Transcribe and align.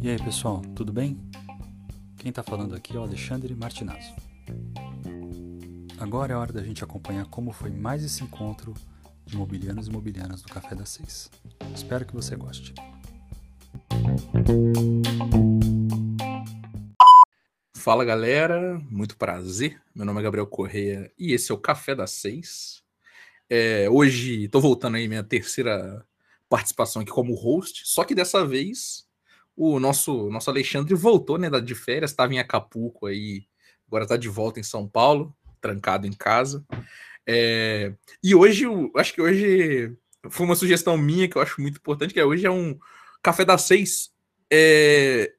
E 0.00 0.08
aí 0.08 0.18
pessoal, 0.22 0.62
tudo 0.76 0.92
bem? 0.92 1.18
Quem 2.16 2.30
está 2.30 2.40
falando 2.40 2.76
aqui 2.76 2.96
é 2.96 3.00
o 3.00 3.02
Alexandre 3.02 3.54
Martinazzo. 3.56 4.14
Agora 5.98 6.32
é 6.32 6.36
hora 6.36 6.52
da 6.52 6.62
gente 6.62 6.84
acompanhar 6.84 7.26
como 7.26 7.50
foi 7.50 7.70
mais 7.70 8.04
esse 8.04 8.22
encontro 8.22 8.72
de 9.24 9.34
imobiliários 9.34 9.88
e 9.88 9.90
imobiliárias 9.90 10.42
do 10.42 10.48
Café 10.48 10.76
das 10.76 10.90
Seis. 10.90 11.28
Espero 11.74 12.06
que 12.06 12.14
você 12.14 12.36
goste. 12.36 12.72
Fala 17.76 18.04
galera, 18.04 18.80
muito 18.90 19.16
prazer. 19.16 19.82
Meu 19.92 20.06
nome 20.06 20.20
é 20.20 20.22
Gabriel 20.22 20.46
Correia 20.46 21.12
e 21.18 21.32
esse 21.32 21.50
é 21.50 21.54
o 21.54 21.58
Café 21.58 21.96
das 21.96 22.12
Seis. 22.12 22.85
É, 23.48 23.88
hoje 23.88 24.44
estou 24.44 24.60
voltando 24.60 24.96
aí 24.96 25.06
minha 25.06 25.22
terceira 25.22 26.04
participação 26.48 27.02
aqui 27.02 27.10
como 27.10 27.34
host, 27.34 27.82
só 27.84 28.04
que 28.04 28.14
dessa 28.14 28.44
vez 28.44 29.06
o 29.56 29.78
nosso 29.80 30.30
nosso 30.30 30.50
Alexandre 30.50 30.94
voltou, 30.94 31.38
né, 31.38 31.48
de 31.60 31.74
férias, 31.74 32.10
estava 32.10 32.34
em 32.34 32.38
Acapulco 32.38 33.06
aí, 33.06 33.46
agora 33.86 34.04
está 34.04 34.16
de 34.16 34.28
volta 34.28 34.60
em 34.60 34.64
São 34.64 34.88
Paulo, 34.88 35.34
trancado 35.60 36.06
em 36.06 36.12
casa. 36.12 36.64
É, 37.26 37.92
e 38.22 38.34
hoje, 38.34 38.64
acho 38.96 39.14
que 39.14 39.22
hoje 39.22 39.96
foi 40.30 40.46
uma 40.46 40.54
sugestão 40.54 40.96
minha 40.96 41.28
que 41.28 41.36
eu 41.36 41.42
acho 41.42 41.60
muito 41.60 41.78
importante, 41.78 42.12
que 42.12 42.20
é 42.20 42.24
hoje 42.24 42.46
é 42.46 42.50
um 42.50 42.78
café 43.22 43.44
das 43.44 43.62
seis 43.62 44.10
é, 44.50 45.32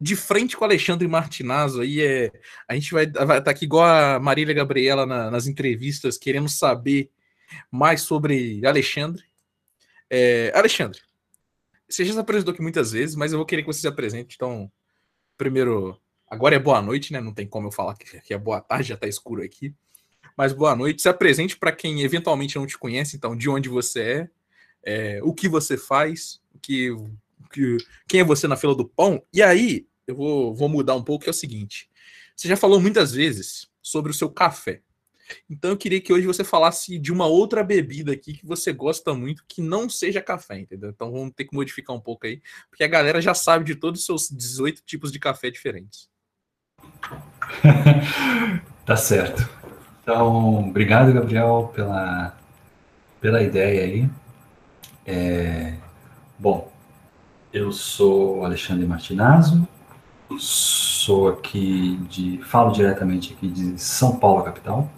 de 0.00 0.16
frente 0.16 0.56
com 0.56 0.64
o 0.64 0.66
Alexandre 0.66 1.06
Martinazzo. 1.08 1.80
Aí 1.80 2.00
é, 2.00 2.32
a 2.68 2.74
gente 2.74 2.92
vai 2.92 3.04
estar 3.04 3.40
tá 3.40 3.50
aqui 3.50 3.64
igual 3.64 3.84
a 3.84 4.20
Marília 4.20 4.54
Gabriela 4.54 5.06
na, 5.06 5.30
nas 5.30 5.46
entrevistas, 5.46 6.18
querendo 6.18 6.48
saber 6.48 7.10
mais 7.70 8.02
sobre 8.02 8.64
Alexandre. 8.64 9.24
É, 10.10 10.52
Alexandre, 10.54 11.00
você 11.88 12.04
já 12.04 12.12
se 12.12 12.18
apresentou 12.18 12.52
aqui 12.52 12.62
muitas 12.62 12.92
vezes, 12.92 13.14
mas 13.14 13.32
eu 13.32 13.38
vou 13.38 13.46
querer 13.46 13.62
que 13.62 13.66
você 13.66 13.80
se 13.80 13.88
apresente. 13.88 14.34
Então, 14.36 14.70
primeiro, 15.36 15.98
agora 16.28 16.54
é 16.54 16.58
boa 16.58 16.80
noite, 16.80 17.12
né? 17.12 17.20
Não 17.20 17.34
tem 17.34 17.46
como 17.46 17.68
eu 17.68 17.72
falar 17.72 17.96
que 17.96 18.32
é 18.32 18.38
boa 18.38 18.60
tarde, 18.60 18.88
já 18.88 18.96
tá 18.96 19.06
escuro 19.06 19.42
aqui. 19.42 19.74
Mas 20.36 20.52
boa 20.52 20.74
noite. 20.74 21.02
Se 21.02 21.08
apresente 21.08 21.56
para 21.56 21.72
quem 21.72 22.02
eventualmente 22.02 22.56
não 22.56 22.66
te 22.66 22.78
conhece, 22.78 23.16
então, 23.16 23.36
de 23.36 23.48
onde 23.48 23.68
você 23.68 24.28
é, 24.82 25.16
é 25.16 25.20
o 25.22 25.34
que 25.34 25.48
você 25.48 25.76
faz, 25.76 26.40
o 26.54 26.58
que, 26.58 26.90
o 26.90 27.10
que, 27.52 27.76
quem 28.08 28.20
é 28.20 28.24
você 28.24 28.48
na 28.48 28.56
fila 28.56 28.74
do 28.74 28.88
pão. 28.88 29.22
E 29.32 29.42
aí, 29.42 29.86
eu 30.06 30.16
vou, 30.16 30.54
vou 30.54 30.68
mudar 30.68 30.94
um 30.94 31.04
pouco, 31.04 31.24
que 31.24 31.30
é 31.30 31.32
o 31.32 31.34
seguinte. 31.34 31.90
Você 32.34 32.48
já 32.48 32.56
falou 32.56 32.80
muitas 32.80 33.12
vezes 33.12 33.68
sobre 33.82 34.10
o 34.10 34.14
seu 34.14 34.30
café. 34.30 34.80
Então 35.48 35.70
eu 35.70 35.76
queria 35.76 36.00
que 36.00 36.12
hoje 36.12 36.26
você 36.26 36.44
falasse 36.44 36.98
de 36.98 37.12
uma 37.12 37.26
outra 37.26 37.62
bebida 37.62 38.12
aqui 38.12 38.34
que 38.34 38.46
você 38.46 38.72
gosta 38.72 39.14
muito, 39.14 39.44
que 39.48 39.62
não 39.62 39.88
seja 39.88 40.20
café, 40.20 40.58
entendeu? 40.58 40.90
Então 40.90 41.10
vamos 41.10 41.32
ter 41.34 41.44
que 41.44 41.54
modificar 41.54 41.94
um 41.94 42.00
pouco 42.00 42.26
aí, 42.26 42.40
porque 42.70 42.84
a 42.84 42.88
galera 42.88 43.20
já 43.20 43.34
sabe 43.34 43.64
de 43.64 43.74
todos 43.74 44.00
os 44.00 44.06
seus 44.06 44.28
18 44.30 44.82
tipos 44.84 45.12
de 45.12 45.18
café 45.18 45.50
diferentes. 45.50 46.08
tá 48.84 48.96
certo. 48.96 49.48
Então, 50.02 50.68
obrigado, 50.68 51.12
Gabriel, 51.12 51.72
pela, 51.74 52.36
pela 53.20 53.42
ideia 53.42 53.84
aí. 53.84 54.10
É, 55.06 55.74
bom, 56.38 56.72
eu 57.52 57.70
sou 57.72 58.44
Alexandre 58.44 58.86
Martinazzo, 58.86 59.66
sou 60.38 61.28
aqui 61.28 61.96
de, 62.08 62.40
falo 62.44 62.72
diretamente 62.72 63.34
aqui 63.34 63.48
de 63.48 63.80
São 63.80 64.16
Paulo, 64.16 64.42
capital. 64.42 64.90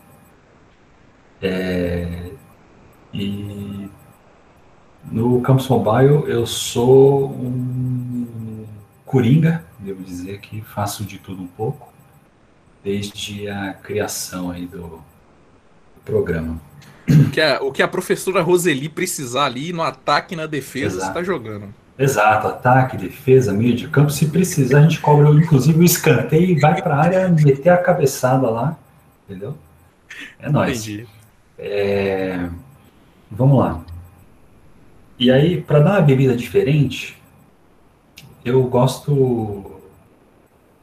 É, 1.45 2.31
e 3.13 3.91
no 5.05 5.43
Campus 5.43 5.69
Mobile 5.69 6.25
eu 6.27 6.47
sou 6.47 7.31
um 7.31 8.67
coringa, 9.05 9.63
devo 9.79 10.03
dizer 10.03 10.41
que 10.41 10.63
faço 10.63 11.05
de 11.05 11.19
tudo 11.19 11.43
um 11.43 11.47
pouco 11.47 11.93
desde 12.83 13.49
a 13.49 13.75
criação 13.75 14.51
aí 14.51 14.67
do, 14.67 15.03
programa. 16.05 16.61
O 17.09 17.31
que, 17.31 17.41
a, 17.41 17.63
o 17.63 17.73
que 17.73 17.83
a 17.83 17.89
professora 17.89 18.43
Roseli 18.43 18.89
precisar 18.89 19.45
ali 19.45 19.73
no 19.73 19.83
ataque 19.83 20.35
e 20.35 20.37
na 20.37 20.47
defesa, 20.47 20.97
Exato. 20.97 21.03
você 21.03 21.09
está 21.09 21.23
jogando. 21.23 21.75
Exato, 21.99 22.49
ataque, 22.49 22.97
defesa, 22.97 23.53
meio 23.53 23.75
de 23.75 23.89
campo. 23.89 24.11
Se 24.11 24.27
precisar, 24.27 24.79
a 24.79 24.83
gente 24.83 25.01
cobra 25.01 25.29
inclusive 25.31 25.79
o 25.79 25.85
escanteio 25.85 26.51
e 26.51 26.59
vai 26.59 26.81
para 26.81 26.95
a 26.95 27.03
área 27.03 27.29
meter 27.29 27.71
a 27.71 27.77
cabeçada 27.77 28.49
lá. 28.49 28.77
Entendeu? 29.29 29.57
É 30.39 30.51
nóis. 30.51 30.87
É... 31.59 32.49
Vamos 33.31 33.59
lá. 33.59 33.85
E 35.19 35.31
aí, 35.31 35.61
para 35.61 35.81
dar 35.81 35.91
uma 35.93 36.03
bebida 36.03 36.37
diferente, 36.37 37.21
eu 38.45 38.63
gosto 38.65 39.75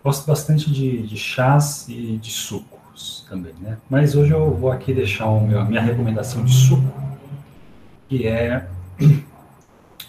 Gosto 0.03 0.25
bastante 0.25 0.71
de, 0.71 1.03
de 1.03 1.15
chás 1.15 1.87
e 1.87 2.17
de 2.17 2.31
sucos 2.31 3.23
também, 3.29 3.53
né? 3.61 3.77
Mas 3.87 4.15
hoje 4.15 4.31
eu 4.31 4.51
vou 4.51 4.71
aqui 4.71 4.93
deixar 4.93 5.29
meu, 5.41 5.59
a 5.59 5.65
minha 5.65 5.79
recomendação 5.81 6.43
de 6.43 6.51
suco, 6.51 6.91
que 8.09 8.25
é 8.25 8.67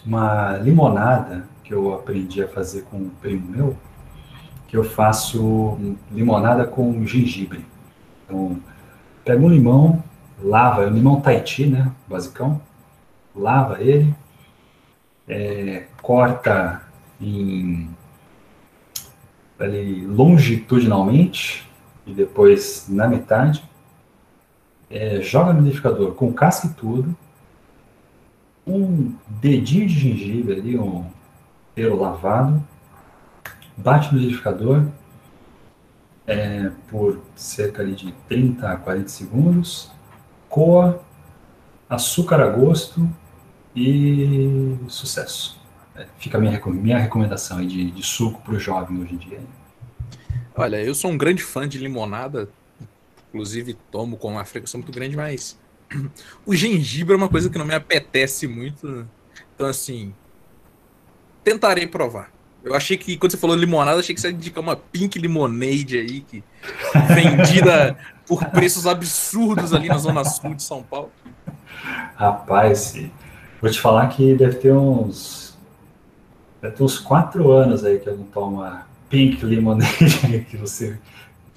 uma 0.04 0.56
limonada 0.56 1.46
que 1.62 1.74
eu 1.74 1.94
aprendi 1.94 2.42
a 2.42 2.48
fazer 2.48 2.84
com 2.84 2.96
um 2.96 3.10
primo 3.10 3.46
meu, 3.50 3.76
que 4.66 4.78
eu 4.78 4.82
faço 4.82 5.78
limonada 6.10 6.64
com 6.64 7.06
gengibre. 7.06 7.66
Então, 8.24 8.58
pega 9.22 9.44
um 9.44 9.50
limão, 9.50 10.02
lava, 10.42 10.84
é 10.84 10.86
um 10.86 10.94
limão 10.94 11.20
Tahiti, 11.20 11.66
né, 11.66 11.90
basicão, 12.08 12.60
lava 13.34 13.80
ele, 13.80 14.14
é, 15.28 15.84
corta 16.00 16.82
em 17.20 17.88
ali 19.58 20.04
longitudinalmente 20.06 21.68
e 22.06 22.12
depois 22.12 22.86
na 22.88 23.06
metade. 23.06 23.62
É, 24.90 25.20
joga 25.22 25.52
no 25.52 25.60
liquidificador 25.60 26.12
com 26.14 26.32
casca 26.32 26.66
e 26.66 26.70
tudo. 26.70 27.16
Um 28.66 29.14
dedinho 29.26 29.86
de 29.86 29.94
gengibre 29.94 30.54
ali, 30.54 30.78
um 30.78 31.06
pelo 31.74 32.00
lavado. 32.00 32.62
Bate 33.76 34.12
no 34.12 34.18
liquidificador 34.18 34.86
é, 36.26 36.70
por 36.88 37.20
cerca 37.34 37.82
ali 37.82 37.94
de 37.94 38.12
30 38.28 38.68
a 38.68 38.76
40 38.76 39.08
segundos. 39.08 39.90
Coa, 40.52 41.02
açúcar 41.88 42.42
a 42.42 42.46
gosto 42.46 43.08
e 43.74 44.76
sucesso. 44.86 45.58
É, 45.96 46.06
fica 46.18 46.36
a 46.36 46.40
minha, 46.42 46.60
minha 46.66 46.98
recomendação 46.98 47.56
aí 47.56 47.66
de, 47.66 47.90
de 47.90 48.02
suco 48.02 48.42
para 48.42 48.52
o 48.52 48.58
jovem 48.58 49.00
hoje 49.00 49.14
em 49.14 49.16
dia. 49.16 49.40
Olha, 50.54 50.76
eu 50.76 50.94
sou 50.94 51.10
um 51.10 51.16
grande 51.16 51.42
fã 51.42 51.66
de 51.66 51.78
limonada, 51.78 52.50
inclusive 53.30 53.72
tomo 53.90 54.18
com 54.18 54.32
uma 54.32 54.44
frequência 54.44 54.76
muito 54.76 54.92
grande, 54.92 55.16
mas 55.16 55.58
o 56.44 56.54
gengibre 56.54 57.14
é 57.14 57.16
uma 57.16 57.30
coisa 57.30 57.48
que 57.48 57.56
não 57.56 57.64
me 57.64 57.74
apetece 57.74 58.46
muito. 58.46 59.08
Então, 59.54 59.66
assim, 59.66 60.14
tentarei 61.42 61.86
provar. 61.86 62.30
Eu 62.62 62.74
achei 62.74 62.98
que, 62.98 63.16
quando 63.16 63.32
você 63.32 63.38
falou 63.38 63.56
limonada, 63.56 64.00
achei 64.00 64.14
que 64.14 64.20
você 64.20 64.28
ia 64.28 64.34
indicar 64.34 64.62
uma 64.62 64.76
pink 64.76 65.18
lemonade 65.18 65.96
aí, 65.96 66.20
que 66.20 66.44
vendida 67.14 67.96
por 68.26 68.44
preços 68.46 68.86
absurdos 68.86 69.72
ali 69.72 69.88
na 69.88 69.98
zona 69.98 70.24
sul 70.24 70.54
de 70.54 70.62
São 70.62 70.82
Paulo. 70.82 71.10
Rapaz, 72.16 72.96
vou 73.60 73.70
te 73.70 73.80
falar 73.80 74.08
que 74.08 74.34
deve 74.34 74.56
ter 74.56 74.72
uns 74.72 75.42
Deve 76.62 76.76
ter 76.76 76.84
uns 76.84 76.96
quatro 77.00 77.50
anos 77.50 77.84
aí 77.84 77.98
que 77.98 78.08
eu 78.08 78.16
não 78.16 78.24
tomo 78.24 78.62
a 78.62 78.86
Pink 79.10 79.44
Lemonade 79.44 80.46
que 80.48 80.56
você, 80.56 80.96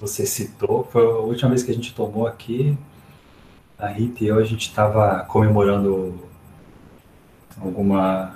você 0.00 0.26
citou. 0.26 0.88
Foi 0.90 1.04
a 1.04 1.18
última 1.18 1.50
vez 1.50 1.62
que 1.62 1.70
a 1.70 1.74
gente 1.74 1.94
tomou 1.94 2.26
aqui. 2.26 2.76
A 3.78 3.86
Rita 3.86 4.24
e 4.24 4.26
eu, 4.26 4.38
a 4.38 4.42
gente 4.42 4.68
estava 4.68 5.24
comemorando 5.28 6.18
alguma, 7.60 8.34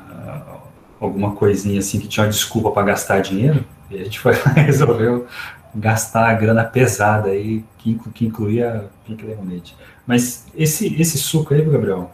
alguma 1.01 1.33
coisinha 1.33 1.81
assim 1.81 1.99
que 1.99 2.07
tinha 2.07 2.25
uma 2.25 2.31
desculpa 2.31 2.71
para 2.71 2.87
gastar 2.87 3.21
dinheiro. 3.21 3.65
E 3.91 4.01
a 4.01 4.05
gente 4.05 4.21
foi 4.21 4.35
resolveu 4.55 5.27
gastar 5.75 6.29
a 6.29 6.35
grana 6.35 6.65
pesada 6.65 7.31
aí, 7.31 7.65
que, 7.79 7.99
que 8.13 8.27
incluía 8.27 8.91
Pink 9.07 9.25
Lemonade. 9.25 9.77
Mas 10.07 10.47
esse, 10.55 11.01
esse 11.01 11.19
suco 11.19 11.55
aí, 11.55 11.63
Gabriel, 11.63 12.11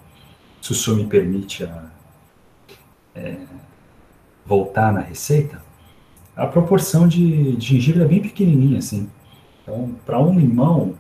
se 0.60 0.72
o 0.72 0.74
senhor 0.74 0.96
me 0.96 1.06
permite 1.06 1.64
a, 1.64 1.84
é, 3.14 3.36
voltar 4.44 4.92
na 4.92 5.00
receita, 5.00 5.62
a 6.36 6.46
proporção 6.46 7.08
de, 7.08 7.56
de 7.56 7.66
gengibre 7.66 8.02
é 8.02 8.06
bem 8.06 8.20
pequenininha, 8.20 8.78
assim. 8.78 9.08
Então, 9.62 9.94
para 10.04 10.20
um 10.20 10.38
limão, 10.38 10.94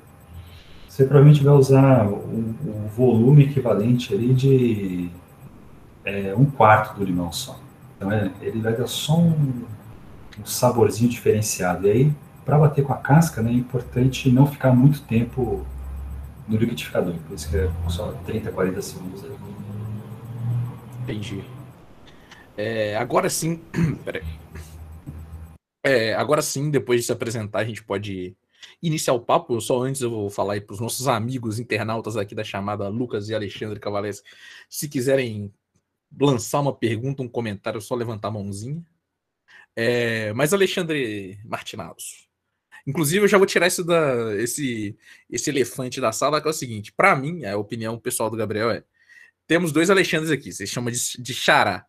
você 0.88 1.04
provavelmente 1.04 1.44
vai 1.44 1.54
usar 1.54 2.06
o, 2.06 2.14
o 2.14 2.88
volume 2.96 3.44
equivalente 3.44 4.14
ali 4.14 4.32
de 4.32 5.10
é, 6.04 6.34
um 6.34 6.46
quarto 6.46 6.98
do 6.98 7.04
limão 7.04 7.30
só. 7.30 7.60
Então, 7.96 8.10
é, 8.10 8.30
ele 8.40 8.60
vai 8.60 8.74
dar 8.74 8.86
só 8.86 9.18
um, 9.18 9.64
um 10.40 10.46
saborzinho 10.46 11.10
diferenciado. 11.10 11.86
E 11.86 11.90
aí, 11.90 12.12
para 12.46 12.58
bater 12.58 12.84
com 12.84 12.92
a 12.92 12.96
casca, 12.96 13.42
né, 13.42 13.50
é 13.50 13.54
importante 13.54 14.30
não 14.30 14.46
ficar 14.46 14.72
muito 14.72 15.02
tempo 15.02 15.66
no 16.46 16.56
liquidificador. 16.56 17.14
Por 17.26 17.34
isso 17.34 17.50
que 17.50 17.56
é 17.56 17.68
só 17.90 18.12
30, 18.24 18.52
40 18.52 18.80
segundos. 18.80 19.24
Entendi. 21.02 21.44
É, 22.56 22.96
agora 22.96 23.28
sim. 23.28 23.60
Peraí. 24.04 24.22
É, 25.84 26.14
agora 26.14 26.40
sim, 26.40 26.70
depois 26.70 27.00
de 27.00 27.06
se 27.06 27.12
apresentar, 27.12 27.58
a 27.58 27.64
gente 27.64 27.82
pode 27.82 28.36
iniciar 28.80 29.12
o 29.14 29.20
papo. 29.20 29.60
Só 29.60 29.82
antes 29.82 30.00
eu 30.00 30.10
vou 30.10 30.30
falar 30.30 30.54
aí 30.54 30.60
para 30.60 30.74
os 30.74 30.80
nossos 30.80 31.08
amigos 31.08 31.58
internautas 31.58 32.16
aqui 32.16 32.34
da 32.34 32.44
chamada 32.44 32.88
Lucas 32.88 33.28
e 33.28 33.34
Alexandre 33.34 33.80
Cavalese. 33.80 34.22
Se 34.70 34.88
quiserem 34.88 35.52
lançar 36.18 36.60
uma 36.60 36.72
pergunta, 36.72 37.22
um 37.22 37.28
comentário, 37.28 37.78
é 37.78 37.80
só 37.80 37.96
levantar 37.96 38.28
a 38.28 38.32
mãozinha. 38.32 38.84
É, 39.74 40.32
mas 40.32 40.54
Alexandre 40.54 41.38
Martinaus. 41.44 42.26
Inclusive, 42.86 43.24
eu 43.24 43.28
já 43.28 43.36
vou 43.36 43.46
tirar 43.46 43.66
esse, 43.66 43.84
da, 43.84 44.34
esse, 44.36 44.96
esse 45.28 45.50
elefante 45.50 46.00
da 46.00 46.12
sala, 46.12 46.40
que 46.40 46.46
é 46.46 46.50
o 46.50 46.54
seguinte: 46.54 46.92
para 46.92 47.16
mim, 47.16 47.44
a 47.44 47.56
opinião 47.56 47.98
pessoal 47.98 48.30
do 48.30 48.36
Gabriel 48.36 48.70
é: 48.70 48.84
temos 49.46 49.72
dois 49.72 49.90
Alexandres 49.90 50.30
aqui, 50.30 50.52
vocês 50.52 50.70
chamam 50.70 50.92
de, 50.92 50.98
de 51.20 51.34
Xará. 51.34 51.84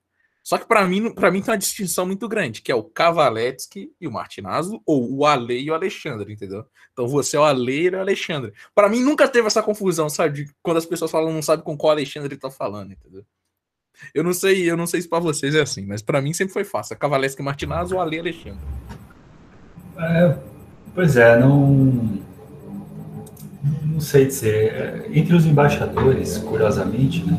Só 0.48 0.58
que 0.58 0.66
para 0.66 0.88
mim, 0.88 1.14
para 1.14 1.30
mim 1.30 1.42
tem 1.42 1.52
uma 1.52 1.58
distinção 1.58 2.06
muito 2.06 2.26
grande, 2.26 2.62
que 2.62 2.72
é 2.72 2.76
o 2.76 2.82
Kavaletsky 2.82 3.92
e 4.00 4.08
o 4.08 4.12
Martinazzo, 4.12 4.82
ou 4.86 5.14
o 5.14 5.26
Ale 5.26 5.60
e 5.60 5.70
o 5.70 5.74
Alexandre, 5.74 6.32
entendeu? 6.32 6.66
Então 6.94 7.06
você 7.06 7.36
é 7.36 7.40
o 7.42 7.44
Ale 7.44 7.82
e 7.82 7.90
o 7.90 8.00
Alexandre. 8.00 8.54
Para 8.74 8.88
mim 8.88 9.02
nunca 9.02 9.28
teve 9.28 9.46
essa 9.46 9.62
confusão, 9.62 10.10
sabe? 10.10 10.46
De 10.46 10.54
quando 10.64 10.78
as 10.78 10.86
pessoas 10.86 11.12
falam 11.12 11.34
não 11.34 11.42
sabe 11.42 11.64
com 11.64 11.78
qual 11.78 11.92
Alexandre 11.92 12.38
tá 12.38 12.50
falando, 12.50 12.94
entendeu? 12.94 13.26
Eu 14.14 14.24
não 14.24 14.34
sei, 14.34 14.72
eu 14.72 14.78
não 14.78 14.88
sei 14.88 15.02
se 15.02 15.10
para 15.10 15.20
vocês 15.20 15.54
é 15.54 15.60
assim, 15.60 15.86
mas 15.86 16.02
para 16.02 16.22
mim 16.22 16.32
sempre 16.32 16.54
foi 16.54 16.64
fácil. 16.64 16.98
Kavaletsky 16.98 17.42
e 17.42 17.46
Martinazzo, 17.46 17.96
o 17.96 18.00
Ale 18.00 18.16
e 18.16 18.20
Alexandre. 18.20 18.66
É, 20.00 20.57
pois 20.98 21.16
é, 21.16 21.38
não 21.38 22.26
não 23.86 24.00
sei 24.00 24.26
dizer. 24.26 25.06
Entre 25.14 25.36
os 25.36 25.46
embaixadores, 25.46 26.40
curiosamente, 26.40 27.24
né? 27.24 27.38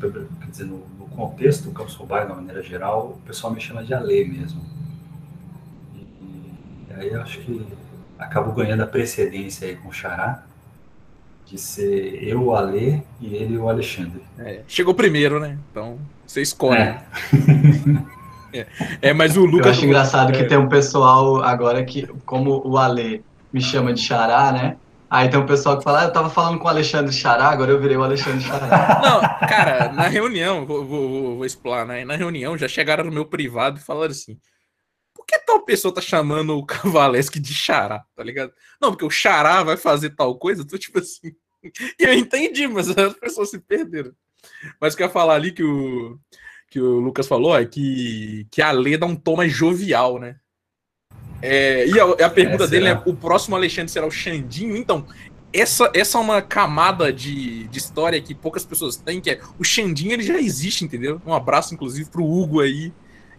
Quer 0.00 0.50
dizer, 0.50 0.64
no 0.64 0.80
contexto 1.14 1.64
do 1.66 1.70
Campus 1.70 1.94
Roubai, 1.94 2.26
de 2.26 2.32
uma 2.32 2.40
maneira 2.40 2.60
geral, 2.60 3.16
o 3.22 3.26
pessoal 3.26 3.52
me 3.52 3.60
chama 3.60 3.84
de 3.84 3.94
Ale 3.94 4.24
mesmo. 4.24 4.60
E, 5.94 6.00
e 6.90 6.94
aí 6.94 7.08
eu 7.10 7.22
acho 7.22 7.38
que 7.42 7.64
acabo 8.18 8.50
ganhando 8.50 8.82
a 8.82 8.86
precedência 8.88 9.68
aí 9.68 9.76
com 9.76 9.88
o 9.88 9.92
Xará, 9.92 10.42
de 11.46 11.56
ser 11.56 12.24
eu 12.24 12.42
o 12.42 12.56
Ale 12.56 13.04
e 13.20 13.36
ele 13.36 13.56
o 13.56 13.68
Alexandre. 13.68 14.20
É, 14.36 14.62
chegou 14.66 14.94
primeiro, 14.94 15.38
né? 15.38 15.58
Então 15.70 15.96
você 16.26 16.42
escolhe. 16.42 16.80
É. 16.80 17.04
é. 18.52 18.66
é 19.00 19.12
mas 19.12 19.36
o 19.36 19.44
Lucas. 19.44 19.66
Eu 19.66 19.72
acho 19.72 19.84
engraçado 19.86 20.32
que 20.32 20.42
é. 20.42 20.44
tem 20.44 20.58
um 20.58 20.68
pessoal 20.68 21.42
agora 21.42 21.84
que, 21.84 22.06
como 22.24 22.62
o 22.64 22.76
Ale 22.76 23.24
me 23.52 23.60
chama 23.60 23.92
de 23.92 24.00
Xará, 24.00 24.52
né? 24.52 24.76
Aí 25.10 25.28
tem 25.28 25.38
um 25.38 25.44
pessoal 25.44 25.76
que 25.76 25.84
fala, 25.84 26.00
ah, 26.00 26.04
eu 26.04 26.12
tava 26.12 26.30
falando 26.30 26.58
com 26.58 26.64
o 26.64 26.70
Alexandre 26.70 27.12
Xará, 27.12 27.48
agora 27.50 27.70
eu 27.70 27.78
virei 27.78 27.98
o 27.98 28.02
Alexandre 28.02 28.40
Xará. 28.40 29.00
Não, 29.04 29.20
cara, 29.46 29.92
na 29.92 30.08
reunião, 30.08 30.64
vou, 30.64 30.86
vou, 30.86 31.36
vou 31.36 31.44
explanar, 31.44 31.86
né? 31.86 32.04
Na 32.04 32.16
reunião 32.16 32.56
já 32.56 32.66
chegaram 32.66 33.04
no 33.04 33.12
meu 33.12 33.26
privado 33.26 33.78
e 33.78 33.82
falaram 33.82 34.10
assim: 34.10 34.38
por 35.14 35.26
que 35.26 35.38
tal 35.40 35.64
pessoa 35.64 35.94
tá 35.94 36.00
chamando 36.00 36.56
o 36.56 36.64
Cavalesque 36.64 37.38
de 37.38 37.52
Xará, 37.52 38.02
tá 38.16 38.24
ligado? 38.24 38.52
Não, 38.80 38.90
porque 38.90 39.04
o 39.04 39.10
Xará 39.10 39.62
vai 39.62 39.76
fazer 39.76 40.10
tal 40.16 40.38
coisa, 40.38 40.66
tô 40.66 40.78
tipo 40.78 40.98
assim. 40.98 41.32
E 41.62 42.04
eu 42.08 42.14
entendi, 42.14 42.66
mas 42.66 42.88
as 42.88 43.14
pessoas 43.14 43.50
se 43.50 43.58
perderam. 43.58 44.12
Mas 44.80 44.94
o 44.94 44.96
que 44.96 45.02
eu 45.02 45.06
ia 45.06 45.12
falar 45.12 45.34
ali 45.34 45.52
que 45.52 45.62
o, 45.62 46.18
que 46.72 46.80
o 46.80 47.00
Lucas 47.00 47.28
falou 47.28 47.54
é 47.54 47.66
que, 47.66 48.46
que 48.50 48.62
a 48.62 48.72
Lê 48.72 48.96
dá 48.96 49.04
um 49.04 49.14
tom 49.14 49.36
mais 49.36 49.52
jovial, 49.52 50.18
né? 50.18 50.36
É, 51.42 51.86
e 51.86 52.00
a, 52.00 52.26
a 52.26 52.30
pergunta 52.30 52.64
é, 52.64 52.66
dele 52.66 52.88
é: 52.88 53.02
o 53.04 53.14
próximo 53.14 53.54
Alexandre 53.54 53.92
será 53.92 54.06
o 54.06 54.10
Xandinho? 54.10 54.74
Então, 54.74 55.06
essa, 55.52 55.90
essa 55.94 56.16
é 56.16 56.20
uma 56.22 56.40
camada 56.40 57.12
de, 57.12 57.68
de 57.68 57.78
história 57.78 58.22
que 58.22 58.34
poucas 58.34 58.64
pessoas 58.64 58.96
têm, 58.96 59.20
que 59.20 59.28
é 59.28 59.38
o 59.58 59.64
Xandinho 59.64 60.14
ele 60.14 60.22
já 60.22 60.40
existe, 60.40 60.82
entendeu? 60.82 61.20
Um 61.26 61.34
abraço, 61.34 61.74
inclusive, 61.74 62.08
pro 62.08 62.24
Hugo 62.24 62.62
aí, 62.62 62.90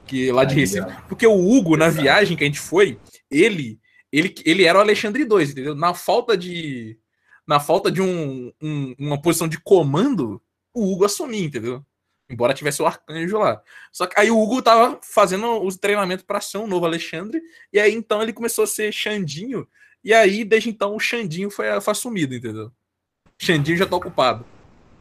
que 0.06 0.32
lá 0.32 0.46
de 0.46 0.54
Recife. 0.54 0.86
Porque 1.10 1.26
o 1.26 1.34
Hugo, 1.34 1.76
na 1.76 1.90
viagem 1.90 2.38
que 2.38 2.44
a 2.44 2.48
gente 2.48 2.60
foi, 2.60 3.00
ele, 3.32 3.80
ele, 4.12 4.36
ele 4.46 4.64
era 4.64 4.78
o 4.78 4.82
Alexandre 4.82 5.24
II, 5.24 5.44
entendeu? 5.44 5.74
Na 5.74 5.96
falta 5.96 6.38
de. 6.38 7.00
Na 7.48 7.60
falta 7.60 7.92
de 7.92 8.00
um, 8.00 8.54
um 8.62 8.94
uma 9.00 9.20
posição 9.20 9.48
de 9.48 9.60
comando, 9.60 10.40
o 10.72 10.94
Hugo 10.94 11.06
assumia, 11.06 11.44
entendeu? 11.44 11.84
Embora 12.30 12.54
tivesse 12.54 12.82
o 12.82 12.86
arcanjo 12.86 13.38
lá. 13.38 13.62
Só 13.92 14.08
que 14.08 14.20
aí 14.20 14.32
o 14.32 14.42
Hugo 14.42 14.62
tava 14.62 15.00
fazendo 15.04 15.62
os 15.64 15.76
treinamentos 15.76 16.26
para 16.26 16.42
ser 16.42 16.58
um 16.58 16.68
novo 16.68 16.86
Alexandre. 16.86 17.42
E 17.72 17.80
aí 17.80 17.94
então 17.94 18.22
ele 18.22 18.34
começou 18.34 18.64
a 18.64 18.68
ser 18.68 18.92
Xandinho. 18.92 19.68
E 20.04 20.14
aí, 20.14 20.44
desde 20.44 20.70
então, 20.70 20.96
o 20.96 21.00
Xandinho 21.00 21.50
foi, 21.50 21.80
foi 21.80 21.92
assumido, 21.92 22.36
entendeu? 22.36 22.72
Xandinho 23.40 23.78
já 23.78 23.86
tá 23.86 23.96
ocupado. 23.96 24.46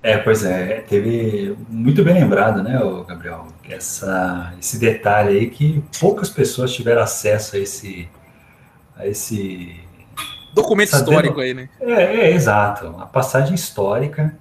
É, 0.02 0.18
pois 0.18 0.44
é, 0.44 0.80
teve 0.80 1.56
muito 1.68 2.02
bem 2.04 2.14
lembrado, 2.14 2.62
né, 2.62 2.78
Gabriel? 3.06 3.46
Essa, 3.68 4.52
esse 4.58 4.78
detalhe 4.78 5.38
aí 5.38 5.50
que 5.50 5.82
poucas 6.00 6.28
pessoas 6.28 6.72
tiveram 6.72 7.02
acesso 7.02 7.56
a 7.56 7.58
esse. 7.58 8.08
A 8.96 9.06
esse 9.06 9.80
documento 10.52 10.92
histórico 10.92 11.40
aí, 11.40 11.54
né? 11.54 11.68
É, 11.80 12.02
é, 12.02 12.30
exato. 12.32 12.88
A 12.98 13.06
passagem 13.06 13.54
histórica 13.54 14.36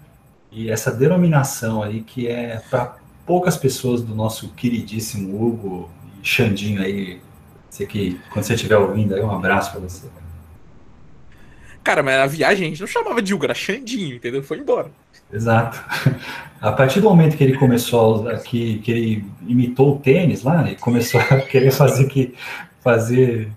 e 0.51 0.69
essa 0.69 0.91
denominação 0.91 1.81
aí 1.81 2.01
que 2.01 2.27
é 2.27 2.61
para 2.69 2.97
poucas 3.25 3.55
pessoas 3.55 4.01
do 4.01 4.13
nosso 4.13 4.49
queridíssimo 4.49 5.41
Hugo 5.41 5.89
e 6.21 6.27
Xandinho 6.27 6.81
aí, 6.81 7.21
sei 7.69 7.87
que 7.87 8.19
quando 8.31 8.45
você 8.45 8.55
estiver 8.55 8.77
ouvindo 8.77 9.15
aí, 9.15 9.21
um 9.21 9.31
abraço 9.31 9.71
para 9.71 9.79
você. 9.79 10.07
Cara, 11.83 12.03
mas 12.03 12.15
a 12.19 12.27
viagem 12.27 12.67
a 12.67 12.69
gente 12.69 12.81
não 12.81 12.87
chamava 12.87 13.21
de 13.21 13.33
Hugo, 13.33 13.45
era 13.45 13.53
Xandinho, 13.53 14.17
entendeu? 14.17 14.43
Foi 14.43 14.57
embora. 14.59 14.91
Exato. 15.31 15.81
A 16.59 16.71
partir 16.71 16.99
do 16.99 17.09
momento 17.09 17.37
que 17.37 17.43
ele 17.43 17.57
começou 17.57 18.27
aqui, 18.29 18.79
que 18.79 18.91
ele 18.91 19.25
imitou 19.47 19.95
o 19.95 19.99
tênis 19.99 20.43
lá, 20.43 20.67
ele 20.67 20.75
começou 20.75 21.19
a 21.21 21.41
querer 21.41 21.71
fazer 21.71 22.07
que 22.07 22.35
fazer 22.81 23.49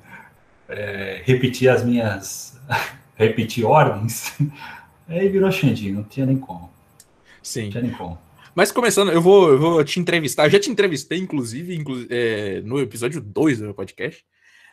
é, 0.69 1.23
repetir 1.25 1.69
as 1.69 1.85
minhas 1.85 2.59
repetir 3.17 3.65
ordens, 3.65 4.33
aí 5.09 5.29
virou 5.29 5.51
Xandinho, 5.51 5.97
não 5.97 6.05
tinha 6.05 6.25
nem 6.25 6.37
como. 6.37 6.74
Sim. 7.45 7.71
Mas 8.55 8.73
começando, 8.73 9.13
eu 9.13 9.21
vou, 9.21 9.51
eu 9.51 9.59
vou 9.59 9.85
te 9.85 10.01
entrevistar. 10.01 10.47
Eu 10.47 10.51
já 10.51 10.59
te 10.59 10.71
entrevistei, 10.71 11.19
inclusive, 11.19 11.77
inclu 11.77 12.07
é, 12.09 12.63
no 12.63 12.81
episódio 12.81 13.21
2 13.21 13.59
do 13.59 13.65
meu 13.67 13.75
podcast. 13.75 14.25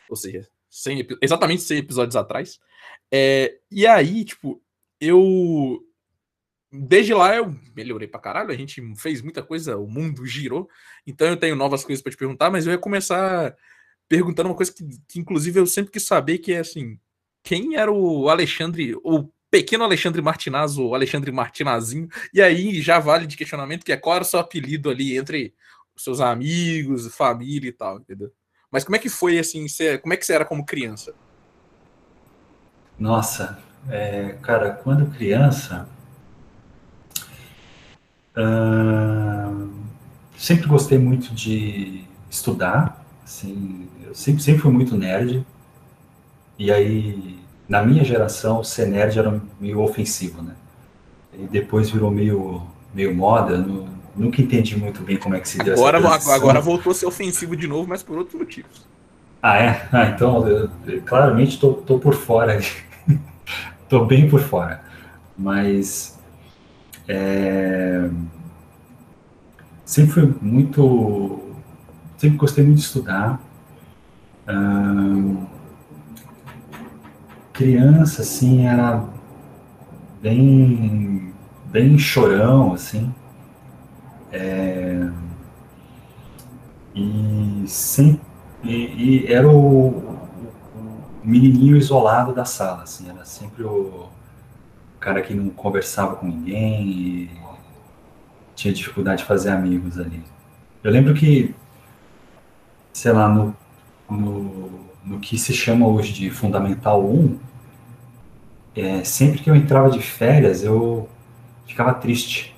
Ou 0.08 0.16
seja, 0.16 0.48
100, 0.70 1.06
exatamente 1.20 1.62
100 1.62 1.78
episódios 1.78 2.16
atrás. 2.16 2.58
É, 3.12 3.58
e 3.70 3.86
aí, 3.86 4.24
tipo, 4.24 4.60
eu. 5.00 5.80
Desde 6.74 7.12
lá 7.12 7.36
eu 7.36 7.54
melhorei 7.76 8.08
pra 8.08 8.18
caralho, 8.18 8.50
a 8.50 8.56
gente 8.56 8.80
fez 8.96 9.20
muita 9.20 9.42
coisa, 9.42 9.76
o 9.76 9.86
mundo 9.86 10.24
girou. 10.24 10.66
Então 11.06 11.28
eu 11.28 11.36
tenho 11.36 11.54
novas 11.54 11.84
coisas 11.84 12.02
para 12.02 12.10
te 12.10 12.16
perguntar, 12.16 12.50
mas 12.50 12.66
eu 12.66 12.72
ia 12.72 12.78
começar 12.78 13.54
perguntando 14.08 14.48
uma 14.48 14.54
coisa 14.54 14.72
que, 14.72 14.82
que, 15.06 15.20
inclusive, 15.20 15.60
eu 15.60 15.66
sempre 15.66 15.92
quis 15.92 16.06
saber, 16.06 16.38
que 16.38 16.54
é 16.54 16.60
assim: 16.60 16.98
quem 17.42 17.76
era 17.76 17.92
o 17.92 18.30
Alexandre, 18.30 18.96
ou 19.02 19.30
pequeno 19.52 19.84
Alexandre 19.84 20.22
Martinazzo, 20.22 20.82
ou 20.82 20.94
Alexandre 20.94 21.30
Martinazinho, 21.30 22.08
e 22.32 22.40
aí 22.40 22.80
já 22.80 22.98
vale 22.98 23.26
de 23.26 23.36
questionamento 23.36 23.84
que 23.84 23.92
é 23.92 23.98
qual 23.98 24.16
era 24.16 24.24
o 24.24 24.26
seu 24.26 24.40
apelido 24.40 24.88
ali 24.88 25.14
entre 25.18 25.54
os 25.94 26.02
seus 26.02 26.20
amigos, 26.20 27.14
família 27.14 27.68
e 27.68 27.72
tal, 27.72 27.98
entendeu? 27.98 28.32
Mas 28.70 28.82
como 28.82 28.96
é 28.96 28.98
que 28.98 29.10
foi 29.10 29.38
assim, 29.38 29.68
você, 29.68 29.98
como 29.98 30.14
é 30.14 30.16
que 30.16 30.24
você 30.24 30.32
era 30.32 30.46
como 30.46 30.64
criança? 30.64 31.12
Nossa, 32.98 33.62
é, 33.90 34.38
cara, 34.40 34.72
quando 34.72 35.14
criança, 35.14 35.86
uh, 38.34 39.70
sempre 40.34 40.66
gostei 40.66 40.96
muito 40.96 41.34
de 41.34 42.06
estudar, 42.30 43.04
assim, 43.22 43.86
eu 44.02 44.14
sempre, 44.14 44.42
sempre 44.42 44.62
fui 44.62 44.72
muito 44.72 44.96
nerd, 44.96 45.44
e 46.58 46.72
aí 46.72 47.41
na 47.72 47.82
minha 47.82 48.04
geração, 48.04 48.62
ser 48.62 48.86
nerd 48.86 49.18
era 49.18 49.40
meio 49.58 49.80
ofensivo, 49.80 50.42
né? 50.42 50.52
E 51.32 51.46
depois 51.46 51.88
virou 51.88 52.10
meio, 52.10 52.60
meio 52.92 53.14
moda, 53.14 53.56
no, 53.56 53.88
nunca 54.14 54.42
entendi 54.42 54.76
muito 54.76 55.02
bem 55.02 55.16
como 55.16 55.34
é 55.34 55.40
que 55.40 55.48
se 55.48 55.56
deu 55.56 55.72
agora, 55.72 55.96
Agora 56.34 56.60
voltou 56.60 56.90
a 56.92 56.94
ser 56.94 57.06
ofensivo 57.06 57.56
de 57.56 57.66
novo, 57.66 57.88
mas 57.88 58.02
por 58.02 58.18
outros 58.18 58.38
motivos. 58.38 58.86
Ah, 59.42 59.56
é? 59.56 59.88
Ah, 59.90 60.04
então, 60.04 60.46
eu, 60.46 60.68
eu, 60.86 61.00
claramente 61.00 61.58
tô, 61.58 61.72
tô 61.72 61.98
por 61.98 62.12
fora. 62.12 62.60
tô 63.88 64.04
bem 64.04 64.28
por 64.28 64.40
fora. 64.40 64.82
Mas... 65.38 66.20
É, 67.08 68.06
sempre 69.82 70.12
fui 70.12 70.34
muito... 70.42 71.40
Sempre 72.18 72.36
gostei 72.36 72.64
muito 72.64 72.80
de 72.80 72.84
estudar. 72.84 73.40
Hum, 74.46 75.46
criança, 77.62 78.22
assim, 78.22 78.66
era 78.66 79.04
bem, 80.20 81.32
bem 81.66 81.96
chorão, 81.96 82.74
assim. 82.74 83.14
É, 84.32 85.08
e, 86.94 87.64
sem, 87.66 88.20
e, 88.64 89.26
e 89.26 89.32
era 89.32 89.48
o, 89.48 89.88
o, 89.88 90.18
menininho 91.22 91.76
isolado 91.76 92.34
da 92.34 92.44
sala, 92.44 92.82
assim, 92.82 93.08
era 93.08 93.24
sempre 93.24 93.62
o 93.62 94.08
cara 94.98 95.22
que 95.22 95.32
não 95.32 95.50
conversava 95.50 96.16
com 96.16 96.26
ninguém, 96.26 97.30
tinha 98.56 98.74
dificuldade 98.74 99.22
de 99.22 99.28
fazer 99.28 99.50
amigos 99.50 100.00
ali. 100.00 100.22
Eu 100.82 100.90
lembro 100.90 101.14
que, 101.14 101.54
sei 102.92 103.12
lá, 103.12 103.28
no, 103.28 103.54
no, 104.10 104.70
no 105.04 105.20
que 105.20 105.38
se 105.38 105.52
chama 105.52 105.86
hoje 105.86 106.12
de 106.12 106.30
Fundamental 106.30 107.04
1, 107.04 107.51
é, 108.74 109.04
sempre 109.04 109.42
que 109.42 109.50
eu 109.50 109.56
entrava 109.56 109.90
de 109.90 110.00
férias, 110.00 110.62
eu 110.62 111.08
ficava 111.66 111.94
triste. 111.94 112.54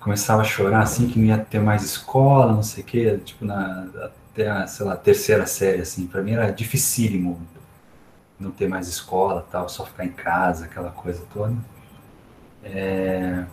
Começava 0.00 0.42
a 0.42 0.44
chorar 0.44 0.82
assim, 0.82 1.08
que 1.08 1.18
não 1.18 1.26
ia 1.26 1.38
ter 1.38 1.60
mais 1.60 1.82
escola, 1.82 2.52
não 2.52 2.62
sei 2.62 2.82
o 2.82 2.86
quê, 2.86 3.20
tipo, 3.24 3.44
na, 3.44 3.88
até 4.32 4.48
a, 4.48 4.66
sei 4.66 4.86
lá, 4.86 4.96
terceira 4.96 5.46
série, 5.46 5.82
assim. 5.82 6.06
Pra 6.06 6.22
mim 6.22 6.32
era 6.32 6.50
dificílimo 6.50 7.40
não 8.38 8.50
ter 8.50 8.68
mais 8.68 8.86
escola 8.88 9.46
tal, 9.50 9.68
só 9.68 9.84
ficar 9.86 10.04
em 10.04 10.12
casa, 10.12 10.66
aquela 10.66 10.90
coisa 10.90 11.22
toda. 11.32 11.54
É... 12.62 13.44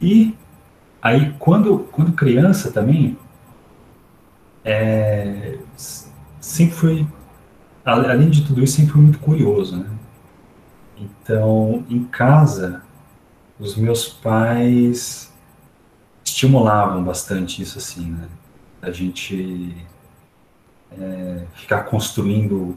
E 0.00 0.36
aí, 1.02 1.34
quando, 1.38 1.80
quando 1.92 2.12
criança 2.12 2.70
também, 2.70 3.18
é... 4.64 5.58
sempre 6.40 6.74
fui, 6.74 7.06
além 7.86 8.28
de 8.30 8.44
tudo 8.44 8.62
isso, 8.62 8.76
sempre 8.76 8.92
fui 8.92 9.02
muito 9.02 9.18
curioso, 9.20 9.76
né? 9.76 9.88
Então, 10.98 11.84
em 11.88 12.04
casa, 12.04 12.82
os 13.58 13.76
meus 13.76 14.08
pais 14.08 15.32
estimulavam 16.24 17.04
bastante 17.04 17.62
isso, 17.62 17.78
assim, 17.78 18.10
né? 18.10 18.28
A 18.82 18.90
gente 18.90 19.76
é, 20.92 21.44
ficar 21.54 21.84
construindo 21.84 22.76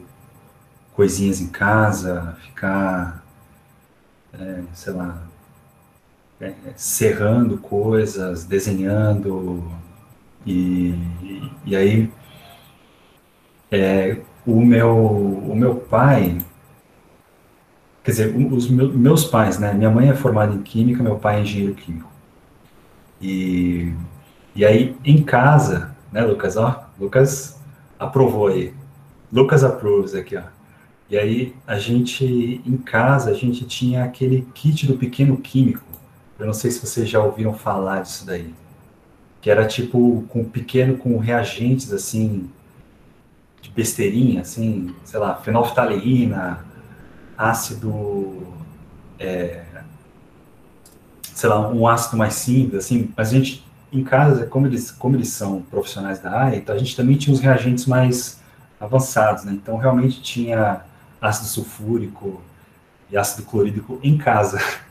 coisinhas 0.94 1.40
em 1.40 1.48
casa, 1.48 2.36
ficar, 2.44 3.24
é, 4.32 4.62
sei 4.72 4.92
lá, 4.92 5.22
é, 6.40 6.54
serrando 6.76 7.58
coisas, 7.58 8.44
desenhando, 8.44 9.70
e, 10.46 10.94
e 11.64 11.76
aí 11.76 12.10
é, 13.70 14.20
o, 14.46 14.60
meu, 14.60 14.96
o 14.96 15.54
meu 15.54 15.76
pai, 15.76 16.38
quer 18.02 18.10
dizer, 18.10 18.36
os 18.36 18.68
meus 18.68 19.24
pais, 19.24 19.58
né, 19.58 19.72
minha 19.72 19.90
mãe 19.90 20.08
é 20.08 20.14
formada 20.14 20.54
em 20.54 20.62
Química, 20.62 21.02
meu 21.02 21.16
pai 21.16 21.38
é 21.38 21.42
engenheiro 21.42 21.74
químico, 21.74 22.10
e, 23.20 23.92
e 24.54 24.64
aí 24.64 24.96
em 25.04 25.22
casa, 25.22 25.94
né, 26.10 26.22
Lucas, 26.22 26.56
ó, 26.56 26.88
Lucas 26.98 27.60
aprovou 27.98 28.48
aí, 28.48 28.74
Lucas 29.32 29.62
approves 29.62 30.14
aqui, 30.14 30.36
ó, 30.36 30.42
e 31.10 31.18
aí 31.18 31.56
a 31.66 31.76
gente, 31.76 32.24
em 32.64 32.76
casa, 32.76 33.30
a 33.32 33.34
gente 33.34 33.64
tinha 33.64 34.04
aquele 34.04 34.46
kit 34.54 34.86
do 34.86 34.96
pequeno 34.96 35.36
químico. 35.36 35.84
Eu 36.38 36.46
não 36.46 36.52
sei 36.52 36.70
se 36.70 36.86
vocês 36.86 37.08
já 37.08 37.20
ouviram 37.20 37.52
falar 37.52 38.02
disso 38.02 38.24
daí. 38.24 38.54
Que 39.40 39.50
era 39.50 39.66
tipo 39.66 40.24
com 40.28 40.44
pequeno, 40.44 40.96
com 40.96 41.18
reagentes 41.18 41.92
assim, 41.92 42.48
de 43.60 43.70
besteirinha, 43.70 44.40
assim, 44.42 44.94
sei 45.04 45.20
lá, 45.20 45.34
fenolftaleína, 45.36 46.64
ácido, 47.36 48.46
é, 49.18 49.64
sei 51.22 51.48
lá, 51.48 51.68
um 51.68 51.86
ácido 51.86 52.16
mais 52.16 52.34
simples, 52.34 52.84
assim, 52.84 53.12
mas 53.16 53.28
a 53.28 53.32
gente, 53.32 53.64
em 53.92 54.04
casa, 54.04 54.46
como 54.46 54.66
eles, 54.66 54.90
como 54.90 55.16
eles 55.16 55.28
são 55.28 55.62
profissionais 55.62 56.18
da 56.20 56.30
área, 56.30 56.56
então 56.56 56.74
a 56.74 56.78
gente 56.78 56.96
também 56.96 57.16
tinha 57.16 57.34
os 57.34 57.40
reagentes 57.40 57.86
mais 57.86 58.40
avançados, 58.78 59.44
né? 59.44 59.52
Então 59.52 59.76
realmente 59.76 60.22
tinha 60.22 60.82
ácido 61.20 61.48
sulfúrico 61.48 62.40
e 63.10 63.16
ácido 63.16 63.46
clorídrico 63.46 63.98
em 64.02 64.16
casa. 64.16 64.58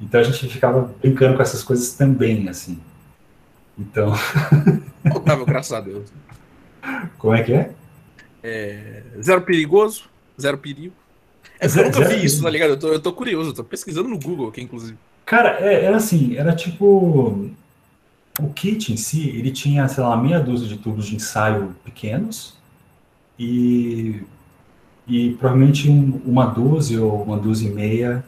Então 0.00 0.20
a 0.20 0.24
gente 0.24 0.48
ficava 0.48 0.92
brincando 1.00 1.36
com 1.36 1.42
essas 1.42 1.62
coisas 1.62 1.92
também, 1.92 2.48
assim. 2.48 2.80
Então. 3.78 4.12
Faltava, 5.08 5.44
graças 5.44 5.72
a 5.72 5.80
Deus. 5.80 6.12
Como 7.18 7.34
é 7.34 7.44
que 7.44 7.52
é? 7.52 7.70
É 8.42 9.02
zero 9.20 9.42
perigoso, 9.42 10.04
zero 10.40 10.58
perigo. 10.58 10.94
É, 11.58 11.66
eu 11.66 11.84
nunca 11.84 12.04
vi 12.04 12.24
isso, 12.24 12.42
tá 12.42 12.50
ligado? 12.50 12.70
Eu 12.70 12.78
tô, 12.78 12.88
eu 12.88 13.00
tô 13.00 13.12
curioso, 13.12 13.50
eu 13.50 13.54
tô 13.54 13.64
pesquisando 13.64 14.08
no 14.08 14.18
Google 14.18 14.48
aqui, 14.48 14.60
inclusive. 14.60 14.98
Cara, 15.24 15.58
é, 15.60 15.84
era 15.84 15.96
assim, 15.96 16.36
era 16.36 16.54
tipo. 16.54 17.50
O 18.40 18.48
kit 18.54 18.92
em 18.92 18.96
si, 18.96 19.28
ele 19.28 19.50
tinha, 19.50 19.86
sei 19.88 20.02
lá, 20.02 20.16
meia 20.16 20.40
dúzia 20.40 20.66
de 20.66 20.78
tubos 20.78 21.06
de 21.06 21.16
ensaio 21.16 21.76
pequenos 21.84 22.56
e 23.38 24.22
e 25.06 25.30
provavelmente 25.34 25.90
um, 25.90 26.20
uma 26.24 26.46
dúzia 26.46 27.02
ou 27.02 27.22
uma 27.22 27.36
dúzia 27.36 27.68
e 27.68 27.72
meia 27.72 28.24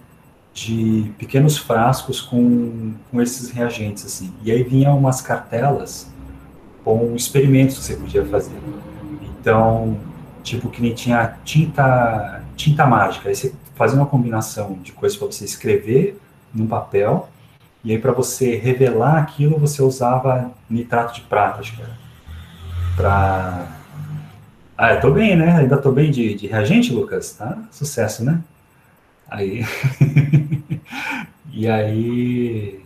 de 0.53 1.11
pequenos 1.19 1.57
frascos 1.57 2.21
com, 2.21 2.95
com 3.11 3.21
esses 3.21 3.51
reagentes, 3.51 4.05
assim. 4.05 4.33
E 4.43 4.53
aí 4.53 4.63
vinha 4.63 4.93
umas 4.93 5.21
cartelas 5.21 6.09
com 6.85 7.15
experimentos 7.17 7.79
que 7.79 7.85
você 7.85 7.97
podia 7.97 8.25
fazer. 8.27 8.55
Então, 9.45 10.01
tipo, 10.43 10.71
que 10.71 10.81
nem 10.81 10.95
tinha 10.95 11.37
tinta, 11.45 12.43
tinta 12.57 12.87
mágica. 12.87 13.29
Aí 13.29 13.37
você 13.37 13.53
fazia 13.75 13.99
uma 13.99 14.07
combinação 14.07 14.79
de 14.83 14.91
coisas 14.91 15.19
para 15.19 15.27
você 15.27 15.45
escrever 15.45 16.19
num 16.55 16.67
papel, 16.67 17.29
e 17.85 17.93
aí 17.93 17.99
para 17.99 18.13
você 18.13 18.57
revelar 18.57 19.19
aquilo, 19.19 19.59
você 19.59 19.83
usava 19.83 20.51
nitrato 20.71 21.15
de 21.15 21.21
prata, 21.21 21.61
acho 21.61 21.77
que 21.77 21.83
era. 21.83 21.99
Pra 22.97 23.67
ah, 24.79 24.95
eu 24.95 25.01
tô 25.03 25.11
bem, 25.11 25.37
né? 25.37 25.59
Ainda 25.59 25.77
tô 25.77 25.93
bem 25.93 26.11
de, 26.11 26.35
de 26.35 26.47
reagente, 26.47 26.91
Lucas? 26.91 27.35
Tá? 27.35 27.59
Sucesso, 27.71 28.25
né? 28.25 28.41
Aí. 29.29 29.63
e 31.53 31.69
aí. 31.69 32.81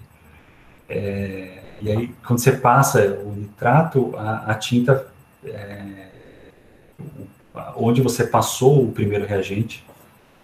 É, 0.89 1.63
e 1.81 1.91
aí, 1.93 2.09
quando 2.27 2.41
você 2.41 2.51
passa 2.51 3.21
o 3.25 3.33
nitrato, 3.33 4.13
a, 4.17 4.51
a 4.51 4.55
tinta. 4.57 5.07
É, 5.45 6.08
onde 7.77 8.01
você 8.01 8.27
passou 8.27 8.85
o 8.85 8.93
primeiro 8.93 9.27
reagente 9.27 9.85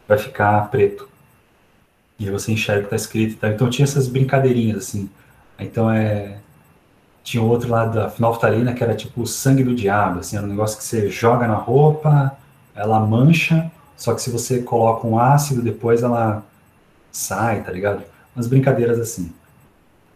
vai 0.06 0.18
ficar 0.18 0.70
preto. 0.70 1.08
E 2.18 2.26
aí 2.26 2.30
você 2.30 2.52
enxerga 2.52 2.80
o 2.80 2.88
que 2.88 2.94
está 2.94 2.96
escrito. 2.96 3.38
Tá? 3.38 3.48
Então 3.48 3.68
tinha 3.70 3.84
essas 3.84 4.08
brincadeirinhas 4.08 4.78
assim. 4.78 5.10
Então 5.58 5.90
é 5.90 6.38
tinha 7.24 7.42
outro 7.42 7.70
lá 7.70 7.86
da 7.86 8.10
fenolftalina 8.10 8.74
que 8.74 8.84
era 8.84 8.94
tipo 8.94 9.22
o 9.22 9.26
sangue 9.26 9.64
do 9.64 9.74
diabo, 9.74 10.20
assim, 10.20 10.36
era 10.36 10.44
um 10.44 10.50
negócio 10.50 10.76
que 10.76 10.84
você 10.84 11.08
joga 11.08 11.48
na 11.48 11.54
roupa, 11.54 12.36
ela 12.74 13.00
mancha, 13.00 13.72
só 13.96 14.12
que 14.14 14.20
se 14.20 14.30
você 14.30 14.60
coloca 14.60 15.06
um 15.06 15.18
ácido, 15.18 15.62
depois 15.62 16.02
ela 16.02 16.44
sai, 17.10 17.62
tá 17.62 17.72
ligado? 17.72 18.04
Umas 18.36 18.46
brincadeiras 18.46 19.00
assim. 19.00 19.32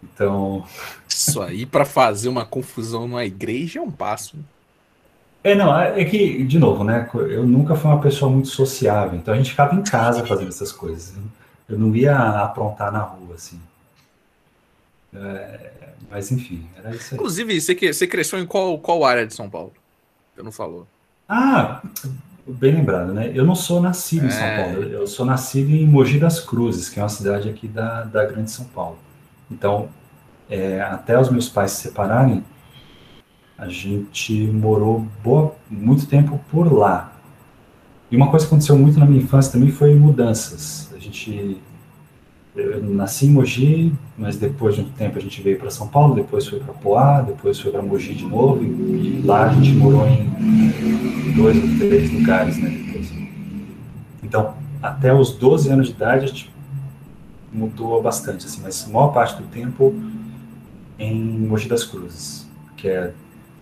Então. 0.02 0.64
Isso 1.09 1.40
aí 1.40 1.64
para 1.64 1.85
fazer 1.87 2.28
uma 2.28 2.45
confusão 2.45 3.09
numa 3.09 3.25
igreja 3.25 3.78
é 3.78 3.83
um 3.83 3.90
passo. 3.90 4.37
É, 5.49 5.55
não, 5.55 5.78
é 5.78 6.05
que, 6.05 6.45
de 6.45 6.59
novo, 6.59 6.85
né? 6.85 7.09
Eu 7.14 7.47
nunca 7.47 7.75
fui 7.75 7.90
uma 7.90 8.00
pessoa 8.00 8.31
muito 8.31 8.49
sociável, 8.49 9.19
então 9.19 9.33
a 9.33 9.37
gente 9.37 9.50
ficava 9.50 9.75
em 9.75 9.83
casa 9.83 10.26
fazendo 10.26 10.49
essas 10.49 10.71
coisas. 10.71 11.14
Eu 11.67 11.78
não 11.78 11.95
ia 11.97 12.17
aprontar 12.43 12.93
na 12.93 13.00
rua, 13.00 13.35
assim. 13.35 13.59
É, 15.14 15.71
mas 16.11 16.31
enfim, 16.31 16.67
era 16.76 16.95
isso 16.95 17.14
aí. 17.14 17.14
Inclusive, 17.14 17.61
você, 17.61 17.75
você 17.75 18.07
cresceu 18.07 18.38
em 18.38 18.47
qual, 18.47 18.78
qual 18.78 19.05
área 19.05 19.26
de 19.26 19.35
São 19.35 19.49
Paulo? 19.49 19.73
Você 20.35 20.43
não 20.43 20.52
falou. 20.52 20.87
Ah, 21.26 21.83
bem 22.47 22.75
lembrado, 22.75 23.14
né? 23.14 23.33
Eu 23.35 23.45
não 23.45 23.55
sou 23.55 23.81
nascido 23.81 24.26
em 24.26 24.31
São 24.31 24.45
é. 24.45 24.62
Paulo, 24.62 24.83
eu 24.85 25.07
sou 25.07 25.25
nascido 25.25 25.71
em 25.71 25.87
Mogi 25.87 26.19
das 26.19 26.40
Cruzes, 26.40 26.88
que 26.88 27.00
é 27.00 27.02
uma 27.02 27.09
cidade 27.09 27.49
aqui 27.49 27.67
da, 27.67 28.02
da 28.02 28.25
Grande 28.26 28.50
São 28.50 28.67
Paulo. 28.67 28.99
Então, 29.50 29.88
é, 30.50 30.81
até 30.81 31.19
os 31.19 31.31
meus 31.31 31.49
pais 31.49 31.73
se 31.73 31.83
separarem, 31.83 32.45
a 33.59 33.69
gente 33.69 34.47
morou 34.47 35.05
boa, 35.23 35.55
muito 35.69 36.07
tempo 36.07 36.41
por 36.49 36.73
lá. 36.73 37.12
E 38.11 38.17
uma 38.17 38.31
coisa 38.31 38.47
que 38.47 38.53
aconteceu 38.53 38.79
muito 38.79 38.99
na 38.99 39.05
minha 39.05 39.21
infância 39.21 39.53
também 39.53 39.71
foi 39.71 39.95
mudanças. 39.97 40.91
A 40.95 40.99
gente 40.99 41.61
eu 42.59 42.83
nasci 42.83 43.27
em 43.27 43.31
Mogi, 43.31 43.93
mas 44.17 44.37
depois 44.37 44.75
de 44.75 44.81
um 44.81 44.88
tempo 44.88 45.17
a 45.17 45.21
gente 45.21 45.41
veio 45.41 45.59
para 45.59 45.71
São 45.71 45.87
Paulo, 45.87 46.15
depois 46.15 46.47
foi 46.47 46.59
para 46.59 46.75
Poá, 46.75 47.21
depois 47.21 47.61
foi 47.61 47.71
para 47.71 47.83
Mogi 47.83 48.15
de 48.15 48.25
novo, 48.25 48.65
e, 48.65 49.23
lá 49.25 49.45
a 49.45 49.53
gente 49.53 49.73
morou 49.75 50.07
em 50.09 50.29
dois 51.37 51.57
ou 51.57 51.79
três 51.79 52.11
lugares, 52.12 52.59
né, 52.59 52.69
depois. 52.69 53.12
Então, 54.23 54.55
até 54.83 55.15
os 55.15 55.33
12 55.33 55.71
anos 55.71 55.87
de 55.87 55.93
idade 55.93 56.25
a 56.25 56.29
gente 56.29 56.53
mudou 57.53 58.03
bastante, 58.03 58.47
assim, 58.47 58.61
mas 58.61 58.87
a 58.88 58.93
maior 58.93 59.09
parte 59.09 59.41
do 59.41 59.47
tempo 59.49 59.95
em 60.99 61.15
Mogi 61.15 61.69
das 61.69 61.85
Cruzes, 61.85 62.49
que 62.77 62.88
é 62.88 63.12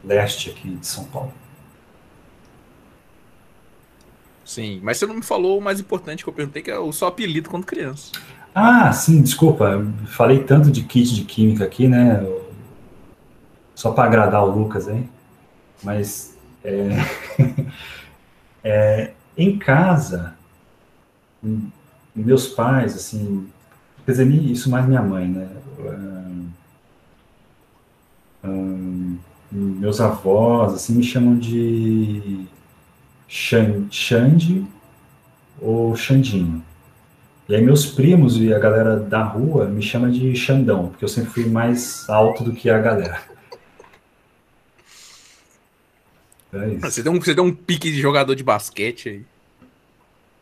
leste 0.07 0.51
aqui 0.51 0.71
de 0.71 0.87
São 0.87 1.05
Paulo. 1.05 1.33
Sim, 4.45 4.81
mas 4.83 4.97
você 4.97 5.07
não 5.07 5.17
me 5.17 5.23
falou 5.23 5.59
o 5.59 5.63
mais 5.63 5.81
importante 5.81 6.23
que 6.23 6.31
eu 6.31 6.33
perguntei, 6.33 6.63
que 6.63 6.71
é 6.71 6.79
o 6.79 6.93
seu 6.93 7.09
apelido 7.09 7.51
quando 7.51 7.67
criança. 7.67 8.13
Ah, 8.55 8.93
sim, 8.93 9.21
desculpa. 9.21 9.85
Falei 10.07 10.45
tanto 10.45 10.71
de 10.71 10.85
kit 10.85 11.15
de 11.15 11.25
química 11.25 11.65
aqui, 11.65 11.89
né? 11.89 12.25
Só 13.75 13.91
para 13.91 14.05
agradar 14.05 14.45
o 14.45 14.51
Lucas, 14.51 14.89
hein? 14.89 15.11
Mas 15.83 16.37
é, 16.65 16.89
é, 18.63 19.13
em 19.37 19.59
casa, 19.59 20.35
meus 22.15 22.47
pais, 22.47 22.95
assim, 22.95 23.49
quer 24.05 24.13
dizer, 24.13 24.29
isso 24.31 24.71
mais 24.71 24.87
minha 24.87 25.03
mãe, 25.03 25.29
né? 25.29 25.49
Meus 29.51 30.01
avós, 30.01 30.75
assim, 30.75 30.95
me 30.95 31.03
chamam 31.03 31.39
de 31.39 32.47
Xande 33.29 34.67
ou 35.61 35.97
Xandinho. 35.97 36.63
E 37.49 37.55
aí 37.55 37.63
meus 37.63 37.87
primos 37.87 38.37
e 38.39 38.53
a 38.53 38.59
galera 38.59 38.97
da 38.99 39.23
rua 39.23 39.67
me 39.67 39.81
chamam 39.81 40.11
de 40.11 40.35
Xandão, 40.35 40.89
porque 40.89 41.05
eu 41.05 41.09
sempre 41.09 41.31
fui 41.31 41.47
mais 41.47 42.09
alto 42.09 42.43
do 42.43 42.53
que 42.53 42.69
a 42.69 42.79
galera. 42.79 43.21
É 46.53 46.77
você, 46.79 47.03
deu 47.03 47.13
um, 47.13 47.21
você 47.21 47.35
deu 47.35 47.45
um 47.45 47.55
pique 47.55 47.91
de 47.91 48.01
jogador 48.01 48.35
de 48.35 48.43
basquete 48.43 49.09
aí. 49.09 49.23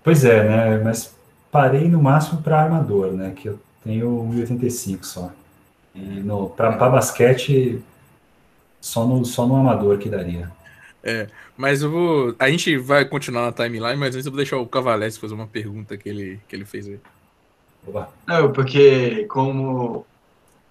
Pois 0.02 0.24
é, 0.24 0.48
né? 0.48 0.82
Mas 0.82 1.14
parei 1.50 1.88
no 1.88 2.02
máximo 2.02 2.42
para 2.42 2.62
armador, 2.62 3.12
né? 3.12 3.32
Que 3.34 3.48
eu 3.48 3.58
tenho 3.82 4.08
1,85 4.32 5.04
só. 5.04 5.32
E 5.94 6.00
no, 6.00 6.48
para 6.50 6.72
basquete, 6.88 7.82
só 8.84 9.06
no, 9.06 9.24
só 9.24 9.46
no 9.46 9.56
amador 9.56 9.96
que 9.96 10.10
daria. 10.10 10.52
É, 11.02 11.26
mas 11.56 11.82
eu 11.82 11.90
vou. 11.90 12.34
A 12.38 12.50
gente 12.50 12.76
vai 12.76 13.04
continuar 13.04 13.46
na 13.46 13.52
timeline, 13.52 13.96
mas 13.96 14.14
antes 14.14 14.26
eu 14.26 14.32
vou 14.32 14.36
deixar 14.36 14.58
o 14.58 14.66
Cavalese 14.66 15.18
fazer 15.18 15.32
uma 15.32 15.46
pergunta 15.46 15.96
que 15.96 16.08
ele, 16.08 16.38
que 16.46 16.54
ele 16.54 16.66
fez 16.66 16.86
aí. 16.86 16.98
Não, 18.26 18.52
porque 18.52 19.24
como 19.24 20.06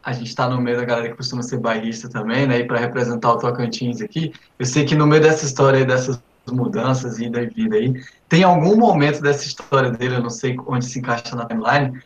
a 0.03 0.11
gente 0.11 0.27
está 0.27 0.47
no 0.47 0.61
meio 0.61 0.77
da 0.77 0.85
galera 0.85 1.09
que 1.09 1.15
costuma 1.15 1.41
ser 1.41 1.57
bairrista 1.57 2.07
também, 2.07 2.45
né? 2.45 2.59
E 2.59 2.65
para 2.65 2.79
representar 2.79 3.33
o 3.33 3.37
Tocantins 3.37 3.99
aqui, 4.01 4.31
eu 4.59 4.65
sei 4.65 4.85
que 4.85 4.95
no 4.95 5.07
meio 5.07 5.21
dessa 5.21 5.45
história 5.45 5.83
dessas 5.83 6.21
mudanças, 6.51 7.19
ida 7.19 7.41
e 7.41 7.47
vida 7.47 7.77
aí, 7.77 8.03
tem 8.29 8.43
algum 8.43 8.75
momento 8.75 9.21
dessa 9.21 9.45
história 9.45 9.89
dele, 9.89 10.15
eu 10.15 10.21
não 10.21 10.29
sei 10.29 10.55
onde 10.67 10.85
se 10.85 10.99
encaixa 10.99 11.35
na 11.35 11.45
timeline, 11.45 11.99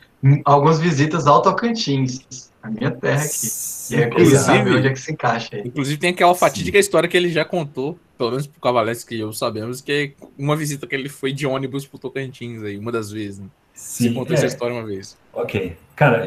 algumas 0.45 0.79
visitas 0.79 1.27
ao 1.27 1.41
Tocantins, 1.41 2.46
a 2.67 2.71
minha 2.71 2.91
terra 2.91 3.23
aqui. 3.23 3.47
E 3.89 3.95
é 3.95 4.07
inclusive, 4.07 4.75
onde 4.75 4.87
é 4.87 4.91
que 4.91 4.99
se 4.99 5.11
encaixa 5.11 5.55
aí. 5.55 5.63
Inclusive 5.65 5.97
tem 5.97 6.09
aquela 6.11 6.35
fatídica 6.35 6.77
Sim. 6.77 6.79
história 6.79 7.07
que 7.07 7.15
ele 7.15 7.29
já 7.29 7.45
contou, 7.45 7.97
pelo 8.17 8.31
menos 8.31 8.47
pro 8.47 8.59
Cavalés 8.59 9.03
que 9.03 9.19
eu 9.19 9.31
sabemos, 9.33 9.81
que 9.81 9.91
é 9.91 10.25
uma 10.37 10.55
visita 10.55 10.85
que 10.85 10.95
ele 10.95 11.09
foi 11.09 11.31
de 11.31 11.47
ônibus 11.47 11.85
pro 11.85 11.97
Tocantins 11.97 12.61
aí, 12.63 12.77
uma 12.77 12.91
das 12.91 13.11
vezes. 13.11 13.39
Né? 13.39 13.47
Sim, 13.73 14.09
Você 14.09 14.13
contou 14.13 14.35
é. 14.35 14.37
essa 14.37 14.45
história 14.45 14.75
uma 14.75 14.85
vez. 14.85 15.17
Ok. 15.33 15.77
Cara, 15.95 16.25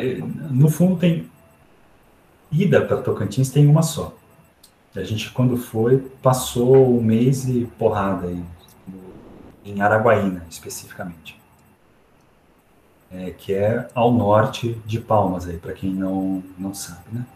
no 0.51 0.69
fundo 0.69 0.97
tem 0.97 1.29
ida 2.51 2.81
para 2.81 2.97
Tocantins 2.99 3.51
tem 3.51 3.67
uma 3.67 3.83
só. 3.83 4.17
A 4.95 5.05
gente, 5.05 5.31
quando 5.31 5.57
foi, 5.57 5.99
passou 6.21 6.99
um 6.99 7.03
mês 7.03 7.49
e 7.49 7.69
porrada 7.79 8.27
aí, 8.27 8.43
em 9.65 9.81
Araguaína, 9.81 10.45
especificamente. 10.51 11.40
É, 13.13 13.31
que 13.31 13.53
é 13.53 13.89
ao 13.95 14.13
norte 14.13 14.81
de 14.87 15.01
Palmas, 15.01 15.47
aí, 15.47 15.57
para 15.57 15.73
quem 15.73 15.93
não, 15.93 16.43
não 16.57 16.73
sabe, 16.73 17.05
né? 17.13 17.27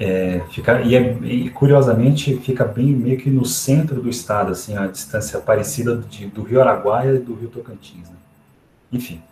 É, 0.00 0.42
fica, 0.50 0.80
e, 0.80 0.96
é, 0.96 1.12
e, 1.22 1.50
curiosamente 1.50 2.36
fica 2.38 2.64
bem 2.64 2.86
meio 2.86 3.16
que 3.18 3.30
no 3.30 3.44
centro 3.44 4.02
do 4.02 4.08
estado, 4.08 4.50
assim, 4.50 4.76
a 4.76 4.88
distância 4.88 5.38
parecida 5.38 5.96
de, 5.96 6.26
do 6.26 6.42
Rio 6.42 6.60
Araguaia 6.60 7.14
e 7.14 7.18
do 7.18 7.34
Rio 7.34 7.48
Tocantins. 7.48 8.08
Né? 8.08 8.16
Enfim, 8.90 9.22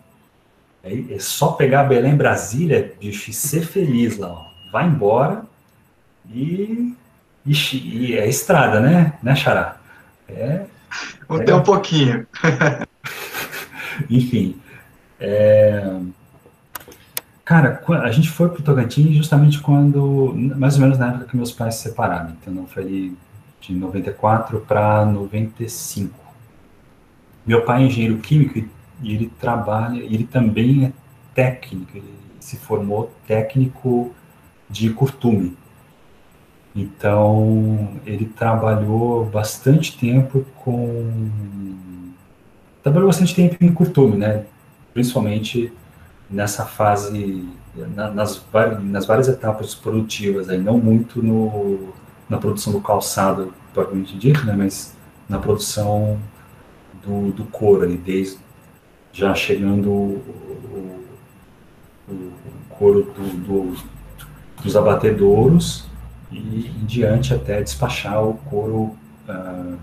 é, 0.81 1.15
é, 1.15 1.19
só 1.19 1.51
pegar 1.51 1.83
Belém, 1.83 2.15
Brasília, 2.15 2.93
bicho, 2.97 3.29
e 3.29 3.33
ser 3.33 3.65
feliz 3.65 4.17
lá, 4.17 4.31
ó 4.31 4.51
vai 4.71 4.87
embora 4.87 5.43
e, 6.29 6.95
e, 7.45 7.53
e 7.73 8.17
é 8.17 8.27
estrada, 8.27 8.79
né? 8.79 9.13
Né, 9.21 9.35
Xará? 9.35 9.77
É, 10.27 10.65
é, 11.29 11.39
ter 11.43 11.53
um 11.53 11.61
pouquinho. 11.61 12.25
Enfim. 14.09 14.59
É, 15.23 15.99
cara, 17.45 17.83
a 18.03 18.11
gente 18.11 18.29
foi 18.29 18.49
para 18.49 18.59
o 18.59 18.63
Tocantins 18.63 19.15
justamente 19.15 19.61
quando, 19.61 20.33
mais 20.57 20.75
ou 20.75 20.81
menos 20.81 20.97
na 20.97 21.09
época 21.09 21.25
que 21.25 21.37
meus 21.37 21.51
pais 21.51 21.75
se 21.75 21.83
separaram. 21.83 22.35
Então, 22.41 22.65
foi 22.65 23.15
de 23.61 23.73
94 23.73 24.59
para 24.61 25.05
95. 25.05 26.19
Meu 27.45 27.63
pai 27.63 27.83
é 27.83 27.85
engenheiro 27.85 28.17
químico 28.17 28.57
e 29.01 29.13
ele 29.13 29.31
trabalha, 29.39 30.01
ele 30.01 30.25
também 30.25 30.85
é 30.85 30.91
técnico, 31.35 31.95
ele 31.95 32.13
se 32.39 32.57
formou 32.57 33.11
técnico 33.27 34.13
de 34.67 34.89
curtume. 34.89 35.55
Então, 36.75 37.99
ele 38.05 38.25
trabalhou 38.25 39.25
bastante 39.25 39.97
tempo 39.97 40.45
com. 40.55 41.29
Trabalhou 42.81 43.09
bastante 43.09 43.35
tempo 43.35 43.57
em 43.59 43.73
curtume, 43.73 44.17
né? 44.17 44.45
Principalmente 44.93 45.71
nessa 46.29 46.65
fase, 46.65 47.47
nas, 47.75 48.43
nas 48.81 49.05
várias 49.05 49.27
etapas 49.27 49.75
produtivas, 49.75 50.49
aí, 50.49 50.57
não 50.57 50.77
muito 50.77 51.21
no, 51.21 51.93
na 52.29 52.37
produção 52.37 52.73
do 52.73 52.81
calçado, 52.81 53.53
propriamente 53.73 54.17
dito, 54.17 54.45
né? 54.45 54.55
Mas 54.57 54.95
na 55.27 55.39
produção 55.39 56.19
do, 57.05 57.31
do 57.31 57.45
couro, 57.45 57.83
ali, 57.83 57.97
desde 57.97 58.39
já 59.13 59.35
chegando 59.35 59.89
o, 59.89 61.01
o, 62.07 62.13
o 62.13 62.33
couro 62.69 63.03
do, 63.03 63.73
do 63.73 63.91
dos 64.61 64.75
abatedouros 64.75 65.85
e 66.31 66.67
em 66.67 66.85
diante 66.85 67.33
até 67.33 67.61
despachar 67.61 68.23
o 68.23 68.35
couro 68.35 68.95
uh, 69.27 69.77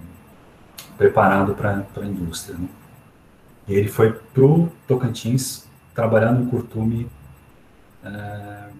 preparado 0.96 1.54
para 1.54 1.84
a 1.96 2.04
indústria. 2.04 2.56
Né? 2.56 2.68
Ele 3.68 3.88
foi 3.88 4.12
para 4.12 4.44
o 4.44 4.72
Tocantins 4.86 5.66
trabalhar 5.94 6.32
no 6.32 6.46
curtume 6.50 7.08
uh, 8.04 8.72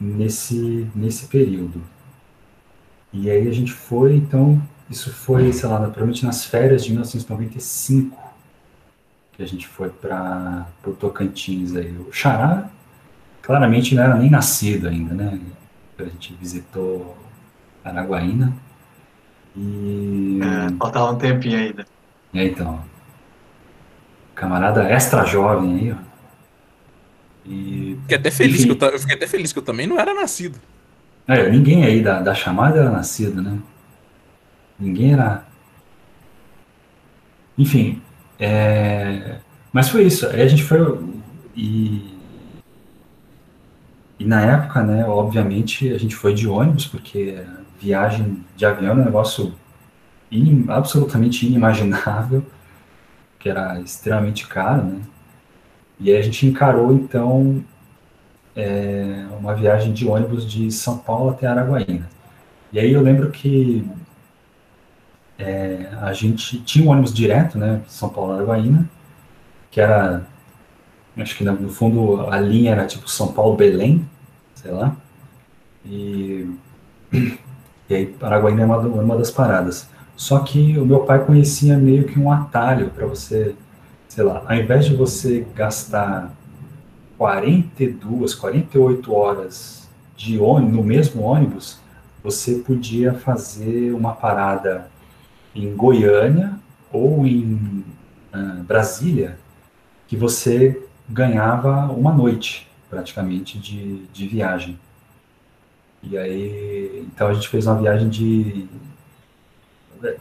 nesse, 0.00 0.90
nesse 0.94 1.26
período. 1.26 1.82
E 3.12 3.30
aí 3.30 3.46
a 3.46 3.52
gente 3.52 3.72
foi, 3.72 4.16
então, 4.16 4.60
isso 4.90 5.12
foi, 5.12 5.52
sei 5.52 5.68
lá, 5.68 5.76
provavelmente 5.78 6.24
nas 6.24 6.44
férias 6.44 6.84
de 6.84 6.90
1995 6.90 8.32
que 9.32 9.42
a 9.42 9.46
gente 9.46 9.66
foi 9.66 9.88
para 9.88 10.66
o 10.86 10.92
Tocantins 10.92 11.74
aí. 11.74 11.90
O 11.96 12.12
Xará 12.12 12.70
claramente 13.40 13.94
não 13.94 14.02
era 14.02 14.16
nem 14.16 14.30
nascido 14.30 14.88
ainda, 14.88 15.14
né? 15.14 15.40
A 15.98 16.04
gente 16.04 16.34
visitou 16.34 17.16
Araguaína 17.84 18.52
e... 19.56 20.40
É, 20.42 20.76
faltava 20.78 21.12
um 21.12 21.18
tempinho 21.18 21.58
ainda. 21.58 21.86
É, 22.34 22.44
então. 22.44 22.82
Camarada 24.34 24.84
extra 24.84 25.24
jovem 25.24 25.74
aí, 25.74 25.92
ó. 25.92 26.12
E... 27.44 27.98
Fiquei 28.02 28.16
até 28.16 28.30
feliz, 28.30 28.64
que 28.64 28.70
eu, 28.70 28.88
eu, 28.90 28.98
fiquei 28.98 29.16
até 29.16 29.26
feliz 29.26 29.52
que 29.52 29.58
eu 29.58 29.62
também 29.62 29.86
não 29.86 29.98
era 29.98 30.14
nascido. 30.14 30.58
É, 31.26 31.48
ninguém 31.50 31.84
aí 31.84 32.02
da, 32.02 32.20
da 32.20 32.34
chamada 32.34 32.78
era 32.78 32.90
nascido, 32.90 33.42
né? 33.42 33.58
Ninguém 34.78 35.12
era. 35.12 35.44
Enfim, 37.58 38.00
é... 38.38 39.38
mas 39.72 39.88
foi 39.88 40.04
isso. 40.04 40.26
Aí 40.28 40.40
a 40.40 40.48
gente 40.48 40.62
foi 40.62 40.80
e 41.54 42.12
e 44.22 44.24
na 44.24 44.40
época, 44.40 44.84
né, 44.84 45.04
obviamente, 45.04 45.92
a 45.92 45.98
gente 45.98 46.14
foi 46.14 46.32
de 46.32 46.46
ônibus, 46.46 46.86
porque 46.86 47.42
viagem 47.80 48.44
de 48.56 48.64
avião 48.64 48.92
é 48.92 48.94
um 48.94 49.04
negócio 49.04 49.52
in, 50.32 50.64
absolutamente 50.68 51.46
inimaginável, 51.46 52.44
que 53.38 53.48
era 53.48 53.80
extremamente 53.80 54.46
caro, 54.46 54.84
né? 54.84 55.00
E 56.00 56.12
a 56.14 56.22
gente 56.22 56.46
encarou, 56.46 56.92
então, 56.92 57.62
é, 58.56 59.24
uma 59.38 59.54
viagem 59.54 59.92
de 59.92 60.06
ônibus 60.06 60.50
de 60.50 60.70
São 60.70 60.98
Paulo 60.98 61.30
até 61.30 61.46
Araguaína. 61.46 62.08
E 62.72 62.78
aí 62.78 62.92
eu 62.92 63.02
lembro 63.02 63.30
que 63.30 63.86
é, 65.38 65.88
a 66.00 66.12
gente 66.12 66.60
tinha 66.62 66.84
um 66.86 66.90
ônibus 66.90 67.12
direto, 67.12 67.58
né, 67.58 67.82
São 67.86 68.08
Paulo 68.08 68.32
Araguaína, 68.32 68.88
que 69.70 69.80
era, 69.80 70.26
acho 71.16 71.36
que 71.36 71.44
no 71.44 71.68
fundo 71.68 72.26
a 72.30 72.40
linha 72.40 72.72
era 72.72 72.86
tipo 72.86 73.08
São 73.08 73.32
Paulo 73.32 73.56
Belém, 73.56 74.08
sei 74.54 74.70
lá. 74.70 74.96
E, 75.84 76.50
e 77.88 77.94
aí 77.94 78.06
Paraguaína 78.06 78.62
é 78.62 78.66
uma, 78.66 78.78
uma 78.78 79.16
das 79.16 79.30
paradas. 79.30 79.88
Só 80.16 80.40
que 80.40 80.78
o 80.78 80.84
meu 80.84 81.00
pai 81.00 81.24
conhecia 81.24 81.76
meio 81.76 82.04
que 82.04 82.18
um 82.18 82.30
atalho 82.30 82.90
para 82.90 83.06
você, 83.06 83.54
sei 84.08 84.24
lá, 84.24 84.44
ao 84.46 84.56
invés 84.56 84.84
de 84.84 84.94
você 84.94 85.46
gastar 85.54 86.32
42, 87.18 88.34
48 88.34 89.12
horas 89.12 89.88
de 90.16 90.38
ônibus, 90.38 90.76
no 90.76 90.82
mesmo 90.82 91.22
ônibus, 91.22 91.80
você 92.22 92.56
podia 92.56 93.12
fazer 93.14 93.92
uma 93.92 94.12
parada 94.12 94.88
em 95.54 95.74
Goiânia 95.74 96.54
ou 96.92 97.26
em 97.26 97.84
uh, 98.34 98.62
Brasília, 98.62 99.38
que 100.06 100.16
você 100.16 100.80
ganhava 101.08 101.86
uma 101.92 102.12
noite 102.12 102.70
praticamente 102.88 103.58
de, 103.58 104.04
de 104.12 104.26
viagem. 104.28 104.78
E 106.02 106.18
aí, 106.18 107.06
então 107.06 107.28
a 107.28 107.34
gente 107.34 107.48
fez 107.48 107.66
uma 107.66 107.80
viagem 107.80 108.08
de. 108.08 108.66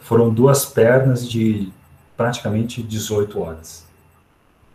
Foram 0.02 0.34
duas 0.34 0.66
pernas 0.66 1.30
de 1.30 1.72
praticamente 2.16 2.84
18 2.84 3.40
horas. 3.40 3.86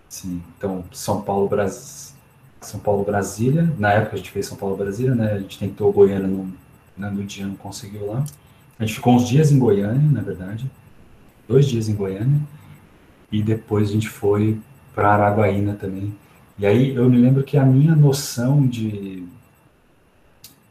Sim, 0.09 0.43
então 0.57 0.85
São 0.93 1.23
Paulo, 1.23 1.49
Brasil. 1.49 2.17
São 2.61 2.81
Paulo, 2.81 3.05
Brasília. 3.05 3.73
Na 3.79 3.93
época 3.93 4.15
a 4.15 4.17
gente 4.17 4.31
fez 4.31 4.47
São 4.47 4.57
Paulo, 4.57 4.77
Brasília, 4.77 5.15
né? 5.15 5.33
A 5.33 5.39
gente 5.39 5.59
tentou 5.59 5.93
Goiânia 5.93 6.27
no, 6.27 6.53
né, 6.97 7.11
no 7.11 7.23
dia, 7.23 7.47
não 7.47 7.55
conseguiu 7.55 8.07
lá. 8.07 8.25
A 8.79 8.85
gente 8.85 8.97
ficou 8.97 9.15
uns 9.15 9.29
dias 9.29 9.53
em 9.53 9.59
Goiânia, 9.59 10.11
na 10.11 10.21
verdade. 10.21 10.71
Dois 11.49 11.67
dias 11.67 11.89
em 11.89 11.95
Goiânia. 11.95 12.41
E 13.31 13.43
depois 13.43 13.91
a 13.91 13.93
gente 13.93 14.09
foi 14.09 14.59
para 14.95 15.13
Araguaína 15.13 15.75
também. 15.75 16.15
E 16.59 16.67
aí 16.67 16.95
eu 16.95 17.09
me 17.09 17.19
lembro 17.19 17.45
que 17.45 17.57
a 17.57 17.65
minha 17.65 17.95
noção 17.95 18.67
de. 18.67 19.27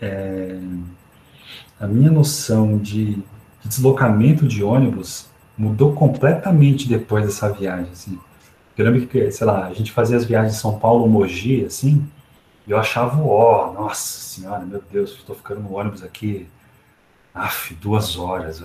É, 0.01 0.59
a 1.79 1.87
minha 1.87 2.11
noção 2.11 2.77
de, 2.77 3.17
de 3.65 3.69
deslocamento 3.69 4.47
de 4.47 4.63
ônibus 4.63 5.27
mudou 5.57 5.93
completamente 5.93 6.87
depois 6.87 7.25
dessa 7.25 7.51
viagem, 7.51 7.89
assim. 7.91 8.19
Eu 8.77 8.85
lembro 8.85 9.07
que, 9.07 9.31
sei 9.31 9.47
lá, 9.47 9.65
a 9.65 9.73
gente 9.73 9.91
fazia 9.91 10.17
as 10.17 10.25
viagens 10.25 10.53
de 10.53 10.59
São 10.59 10.77
Paulo, 10.77 11.07
Mogi, 11.07 11.65
assim, 11.65 12.05
e 12.67 12.71
eu 12.71 12.77
achava, 12.77 13.21
ó, 13.21 13.69
oh, 13.69 13.73
nossa 13.73 14.19
senhora, 14.19 14.65
meu 14.65 14.83
Deus, 14.91 15.11
estou 15.11 15.35
ficando 15.35 15.61
no 15.61 15.73
ônibus 15.73 16.03
aqui, 16.03 16.47
af, 17.33 17.73
duas 17.75 18.17
horas. 18.17 18.61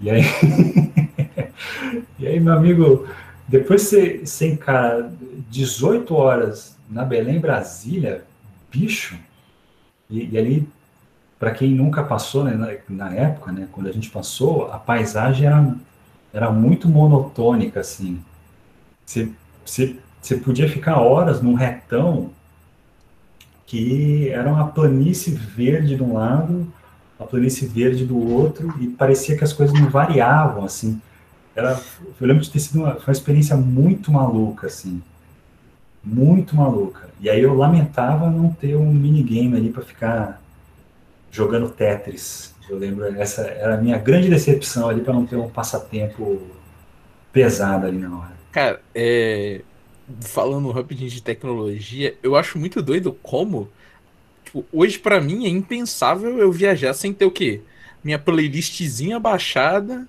E 0.00 0.10
aí, 0.10 0.22
e 2.18 2.26
aí, 2.26 2.40
meu 2.40 2.54
amigo, 2.54 3.06
depois 3.46 3.82
você, 3.82 4.22
você 4.24 4.48
encara 4.48 5.12
18 5.50 6.14
horas 6.14 6.76
na 6.88 7.04
Belém, 7.04 7.38
Brasília, 7.38 8.24
bicho, 8.70 9.16
e, 10.08 10.28
e 10.30 10.38
ali, 10.38 10.68
para 11.38 11.50
quem 11.50 11.74
nunca 11.74 12.02
passou, 12.02 12.44
né, 12.44 12.54
na, 12.54 13.06
na 13.06 13.14
época, 13.14 13.52
né, 13.52 13.68
quando 13.72 13.88
a 13.88 13.92
gente 13.92 14.10
passou, 14.10 14.70
a 14.72 14.78
paisagem 14.78 15.46
era 15.46 15.76
era 16.36 16.50
muito 16.50 16.86
monotônica, 16.86 17.80
assim. 17.80 18.20
Você, 19.06 19.96
podia 20.44 20.68
ficar 20.68 21.00
horas 21.00 21.40
num 21.40 21.54
retão 21.54 22.30
que 23.64 24.28
era 24.28 24.52
uma 24.52 24.68
planície 24.68 25.32
verde 25.32 25.96
de 25.96 26.02
um 26.02 26.12
lado, 26.12 26.70
uma 27.18 27.26
planície 27.26 27.66
verde 27.66 28.04
do 28.04 28.18
outro, 28.18 28.74
e 28.78 28.86
parecia 28.86 29.36
que 29.36 29.44
as 29.44 29.52
coisas 29.54 29.80
não 29.80 29.88
variavam, 29.88 30.62
assim. 30.62 31.00
Era, 31.54 31.80
eu 32.20 32.26
lembro 32.26 32.42
de 32.42 32.50
ter 32.50 32.60
sido 32.60 32.80
uma, 32.80 32.94
uma 32.94 33.12
experiência 33.12 33.56
muito 33.56 34.12
maluca, 34.12 34.66
assim. 34.66 35.02
Muito 36.04 36.54
maluca. 36.54 37.08
E 37.18 37.30
aí 37.30 37.40
eu 37.40 37.54
lamentava 37.54 38.30
não 38.30 38.52
ter 38.52 38.76
um 38.76 38.92
minigame 38.92 39.56
ali 39.56 39.70
para 39.70 39.82
ficar 39.82 40.40
jogando 41.30 41.70
Tetris 41.70 42.56
eu 42.68 42.78
lembro, 42.78 43.04
essa 43.20 43.42
era 43.42 43.74
a 43.74 43.76
minha 43.76 43.96
grande 43.96 44.28
decepção 44.28 44.88
ali 44.88 45.00
para 45.00 45.14
não 45.14 45.24
ter 45.24 45.36
um 45.36 45.48
passatempo 45.48 46.42
pesado 47.32 47.86
ali 47.86 47.98
na 47.98 48.18
hora. 48.18 48.36
Cara, 48.50 48.80
é... 48.94 49.60
falando 50.20 50.70
rapidinho 50.70 51.10
de 51.10 51.22
tecnologia, 51.22 52.16
eu 52.22 52.34
acho 52.34 52.58
muito 52.58 52.82
doido 52.82 53.12
como 53.22 53.68
tipo, 54.44 54.64
hoje 54.72 54.98
para 54.98 55.20
mim 55.20 55.46
é 55.46 55.48
impensável 55.48 56.38
eu 56.38 56.50
viajar 56.50 56.92
sem 56.94 57.12
ter 57.12 57.24
o 57.24 57.30
quê? 57.30 57.60
Minha 58.02 58.18
playlistzinha 58.18 59.20
baixada, 59.20 60.06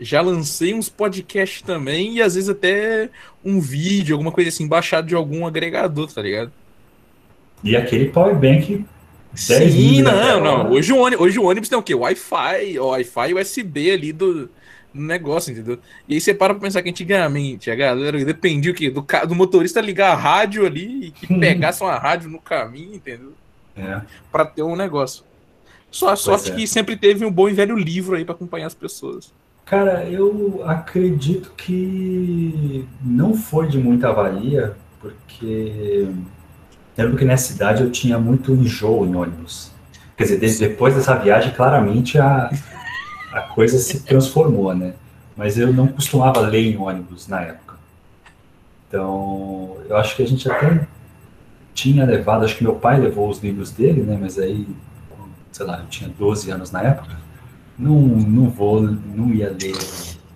já 0.00 0.20
lancei 0.20 0.74
uns 0.74 0.88
podcasts 0.88 1.62
também 1.62 2.16
e 2.16 2.22
às 2.22 2.34
vezes 2.34 2.50
até 2.50 3.10
um 3.44 3.60
vídeo, 3.60 4.14
alguma 4.14 4.32
coisa 4.32 4.48
assim, 4.48 4.66
baixado 4.66 5.06
de 5.06 5.14
algum 5.14 5.46
agregador, 5.46 6.12
tá 6.12 6.20
ligado? 6.20 6.50
E 7.62 7.76
aquele 7.76 8.08
powerbank 8.08 8.84
Sim, 9.34 10.02
não, 10.02 10.40
não. 10.40 10.70
Hoje 10.72 10.92
o, 10.92 10.98
ônibus, 10.98 11.26
hoje 11.26 11.38
o 11.38 11.44
ônibus 11.44 11.68
tem 11.68 11.78
o 11.78 11.82
quê? 11.82 11.94
Wi-Fi, 11.94 12.78
Wi-Fi 12.78 13.34
USB 13.34 13.90
ali 13.90 14.12
do, 14.12 14.50
negócio, 14.94 15.52
entendeu? 15.52 15.78
E 16.08 16.14
aí 16.14 16.20
você 16.20 16.34
para 16.34 16.54
pra 16.54 16.62
pensar 16.62 16.82
que 16.82 16.90
antigamente 16.90 17.70
a 17.70 17.74
galera 17.74 18.22
dependia 18.24 18.72
o 18.72 18.74
quê? 18.74 18.90
Do, 18.90 19.04
do 19.26 19.34
motorista 19.34 19.80
ligar 19.80 20.12
a 20.12 20.16
rádio 20.16 20.66
ali 20.66 21.06
e 21.06 21.10
que 21.10 21.26
pegasse 21.26 21.82
uma 21.82 21.96
rádio 21.96 22.28
no 22.28 22.40
caminho, 22.40 22.94
entendeu? 22.94 23.32
É. 23.76 24.02
Pra 24.30 24.44
ter 24.44 24.62
um 24.62 24.76
negócio. 24.76 25.24
Só 25.90 26.10
a 26.10 26.16
sorte 26.16 26.50
é. 26.50 26.54
que 26.54 26.66
sempre 26.66 26.96
teve 26.96 27.24
um 27.24 27.30
bom 27.30 27.48
e 27.48 27.52
velho 27.52 27.76
livro 27.76 28.16
aí 28.16 28.24
para 28.24 28.34
acompanhar 28.34 28.66
as 28.66 28.74
pessoas. 28.74 29.32
Cara, 29.64 30.04
eu 30.04 30.62
acredito 30.66 31.52
que 31.56 32.86
não 33.00 33.34
foi 33.34 33.68
de 33.68 33.78
muita 33.78 34.12
valia, 34.12 34.74
porque 35.00 36.06
lembro 36.96 37.16
que 37.16 37.24
nessa 37.24 37.52
cidade 37.52 37.82
eu 37.82 37.90
tinha 37.90 38.18
muito 38.18 38.52
enjoo 38.52 39.06
em 39.06 39.14
ônibus. 39.14 39.70
Quer 40.16 40.24
dizer, 40.24 40.38
desde 40.38 40.68
depois 40.68 40.94
dessa 40.94 41.14
viagem, 41.16 41.52
claramente 41.52 42.18
a, 42.18 42.50
a 43.32 43.40
coisa 43.40 43.78
se 43.78 44.00
transformou, 44.00 44.74
né? 44.74 44.94
Mas 45.36 45.58
eu 45.58 45.72
não 45.72 45.88
costumava 45.88 46.40
ler 46.40 46.72
em 46.72 46.76
ônibus 46.76 47.26
na 47.26 47.40
época. 47.40 47.74
Então, 48.88 49.78
eu 49.88 49.96
acho 49.96 50.14
que 50.14 50.22
a 50.22 50.26
gente 50.26 50.50
até 50.50 50.86
tinha 51.72 52.04
levado, 52.04 52.44
acho 52.44 52.56
que 52.56 52.62
meu 52.62 52.74
pai 52.74 53.00
levou 53.00 53.28
os 53.30 53.42
livros 53.42 53.70
dele, 53.70 54.02
né? 54.02 54.18
Mas 54.20 54.38
aí, 54.38 54.68
sei 55.50 55.66
lá, 55.66 55.80
eu 55.80 55.86
tinha 55.86 56.10
12 56.10 56.50
anos 56.50 56.70
na 56.70 56.82
época. 56.82 57.16
Não, 57.78 57.98
não 58.00 58.50
vou, 58.50 58.82
não 58.82 59.32
ia 59.32 59.48
ler 59.48 59.74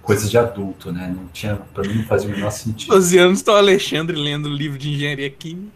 coisas 0.00 0.30
de 0.30 0.38
adulto, 0.38 0.90
né? 0.90 1.12
Não 1.14 1.26
tinha, 1.32 1.56
para 1.74 1.86
mim 1.86 1.96
não 1.96 2.04
fazia 2.04 2.28
o 2.28 2.32
menor 2.32 2.50
sentido. 2.50 2.94
12 2.94 3.18
anos, 3.18 3.38
está 3.40 3.52
o 3.52 3.56
Alexandre 3.56 4.16
lendo 4.16 4.48
livro 4.48 4.78
de 4.78 4.90
engenharia 4.90 5.28
química. 5.28 5.75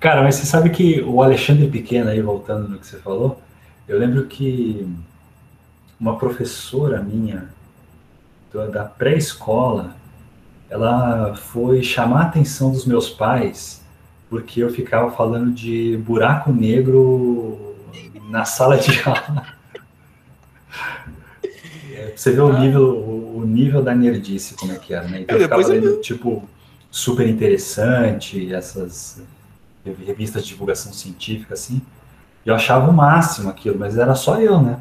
Cara, 0.00 0.22
mas 0.22 0.36
você 0.36 0.46
sabe 0.46 0.70
que 0.70 1.00
o 1.00 1.22
Alexandre 1.22 1.68
Pequeno, 1.68 2.10
aí 2.10 2.20
voltando 2.20 2.68
no 2.68 2.78
que 2.78 2.86
você 2.86 2.98
falou, 2.98 3.40
eu 3.88 3.98
lembro 3.98 4.26
que 4.26 4.86
uma 5.98 6.16
professora 6.18 7.02
minha 7.02 7.48
da 8.72 8.84
pré-escola, 8.84 9.94
ela 10.70 11.34
foi 11.34 11.82
chamar 11.82 12.20
a 12.20 12.26
atenção 12.26 12.72
dos 12.72 12.86
meus 12.86 13.10
pais 13.10 13.84
porque 14.28 14.62
eu 14.62 14.70
ficava 14.70 15.10
falando 15.10 15.52
de 15.52 15.96
buraco 15.98 16.52
negro 16.52 17.76
na 18.28 18.44
sala 18.44 18.76
de 18.76 19.00
aula. 19.06 19.46
É, 21.94 22.12
você 22.14 22.32
vê 22.32 22.40
o 22.40 22.48
ah. 22.48 22.58
nível, 22.58 22.96
o 23.36 23.44
nível 23.46 23.82
da 23.82 23.94
nerdice 23.94 24.54
como 24.56 24.72
é 24.72 24.76
que 24.76 24.92
era, 24.92 25.06
né? 25.06 25.20
Então 25.20 25.36
eu 25.36 25.42
ficava 25.42 25.66
lendo, 25.66 26.00
tipo, 26.00 26.48
super 26.90 27.28
interessante, 27.28 28.52
essas 28.54 29.22
revistas 29.84 30.42
de 30.42 30.48
divulgação 30.48 30.92
científica, 30.92 31.54
assim. 31.54 31.80
Eu 32.44 32.54
achava 32.54 32.90
o 32.90 32.92
máximo 32.92 33.50
aquilo, 33.50 33.78
mas 33.78 33.98
era 33.98 34.14
só 34.14 34.40
eu, 34.40 34.60
né? 34.60 34.80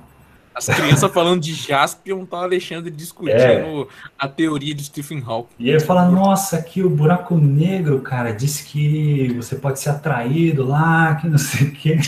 As 0.56 0.68
crianças 0.68 1.12
falando 1.12 1.41
de 1.41 1.54
Jaspion, 1.54 2.26
tá 2.26 2.38
o 2.38 2.44
Alexandre 2.44 2.89
discutindo 2.89 3.34
é. 3.36 3.88
a 4.18 4.26
teoria 4.26 4.74
de 4.74 4.86
Stephen 4.86 5.22
Hawking. 5.26 5.54
E 5.60 5.70
aí 5.70 5.76
eu 5.76 5.82
falo, 5.82 6.10
nossa, 6.10 6.58
aqui 6.58 6.82
o 6.82 6.89
buraco 6.89 7.36
negro, 7.36 8.00
cara, 8.00 8.32
diz 8.32 8.62
que 8.62 9.34
você 9.34 9.58
pode 9.58 9.82
ser 9.82 9.89
atraído 9.89 10.65
lá, 10.65 11.15
que 11.15 11.28
não 11.28 11.38
sei 11.38 11.68
o 11.68 11.72
quê. 11.72 12.00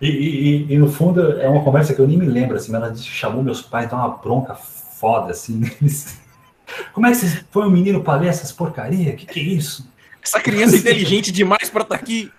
E, 0.00 0.08
e, 0.08 0.72
e, 0.72 0.78
no 0.78 0.90
fundo 0.90 1.40
é 1.40 1.48
uma 1.48 1.62
conversa 1.62 1.94
que 1.94 2.00
eu 2.00 2.08
nem 2.08 2.16
me 2.16 2.26
lembro, 2.26 2.56
assim, 2.56 2.74
ela 2.74 2.92
chamou 2.96 3.42
meus 3.42 3.60
pais, 3.60 3.88
dá 3.88 3.96
uma 3.96 4.16
bronca 4.16 4.54
foda, 4.54 5.32
assim. 5.32 5.60
Como 6.92 7.06
é 7.06 7.10
que 7.10 7.16
você 7.16 7.44
foi 7.50 7.66
um 7.66 7.70
menino 7.70 8.02
para 8.02 8.20
ler 8.20 8.28
essas 8.28 8.52
porcaria? 8.52 9.14
Que 9.14 9.26
que 9.26 9.40
é 9.40 9.42
isso? 9.42 9.88
Essa 10.22 10.40
criança 10.40 10.76
é 10.76 10.78
inteligente 10.78 11.32
demais 11.32 11.68
para 11.68 11.82
estar 11.82 11.96
tá 11.96 12.00
aqui. 12.00 12.30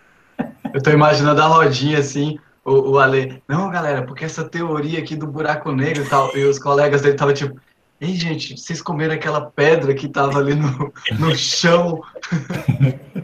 Eu 0.74 0.82
tô 0.82 0.90
imaginando 0.90 1.42
a 1.42 1.46
rodinha 1.46 2.00
assim, 2.00 2.40
o, 2.64 2.92
o 2.92 3.00
Ale. 3.00 3.42
Não, 3.48 3.70
galera, 3.70 4.04
porque 4.04 4.26
essa 4.26 4.44
teoria 4.44 5.00
aqui 5.00 5.16
do 5.16 5.28
buraco 5.28 5.72
negro 5.72 6.04
e 6.04 6.08
tal. 6.08 6.36
E 6.36 6.44
os 6.44 6.58
colegas 6.58 7.02
dele 7.02 7.16
estavam 7.16 7.34
tipo, 7.34 7.60
Ei, 8.04 8.16
gente, 8.16 8.58
vocês 8.58 8.82
comeram 8.82 9.14
aquela 9.14 9.40
pedra 9.40 9.94
que 9.94 10.10
tava 10.10 10.38
ali 10.38 10.56
no, 10.56 10.94
no 11.20 11.36
chão. 11.36 12.02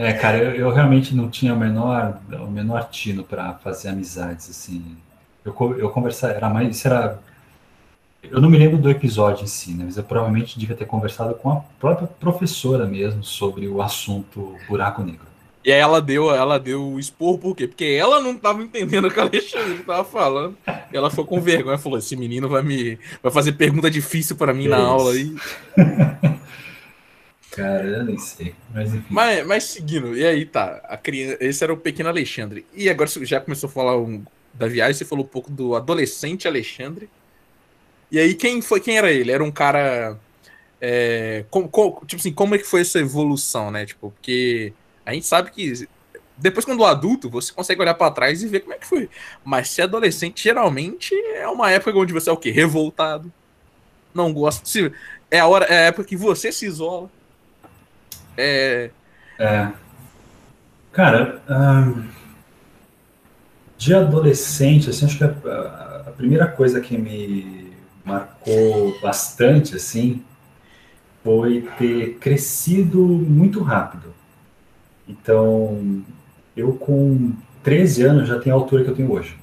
É, 0.00 0.12
cara, 0.12 0.38
eu, 0.38 0.54
eu, 0.54 0.70
realmente 0.70 1.12
não 1.12 1.28
tinha 1.28 1.52
o 1.52 1.58
menor, 1.58 2.20
o 2.30 2.46
menor 2.46 2.88
tino 2.88 3.24
para 3.24 3.54
fazer 3.54 3.88
amizades, 3.88 4.48
assim. 4.48 4.96
Eu, 5.44 5.52
eu 5.76 5.90
conversava, 5.90 6.34
era 6.34 6.48
mais, 6.48 6.76
isso 6.76 6.86
era 6.86 7.18
eu 8.22 8.40
não 8.40 8.50
me 8.50 8.58
lembro 8.58 8.78
do 8.78 8.90
episódio 8.90 9.44
em 9.44 9.46
si, 9.46 9.72
né, 9.72 9.84
mas 9.84 9.96
eu 9.96 10.04
provavelmente 10.04 10.58
devia 10.58 10.76
ter 10.76 10.86
conversado 10.86 11.34
com 11.34 11.50
a 11.50 11.56
própria 11.78 12.06
professora 12.06 12.86
mesmo 12.86 13.22
sobre 13.22 13.68
o 13.68 13.80
assunto 13.80 14.56
buraco 14.68 15.02
negro. 15.02 15.28
E 15.64 15.72
aí 15.72 15.80
ela 15.80 16.00
deu, 16.00 16.34
ela 16.34 16.58
deu 16.58 16.82
o 16.82 16.98
expor 16.98 17.36
por 17.38 17.54
quê? 17.54 17.66
Porque 17.66 17.84
ela 17.84 18.22
não 18.22 18.32
estava 18.32 18.62
entendendo 18.62 19.06
o 19.06 19.10
que 19.10 19.20
a 19.20 19.24
Alexandre 19.24 19.80
estava 19.80 20.04
falando. 20.04 20.56
E 20.92 20.96
ela 20.96 21.10
ficou 21.10 21.26
com 21.26 21.40
vergonha, 21.40 21.76
falou: 21.76 21.98
"Esse 21.98 22.16
menino 22.16 22.48
vai 22.48 22.62
me 22.62 22.98
vai 23.22 23.30
fazer 23.30 23.52
pergunta 23.52 23.90
difícil 23.90 24.36
para 24.36 24.54
mim 24.54 24.66
é 24.66 24.68
na 24.68 24.78
isso. 24.78 24.86
aula 24.86 25.12
aí". 25.12 25.34
Cara, 27.50 27.84
eu 27.84 28.04
nem 28.04 28.16
sei, 28.18 28.54
mas 28.72 28.94
enfim. 28.94 29.06
Mas, 29.10 29.46
mas 29.46 29.64
seguindo, 29.64 30.16
e 30.16 30.24
aí 30.24 30.46
tá, 30.46 30.80
a 30.84 30.96
criança, 30.96 31.38
esse 31.40 31.64
era 31.64 31.72
o 31.72 31.76
pequeno 31.76 32.08
Alexandre. 32.08 32.64
E 32.72 32.88
agora 32.88 33.08
você 33.08 33.24
já 33.24 33.40
começou 33.40 33.68
a 33.68 33.72
falar 33.72 33.98
um, 33.98 34.22
da 34.54 34.68
viagem, 34.68 34.94
você 34.94 35.04
falou 35.04 35.24
um 35.24 35.28
pouco 35.28 35.50
do 35.50 35.74
adolescente 35.74 36.46
Alexandre. 36.46 37.10
E 38.10 38.18
aí, 38.18 38.34
quem 38.34 38.62
foi 38.62 38.80
quem 38.80 38.98
era 38.98 39.10
ele? 39.10 39.32
Era 39.32 39.44
um 39.44 39.50
cara. 39.50 40.18
É, 40.80 41.44
com, 41.50 41.68
com, 41.68 42.04
tipo 42.06 42.20
assim, 42.20 42.32
como 42.32 42.54
é 42.54 42.58
que 42.58 42.64
foi 42.64 42.82
essa 42.82 42.98
evolução, 42.98 43.70
né? 43.70 43.84
Tipo, 43.84 44.10
porque 44.10 44.72
a 45.04 45.12
gente 45.12 45.26
sabe 45.26 45.50
que 45.50 45.88
depois, 46.38 46.64
quando 46.64 46.84
adulto, 46.84 47.28
você 47.28 47.52
consegue 47.52 47.80
olhar 47.80 47.94
para 47.94 48.12
trás 48.12 48.42
e 48.42 48.46
ver 48.46 48.60
como 48.60 48.72
é 48.74 48.78
que 48.78 48.86
foi. 48.86 49.10
Mas 49.44 49.70
ser 49.70 49.82
adolescente, 49.82 50.42
geralmente, 50.42 51.12
é 51.34 51.48
uma 51.48 51.70
época 51.70 51.98
onde 51.98 52.12
você 52.12 52.30
é 52.30 52.32
o 52.32 52.36
quê? 52.36 52.50
Revoltado. 52.50 53.32
não 54.14 54.32
gosta. 54.32 54.64
Se, 54.64 54.92
é 55.30 55.40
a 55.40 55.46
hora, 55.46 55.64
é 55.66 55.78
a 55.78 55.86
época 55.86 56.04
que 56.04 56.16
você 56.16 56.52
se 56.52 56.64
isola. 56.64 57.10
É. 58.36 58.90
É. 59.38 59.68
Cara, 60.92 61.42
de 63.76 63.94
adolescente, 63.94 64.90
assim, 64.90 65.06
acho 65.06 65.18
que 65.18 65.24
a, 65.24 66.04
a, 66.06 66.12
primeira 66.16 66.46
coisa 66.46 66.80
que 66.80 66.96
me 66.96 67.57
marcou 68.08 68.98
bastante, 69.00 69.76
assim, 69.76 70.22
foi 71.22 71.68
ter 71.78 72.14
crescido 72.18 73.00
muito 73.00 73.62
rápido. 73.62 74.14
Então, 75.06 76.02
eu 76.56 76.72
com 76.72 77.32
13 77.62 78.02
anos 78.02 78.28
já 78.28 78.38
tenho 78.38 78.56
a 78.56 78.58
altura 78.58 78.84
que 78.84 78.90
eu 78.90 78.96
tenho 78.96 79.12
hoje. 79.12 79.38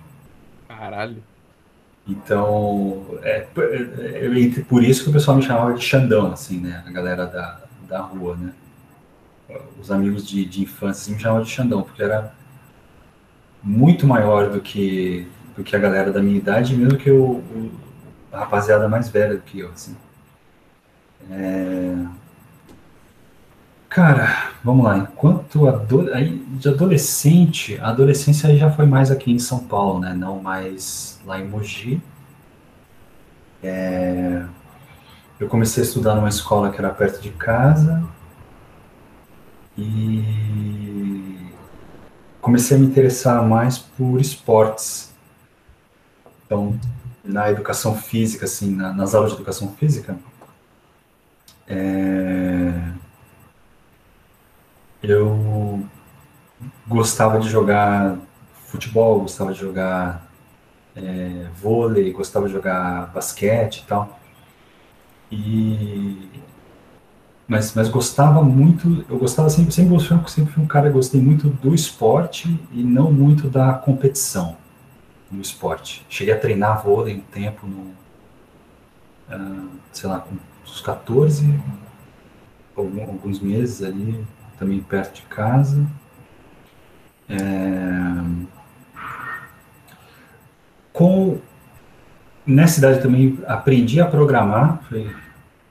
Caralho. 0.67 1.23
Então, 2.07 3.03
é, 3.23 3.47
é, 3.57 4.25
é, 4.25 4.63
por 4.67 4.83
isso 4.83 5.03
que 5.03 5.09
o 5.09 5.13
pessoal 5.13 5.37
me 5.37 5.43
chamava 5.43 5.73
de 5.73 5.83
Xandão, 5.83 6.31
assim, 6.31 6.59
né? 6.59 6.83
A 6.85 6.91
galera 6.91 7.25
da, 7.25 7.61
da 7.87 8.01
rua, 8.01 8.35
né? 8.35 8.53
Os 9.79 9.91
amigos 9.91 10.27
de, 10.27 10.45
de 10.45 10.63
infância 10.63 11.01
assim, 11.03 11.13
me 11.13 11.19
chamavam 11.19 11.43
de 11.43 11.49
Xandão, 11.49 11.81
porque 11.81 12.03
era 12.03 12.33
muito 13.61 14.05
maior 14.05 14.49
do 14.49 14.61
que, 14.61 15.27
do 15.55 15.63
que 15.63 15.75
a 15.75 15.79
galera 15.79 16.11
da 16.11 16.21
minha 16.21 16.37
idade, 16.37 16.75
mesmo 16.75 16.97
que 16.97 17.09
o 17.09 17.43
a 18.31 18.39
rapaziada 18.39 18.87
mais 18.87 19.09
velha 19.09 19.35
do 19.35 19.41
que 19.41 19.59
eu, 19.59 19.69
assim. 19.69 19.95
É... 21.29 21.95
Cara, 23.89 24.51
vamos 24.63 24.83
lá. 24.85 24.97
Enquanto 24.97 25.67
ado... 25.67 26.13
aí, 26.13 26.37
de 26.59 26.67
adolescente, 26.67 27.79
a 27.79 27.89
adolescência 27.89 28.49
aí 28.49 28.57
já 28.57 28.69
foi 28.69 28.85
mais 28.85 29.09
aqui 29.09 29.31
em 29.31 29.39
São 29.39 29.59
Paulo, 29.59 29.99
né? 29.99 30.13
Não 30.13 30.41
mais 30.41 31.19
lá 31.25 31.39
em 31.39 31.47
Mogi. 31.47 32.01
É... 33.63 34.45
Eu 35.39 35.47
comecei 35.47 35.83
a 35.83 35.85
estudar 35.85 36.15
numa 36.15 36.29
escola 36.29 36.71
que 36.71 36.77
era 36.77 36.89
perto 36.89 37.21
de 37.21 37.29
casa 37.31 38.03
e 39.77 41.35
comecei 42.41 42.77
a 42.77 42.79
me 42.79 42.85
interessar 42.85 43.43
mais 43.43 43.77
por 43.77 44.19
esportes. 44.19 45.13
Então, 46.45 46.79
na 47.25 47.49
educação 47.49 47.95
física, 47.95 48.45
assim, 48.45 48.75
na, 48.75 48.93
nas 48.93 49.15
aulas 49.15 49.31
de 49.31 49.37
educação 49.37 49.73
física, 49.77 50.17
é 51.67 52.93
eu 55.07 55.83
gostava 56.87 57.39
de 57.39 57.49
jogar 57.49 58.17
futebol, 58.67 59.21
gostava 59.21 59.53
de 59.53 59.59
jogar 59.59 60.27
é, 60.95 61.47
vôlei, 61.55 62.11
gostava 62.11 62.47
de 62.47 62.53
jogar 62.53 63.07
basquete 63.13 63.79
e 63.79 63.85
tal. 63.85 64.19
E 65.31 66.29
mas, 67.47 67.75
mas 67.75 67.89
gostava 67.89 68.41
muito, 68.41 69.05
eu 69.07 69.19
gostava 69.19 69.49
sempre, 69.51 69.71
sempre, 69.71 69.95
sempre 70.27 70.51
fui 70.51 70.63
um 70.63 70.67
cara, 70.67 70.89
gostei 70.89 71.21
muito 71.21 71.49
do 71.49 71.75
esporte 71.75 72.59
e 72.71 72.83
não 72.83 73.11
muito 73.11 73.47
da 73.47 73.73
competição 73.73 74.57
no 75.31 75.41
esporte. 75.41 76.05
Cheguei 76.09 76.33
a 76.33 76.39
treinar 76.39 76.83
vôlei 76.83 77.15
um 77.15 77.21
tempo, 77.21 77.67
no, 77.67 77.93
uh, 79.35 79.69
sei 79.91 80.09
lá, 80.09 80.19
com 80.19 80.35
uns 80.63 80.81
14, 80.81 81.45
alguns 82.75 83.39
meses 83.39 83.81
ali, 83.83 84.25
também 84.57 84.81
perto 84.81 85.15
de 85.15 85.21
casa. 85.23 85.85
É... 87.29 87.35
Com 90.93 91.39
nessa 92.45 92.75
cidade 92.75 93.01
também 93.01 93.39
aprendi 93.47 93.99
a 93.99 94.05
programar. 94.05 94.81
Foi... 94.83 95.13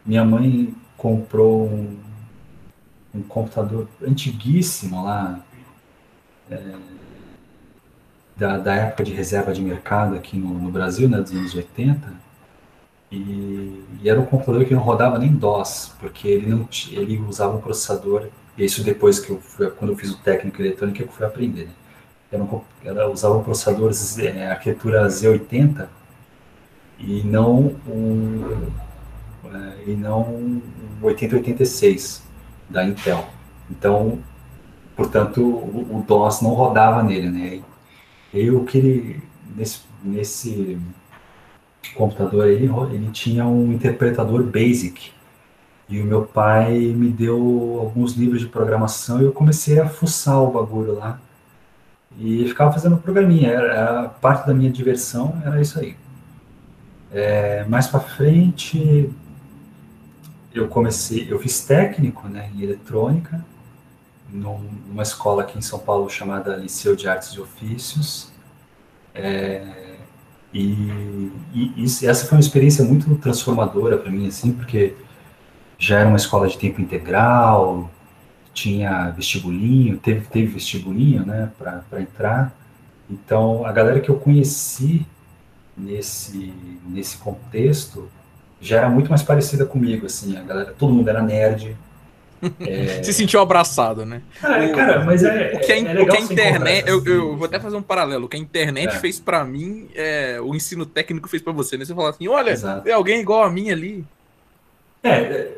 Minha 0.05 0.25
mãe 0.25 0.75
comprou 0.97 1.67
um, 1.67 1.99
um 3.15 3.23
computador 3.23 3.89
antiguíssimo 4.03 5.03
lá 5.03 5.41
é... 6.51 6.75
da, 8.37 8.59
da 8.59 8.75
época 8.75 9.05
de 9.05 9.13
reserva 9.13 9.53
de 9.53 9.63
mercado 9.63 10.15
aqui 10.15 10.37
no, 10.37 10.49
no 10.55 10.71
Brasil, 10.71 11.09
né, 11.09 11.21
dos 11.21 11.33
anos 11.33 11.55
80 11.55 12.25
e, 13.15 13.85
e, 14.03 14.09
era 14.09 14.21
um 14.21 14.27
computador 14.27 14.65
que 14.65 14.75
não 14.75 14.83
rodava 14.83 15.19
nem 15.19 15.33
DOS, 15.33 15.95
porque 16.01 16.27
ele 16.27 16.47
não 16.47 16.69
ele 16.91 17.19
usava 17.21 17.57
um 17.57 17.61
processador, 17.61 18.29
e 18.59 18.65
isso 18.65 18.83
depois 18.83 19.21
que 19.21 19.31
eu 19.31 19.41
fui, 19.41 19.71
quando 19.71 19.93
eu 19.93 19.97
fiz 19.97 20.11
o 20.11 20.19
técnico 20.19 20.61
eletrônico 20.61 20.99
que 20.99 21.05
eu 21.05 21.09
fui 21.09 21.27
aprender. 21.27 21.67
Né? 21.67 21.73
Era, 22.33 22.43
um, 22.43 22.61
era 22.85 23.09
usava 23.09 23.37
um 23.37 23.43
processador 23.43 23.93
é, 24.19 24.51
arquitetura 24.51 25.07
Z80 25.07 25.87
e 26.99 27.23
não 27.23 27.77
um 27.87 28.69
é, 29.45 29.91
e 29.91 29.95
não 29.95 30.23
um 30.23 30.63
8086 31.03 32.23
da 32.69 32.85
Intel. 32.85 33.25
Então, 33.71 34.19
portanto, 34.97 35.41
o, 35.41 35.99
o 35.99 36.05
DOS 36.07 36.41
não 36.41 36.51
rodava 36.51 37.03
nele, 37.03 37.31
né? 37.31 37.63
Eu 38.35 38.65
que 38.65 39.23
nesse, 39.57 39.81
nesse 40.03 40.79
computador 41.95 42.47
aí, 42.47 42.69
ele 42.93 43.11
tinha 43.13 43.47
um 43.47 43.73
interpretador 43.73 44.43
BASIC. 44.43 45.13
E 45.89 46.01
o 46.01 46.05
meu 46.05 46.25
pai 46.25 46.79
me 46.79 47.09
deu 47.11 47.79
alguns 47.81 48.15
livros 48.15 48.41
de 48.41 48.49
programação 48.49 49.21
e 49.21 49.25
eu 49.25 49.33
comecei 49.33 49.79
a 49.79 49.89
fuçar 49.89 50.43
o 50.43 50.51
bagulho 50.51 50.95
lá. 50.95 51.21
E 52.19 52.47
ficava 52.49 52.73
fazendo 52.73 52.97
programinha, 52.97 53.51
era 53.51 54.09
parte 54.09 54.47
da 54.47 54.55
minha 54.55 54.71
diversão, 54.71 55.41
era 55.45 55.61
isso 55.61 55.79
aí. 55.79 55.97
É, 57.13 57.65
mais 57.65 57.87
para 57.87 58.01
frente, 58.01 59.11
eu 60.55 60.69
comecei, 60.69 61.27
eu 61.31 61.39
fiz 61.39 61.65
técnico 61.65 62.29
né, 62.29 62.51
em 62.55 62.63
eletrônica, 62.63 63.45
numa 64.29 65.03
escola 65.03 65.43
aqui 65.43 65.59
em 65.59 65.63
São 65.63 65.79
Paulo 65.79 66.09
chamada 66.11 66.57
Liceu 66.57 66.97
de 66.97 67.09
Artes 67.09 67.31
e 67.31 67.41
Ofícios. 67.41 68.33
É, 69.15 69.97
e, 70.53 71.31
e 71.53 71.85
essa 71.85 72.27
foi 72.27 72.37
uma 72.37 72.41
experiência 72.41 72.85
muito 72.85 73.15
transformadora 73.17 73.99
para 73.99 74.11
mim, 74.11 74.29
assim, 74.29 74.53
porque 74.53 74.95
já 75.79 75.99
era 76.01 76.09
uma 76.09 76.17
escola 76.17 76.49
de 76.49 76.57
tempo 76.57 76.81
integral, 76.81 77.91
tinha 78.53 79.11
vestibulinho, 79.11 79.99
teve, 79.99 80.27
teve 80.27 80.47
vestibulinho, 80.47 81.27
né, 81.27 81.51
para 81.59 82.01
entrar. 82.01 82.55
Então, 83.11 83.67
a 83.67 83.73
galera 83.73 84.01
que 84.01 84.09
eu 84.09 84.17
conheci 84.17 85.07
nesse, 85.77 86.55
nesse 86.87 87.19
contexto 87.19 88.09
já 88.61 88.79
era 88.79 88.89
muito 88.89 89.11
mais 89.11 89.23
parecida 89.23 89.67
comigo, 89.67 90.07
assim, 90.07 90.37
a 90.37 90.43
galera, 90.43 90.73
todo 90.79 90.95
mundo 90.95 91.09
era 91.11 91.21
nerd, 91.21 91.77
é... 92.61 93.03
Se 93.03 93.13
sentiu 93.13 93.41
abraçado, 93.41 94.05
né? 94.05 94.23
Ah, 94.43 94.69
cara, 94.69 95.05
mas 95.05 95.23
é. 95.23 95.53
O 95.55 95.61
que 95.61 95.73
a, 95.73 95.79
é 95.79 96.03
o 96.03 96.07
que 96.07 96.17
a 96.17 96.21
internet. 96.21 96.89
Eu, 96.89 97.05
eu, 97.05 97.37
vou 97.37 97.47
até 97.47 97.59
fazer 97.59 97.77
um 97.77 97.83
paralelo. 97.83 98.27
O 98.27 98.29
que 98.29 98.37
a 98.37 98.41
internet 98.41 98.95
é. 98.95 98.99
fez 98.99 99.19
para 99.19 99.45
mim, 99.45 99.89
é, 99.95 100.41
o 100.41 100.55
ensino 100.55 100.85
técnico 100.87 101.29
fez 101.29 101.43
para 101.43 101.53
você, 101.53 101.77
né? 101.77 101.85
Você 101.85 101.95
fala 101.95 102.11
assim: 102.11 102.29
olha, 102.29 102.51
Exato. 102.51 102.83
tem 102.83 102.93
alguém 102.93 103.21
igual 103.21 103.45
a 103.45 103.51
mim 103.51 103.71
ali. 103.71 104.05
É, 105.03 105.51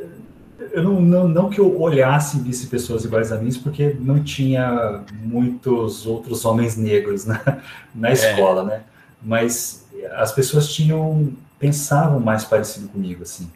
eu 0.73 0.83
não, 0.83 1.01
não, 1.01 1.29
não 1.29 1.51
que 1.51 1.61
eu 1.61 1.81
olhasse 1.81 2.39
e 2.39 2.41
visse 2.41 2.67
pessoas 2.67 3.05
iguais 3.05 3.31
a 3.31 3.39
mim, 3.39 3.53
porque 3.63 3.97
não 4.01 4.23
tinha 4.23 5.03
muitos 5.23 6.07
outros 6.07 6.45
homens 6.45 6.77
negros 6.77 7.25
na, 7.25 7.41
na 7.95 8.09
é. 8.11 8.13
escola, 8.13 8.65
né? 8.65 8.83
Mas 9.23 9.87
as 10.13 10.33
pessoas 10.33 10.73
tinham 10.73 11.33
pensavam 11.59 12.21
mais 12.21 12.45
parecido 12.45 12.89
comigo, 12.89 13.23
assim. 13.23 13.51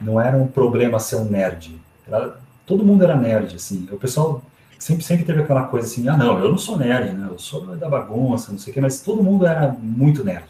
Não 0.00 0.20
era 0.20 0.36
um 0.36 0.46
problema 0.46 0.98
ser 0.98 1.16
um 1.16 1.24
nerd. 1.24 1.78
Ela, 2.06 2.40
todo 2.70 2.84
mundo 2.84 3.02
era 3.02 3.16
nerd, 3.16 3.56
assim. 3.56 3.88
O 3.90 3.96
pessoal 3.96 4.40
sempre, 4.78 5.02
sempre 5.02 5.24
teve 5.24 5.42
aquela 5.42 5.64
coisa 5.64 5.88
assim, 5.88 6.08
ah, 6.08 6.16
não, 6.16 6.38
eu 6.38 6.48
não 6.48 6.56
sou 6.56 6.78
nerd, 6.78 7.12
né? 7.12 7.26
Eu 7.28 7.36
sou 7.36 7.76
da 7.76 7.88
bagunça, 7.88 8.52
não 8.52 8.60
sei 8.60 8.70
o 8.70 8.74
quê, 8.74 8.80
mas 8.80 9.00
todo 9.00 9.24
mundo 9.24 9.44
era 9.44 9.72
muito 9.72 10.22
nerd. 10.22 10.46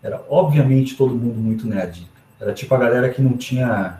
Era, 0.00 0.22
obviamente, 0.30 0.96
todo 0.96 1.12
mundo 1.12 1.40
muito 1.40 1.66
nerd. 1.66 2.08
Era 2.40 2.54
tipo 2.54 2.72
a 2.72 2.78
galera 2.78 3.08
que 3.08 3.20
não 3.20 3.36
tinha, 3.36 3.98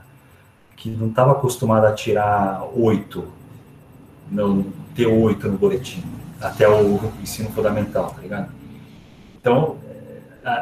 que 0.76 0.88
não 0.88 1.08
estava 1.08 1.32
acostumada 1.32 1.88
a 1.88 1.92
tirar 1.92 2.62
oito, 2.72 3.24
não 4.30 4.64
ter 4.94 5.06
oito 5.06 5.48
no 5.48 5.58
boletim, 5.58 6.04
até 6.40 6.68
o 6.68 7.00
ensino 7.20 7.50
fundamental, 7.50 8.12
tá 8.14 8.22
ligado? 8.22 8.52
Então, 9.40 9.76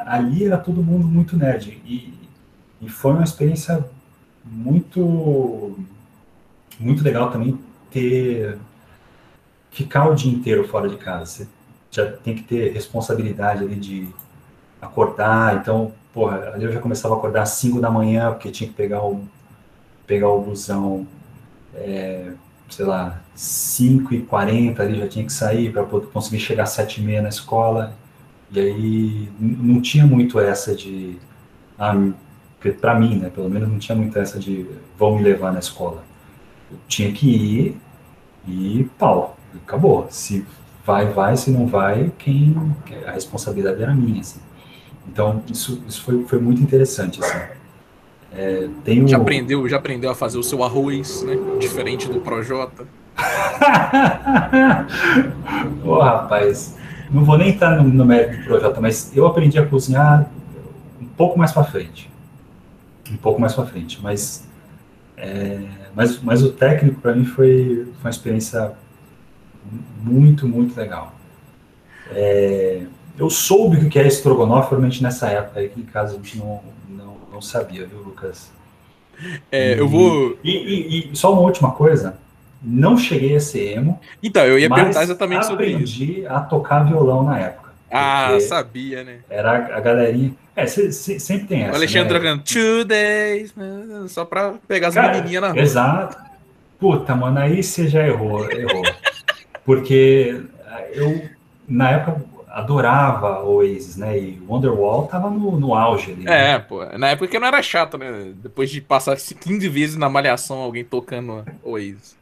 ali 0.06 0.46
era 0.46 0.56
todo 0.56 0.82
mundo 0.82 1.06
muito 1.06 1.36
nerd. 1.36 1.82
E, 1.84 2.14
e 2.80 2.88
foi 2.88 3.12
uma 3.12 3.24
experiência 3.24 3.84
muito 4.42 5.76
muito 6.78 7.02
legal 7.02 7.30
também 7.30 7.58
ter 7.90 8.58
ficar 9.70 10.08
o 10.08 10.14
dia 10.14 10.32
inteiro 10.32 10.66
fora 10.68 10.88
de 10.88 10.96
casa. 10.96 11.26
Você 11.26 11.48
já 11.90 12.10
tem 12.10 12.34
que 12.34 12.42
ter 12.42 12.72
responsabilidade 12.72 13.64
ali 13.64 13.76
de 13.76 14.08
acordar. 14.80 15.56
Então, 15.56 15.92
porra, 16.12 16.52
ali 16.54 16.64
eu 16.64 16.72
já 16.72 16.80
começava 16.80 17.14
a 17.14 17.18
acordar 17.18 17.42
às 17.42 17.50
5 17.50 17.80
da 17.80 17.90
manhã, 17.90 18.30
porque 18.30 18.50
tinha 18.50 18.68
que 18.68 18.74
pegar 18.74 19.04
o, 19.04 19.24
pegar 20.06 20.28
o 20.28 20.40
busão, 20.40 21.06
é, 21.74 22.32
sei 22.70 22.84
lá, 22.84 23.20
5 23.34 24.14
e 24.14 24.22
40 24.22 24.82
ali 24.82 24.98
já 24.98 25.08
tinha 25.08 25.24
que 25.24 25.32
sair 25.32 25.72
para 25.72 25.84
conseguir 25.84 26.40
chegar 26.40 26.64
às 26.64 26.70
7 26.70 27.00
e 27.00 27.04
meia 27.04 27.22
na 27.22 27.28
escola. 27.28 27.94
E 28.52 28.60
aí 28.60 29.28
não 29.40 29.80
tinha 29.80 30.06
muito 30.06 30.38
essa 30.38 30.74
de 30.74 31.18
ah, 31.78 31.94
para 32.80 32.98
mim, 32.98 33.18
né, 33.18 33.30
pelo 33.30 33.50
menos 33.50 33.68
não 33.68 33.78
tinha 33.78 33.96
muita 33.96 34.20
essa 34.20 34.38
de 34.38 34.66
vão 34.96 35.16
me 35.16 35.22
levar 35.22 35.52
na 35.52 35.58
escola. 35.58 36.04
Eu 36.70 36.78
tinha 36.88 37.12
que 37.12 37.28
ir 37.28 37.76
e 38.46 38.88
pau, 38.98 39.36
acabou. 39.54 40.06
Se 40.10 40.44
vai, 40.84 41.06
vai, 41.06 41.36
se 41.36 41.50
não 41.50 41.66
vai, 41.66 42.12
quem 42.18 42.54
a 43.06 43.12
responsabilidade 43.12 43.82
era 43.82 43.94
minha, 43.94 44.20
assim. 44.20 44.40
Então 45.06 45.42
isso, 45.50 45.82
isso 45.86 46.02
foi, 46.02 46.24
foi 46.24 46.38
muito 46.38 46.62
interessante, 46.62 47.22
assim. 47.22 47.38
É, 48.36 48.68
tenho... 48.82 49.06
já 49.06 49.16
aprendeu, 49.16 49.68
já 49.68 49.76
aprendeu 49.76 50.10
a 50.10 50.14
fazer 50.14 50.38
o 50.38 50.42
seu 50.42 50.64
arroz, 50.64 51.22
né? 51.22 51.36
Diferente 51.60 52.08
do 52.08 52.20
Projota. 52.20 52.84
Ô, 55.84 55.90
oh, 55.90 56.00
rapaz, 56.00 56.76
não 57.10 57.24
vou 57.24 57.38
nem 57.38 57.50
entrar 57.50 57.80
no, 57.80 57.88
no 57.88 58.04
mérito 58.04 58.38
do 58.38 58.44
Projota, 58.44 58.80
mas 58.80 59.16
eu 59.16 59.24
aprendi 59.26 59.56
a 59.56 59.64
cozinhar 59.64 60.28
um 61.00 61.06
pouco 61.06 61.38
mais 61.38 61.52
para 61.52 61.62
frente 61.62 62.12
um 63.12 63.16
pouco 63.16 63.40
mais 63.40 63.54
para 63.54 63.66
frente. 63.66 64.00
Mas, 64.02 64.46
é, 65.16 65.60
mas, 65.94 66.20
mas 66.20 66.42
o 66.42 66.52
técnico 66.52 67.00
para 67.00 67.14
mim 67.14 67.24
foi, 67.24 67.86
foi 68.00 68.04
uma 68.04 68.10
experiência 68.10 68.72
muito, 70.02 70.46
muito 70.46 70.76
legal. 70.78 71.14
É, 72.10 72.82
eu 73.18 73.30
soube 73.30 73.78
o 73.78 73.88
que 73.88 73.98
era 73.98 74.08
estrogonofe 74.08 74.70
realmente 74.70 75.02
nessa 75.02 75.28
época, 75.28 75.60
aqui 75.60 75.80
em 75.80 75.84
casa 75.84 76.14
a 76.14 76.16
gente 76.16 76.38
não, 76.38 76.60
não, 76.88 77.16
não 77.32 77.40
sabia, 77.40 77.86
viu, 77.86 78.00
Lucas? 78.00 78.52
É, 79.50 79.74
e, 79.74 79.78
eu 79.78 79.88
vou. 79.88 80.36
E, 80.42 80.50
e, 80.50 81.12
e, 81.12 81.16
só 81.16 81.32
uma 81.32 81.42
última 81.42 81.70
coisa. 81.72 82.18
Não 82.66 82.96
cheguei 82.96 83.36
a 83.36 83.40
ser 83.40 83.76
emo. 83.76 84.00
Então, 84.22 84.42
eu 84.44 84.58
ia 84.58 84.70
perguntar 84.70 85.02
exatamente 85.02 85.46
sobre 85.46 85.66
isso. 85.66 85.74
Aprendi 85.76 86.26
a 86.26 86.40
tocar 86.40 86.82
violão 86.82 87.22
na 87.22 87.38
época. 87.38 87.63
Ah, 87.96 88.38
sabia, 88.40 89.04
né? 89.04 89.18
Era 89.30 89.76
a 89.76 89.80
galerinha. 89.80 90.34
É, 90.56 90.66
cê, 90.66 90.90
cê, 90.90 91.20
sempre 91.20 91.46
tem 91.46 91.62
essa. 91.62 91.72
O 91.72 91.76
Alexandre 91.76 92.18
né? 92.18 92.40
two 92.44 92.84
days, 92.84 93.54
só 94.08 94.24
pra 94.24 94.54
pegar 94.66 94.88
as 94.88 94.94
menininhas 94.96 95.42
na 95.42 95.48
rua. 95.50 95.60
Exato. 95.60 96.16
Puta, 96.78 97.14
mano, 97.14 97.38
aí 97.38 97.62
você 97.62 97.88
já 97.88 98.06
errou, 98.06 98.50
errou. 98.50 98.82
Porque 99.64 100.42
eu, 100.92 101.28
na 101.68 101.90
época, 101.92 102.22
adorava 102.48 103.42
Oasis, 103.44 103.96
né? 103.96 104.18
E 104.18 104.42
Wonderwall 104.46 105.06
tava 105.06 105.30
no, 105.30 105.58
no 105.58 105.74
auge 105.74 106.12
ali. 106.12 106.24
Né? 106.24 106.52
É, 106.52 106.58
pô. 106.58 106.84
Na 106.98 107.10
época 107.10 107.28
que 107.28 107.38
não 107.38 107.48
era 107.48 107.62
chato, 107.62 107.98
né? 107.98 108.32
Depois 108.36 108.70
de 108.70 108.80
passar 108.80 109.16
15 109.16 109.68
vezes 109.68 109.96
na 109.96 110.08
malhação 110.08 110.58
alguém 110.58 110.84
tocando 110.84 111.44
Oasis. 111.62 112.16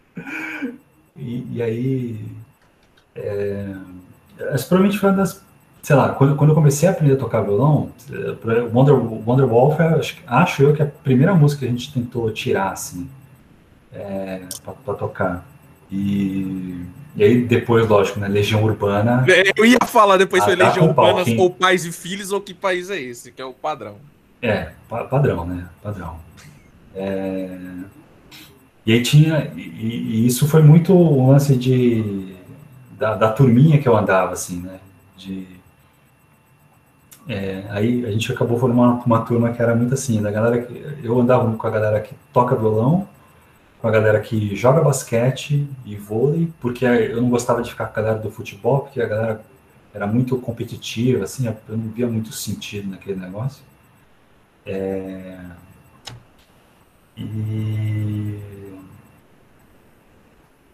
E, 1.17 1.47
e 1.53 1.63
aí. 1.63 2.25
É, 3.15 3.67
essa 4.39 4.67
provavelmente 4.67 4.99
foi 4.99 5.11
uma 5.11 5.17
das 5.19 5.43
sei 5.83 5.97
lá, 5.97 6.11
quando, 6.11 6.37
quando 6.37 6.51
eu 6.51 6.55
comecei 6.55 6.89
a 6.89 6.93
aprender 6.93 7.15
a 7.15 7.17
tocar 7.17 7.43
violão, 7.43 7.91
eh, 8.09 8.63
Wonder, 8.73 8.95
Wonderwall 8.95 9.77
foi, 9.77 9.85
acho, 9.87 10.17
acho 10.27 10.63
eu 10.63 10.73
que 10.73 10.83
a 10.83 10.87
primeira 10.87 11.35
música 11.35 11.61
que 11.61 11.67
a 11.67 11.71
gente 11.71 11.93
tentou 11.93 12.31
tirar, 12.31 12.71
assim, 12.71 13.11
é, 13.93 14.43
para 14.65 14.95
tocar. 14.95 15.45
E, 15.91 16.87
e 17.17 17.25
aí 17.25 17.43
depois, 17.43 17.87
lógico, 17.89 18.21
né, 18.21 18.29
Legião 18.29 18.63
Urbana... 18.63 19.25
É, 19.29 19.51
eu 19.57 19.67
ia 19.67 19.79
falar 19.85 20.17
depois, 20.17 20.45
foi 20.45 20.55
Legião 20.55 20.87
Urbana 20.87 21.25
ou 21.37 21.51
Pais 21.51 21.85
e 21.85 21.91
Filhos, 21.91 22.31
ou 22.31 22.41
que 22.41 22.55
país 22.55 22.89
é 22.89 23.01
esse, 23.01 23.33
que 23.33 23.43
é 23.43 23.45
o 23.45 23.53
padrão. 23.53 23.97
É, 24.41 24.71
pa 24.89 25.05
padrão, 25.05 25.45
né, 25.45 25.67
padrão. 25.83 26.17
É... 26.95 27.59
E 28.87 28.93
aí 28.93 29.03
tinha, 29.03 29.51
e, 29.57 29.61
e, 29.61 30.27
isso 30.27 30.49
foi 30.49 30.63
muito 30.63 30.93
o 30.93 31.31
lance 31.31 31.57
de, 31.57 32.35
da, 32.99 33.15
da 33.15 33.33
turminha 33.33 33.79
que 33.79 33.89
eu 33.89 33.97
andava, 33.97 34.33
assim, 34.33 34.61
né, 34.61 34.79
de 35.17 35.62
é, 37.29 37.65
aí 37.71 38.05
a 38.05 38.11
gente 38.11 38.33
acabou 38.33 38.59
formando 38.59 39.03
uma, 39.05 39.25
turma 39.25 39.53
que 39.53 39.63
era 39.63 39.75
muito 39.75 39.95
assim, 39.95 40.21
da 40.21 40.31
galera 40.31 40.63
que 40.63 41.01
eu 41.03 41.19
andava 41.21 41.55
com 41.57 41.67
a 41.67 41.71
galera 41.71 42.01
que 42.01 42.15
toca 42.33 42.57
violão, 42.57 43.09
com 43.81 43.89
a 43.89 43.91
galera 43.91 44.21
que 44.21 44.55
joga 44.57 44.81
basquete 44.81 45.69
e 45.85 45.97
vôlei, 45.97 46.53
porque 46.61 46.85
eu 46.85 47.21
não 47.23 47.31
gostava 47.31 47.63
de 47.63 47.71
ficar 47.71 47.87
com 47.87 48.01
a 48.01 48.03
galera 48.03 48.21
do 48.21 48.31
futebol, 48.31 48.81
porque 48.81 49.01
a 49.01 49.07
galera 49.07 49.45
era 49.95 50.07
muito 50.07 50.37
competitiva, 50.39 51.25
assim, 51.25 51.47
eu 51.47 51.77
não 51.77 51.91
via 51.91 52.07
muito 52.07 52.33
sentido 52.33 52.91
naquele 52.91 53.21
negócio. 53.21 53.63
É, 54.65 55.39
e 57.17 58.39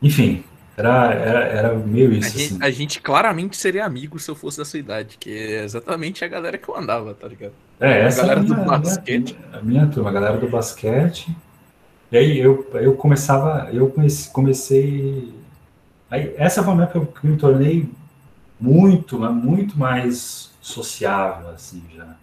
enfim, 0.01 0.45
era, 0.79 1.12
era, 1.12 1.41
era 1.41 1.75
meio 1.75 2.12
isso. 2.12 2.29
A, 2.29 2.31
assim. 2.31 2.38
gente, 2.38 2.64
a, 2.64 2.71
gente, 2.71 3.01
claramente 3.01 3.57
seria 3.57 3.85
amigo 3.85 4.17
se 4.17 4.31
eu 4.31 4.37
fosse 4.37 4.59
da 4.59 4.64
sua 4.64 4.79
idade, 4.79 5.19
que 5.19 5.29
é 5.29 5.64
exatamente 5.64 6.25
a 6.25 6.29
galera 6.29 6.57
que 6.57 6.69
eu 6.69 6.77
andava, 6.77 7.12
tá 7.14 7.27
ligado? 7.27 7.53
É, 7.81 8.03
essa 8.03 8.23
a 8.23 8.27
galera 8.27 8.41
é 8.41 8.43
a 8.43 8.47
minha, 8.47 8.57
do 8.57 8.64
basquete. 8.64 9.37
A 9.37 9.47
minha, 9.49 9.59
a 9.59 9.62
minha 9.62 9.87
turma, 9.88 10.11
a 10.11 10.12
galera 10.12 10.38
do 10.38 10.49
basquete. 10.49 11.37
E 12.12 12.17
aí 12.17 12.38
eu, 12.38 12.64
eu 12.75 12.95
começava, 12.95 13.69
eu 13.73 13.93
comecei. 14.33 15.35
Aí, 16.09 16.33
essa 16.37 16.62
foi 16.62 16.73
uma 16.73 16.85
época 16.85 17.21
que 17.21 17.27
eu 17.27 17.31
me 17.33 17.37
tornei 17.37 17.91
muito, 18.61 19.19
muito 19.19 19.77
mais 19.77 20.53
sociável, 20.61 21.51
assim, 21.51 21.83
já. 21.93 22.14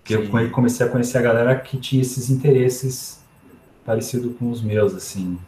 Porque 0.00 0.16
eu 0.16 0.50
comecei 0.50 0.84
a 0.84 0.88
conhecer 0.88 1.18
a 1.18 1.22
galera 1.22 1.54
que 1.54 1.76
tinha 1.76 2.02
esses 2.02 2.28
interesses 2.28 3.22
parecidos 3.86 4.36
com 4.36 4.50
os 4.50 4.60
meus, 4.60 4.94
assim 4.94 5.38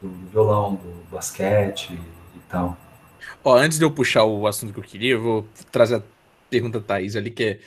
do 0.00 0.08
violão, 0.30 0.76
do 0.76 1.04
basquete 1.10 1.92
e 1.92 2.38
tal. 2.48 2.76
Ó, 3.44 3.56
antes 3.56 3.78
de 3.78 3.84
eu 3.84 3.90
puxar 3.90 4.24
o 4.24 4.46
assunto 4.46 4.72
que 4.72 4.78
eu 4.78 4.84
queria, 4.84 5.12
eu 5.12 5.22
vou 5.22 5.48
trazer 5.70 5.96
a 5.96 6.02
pergunta 6.50 6.80
da 6.80 6.86
Thaís 6.86 7.16
ali, 7.16 7.30
que 7.30 7.44
é 7.44 7.60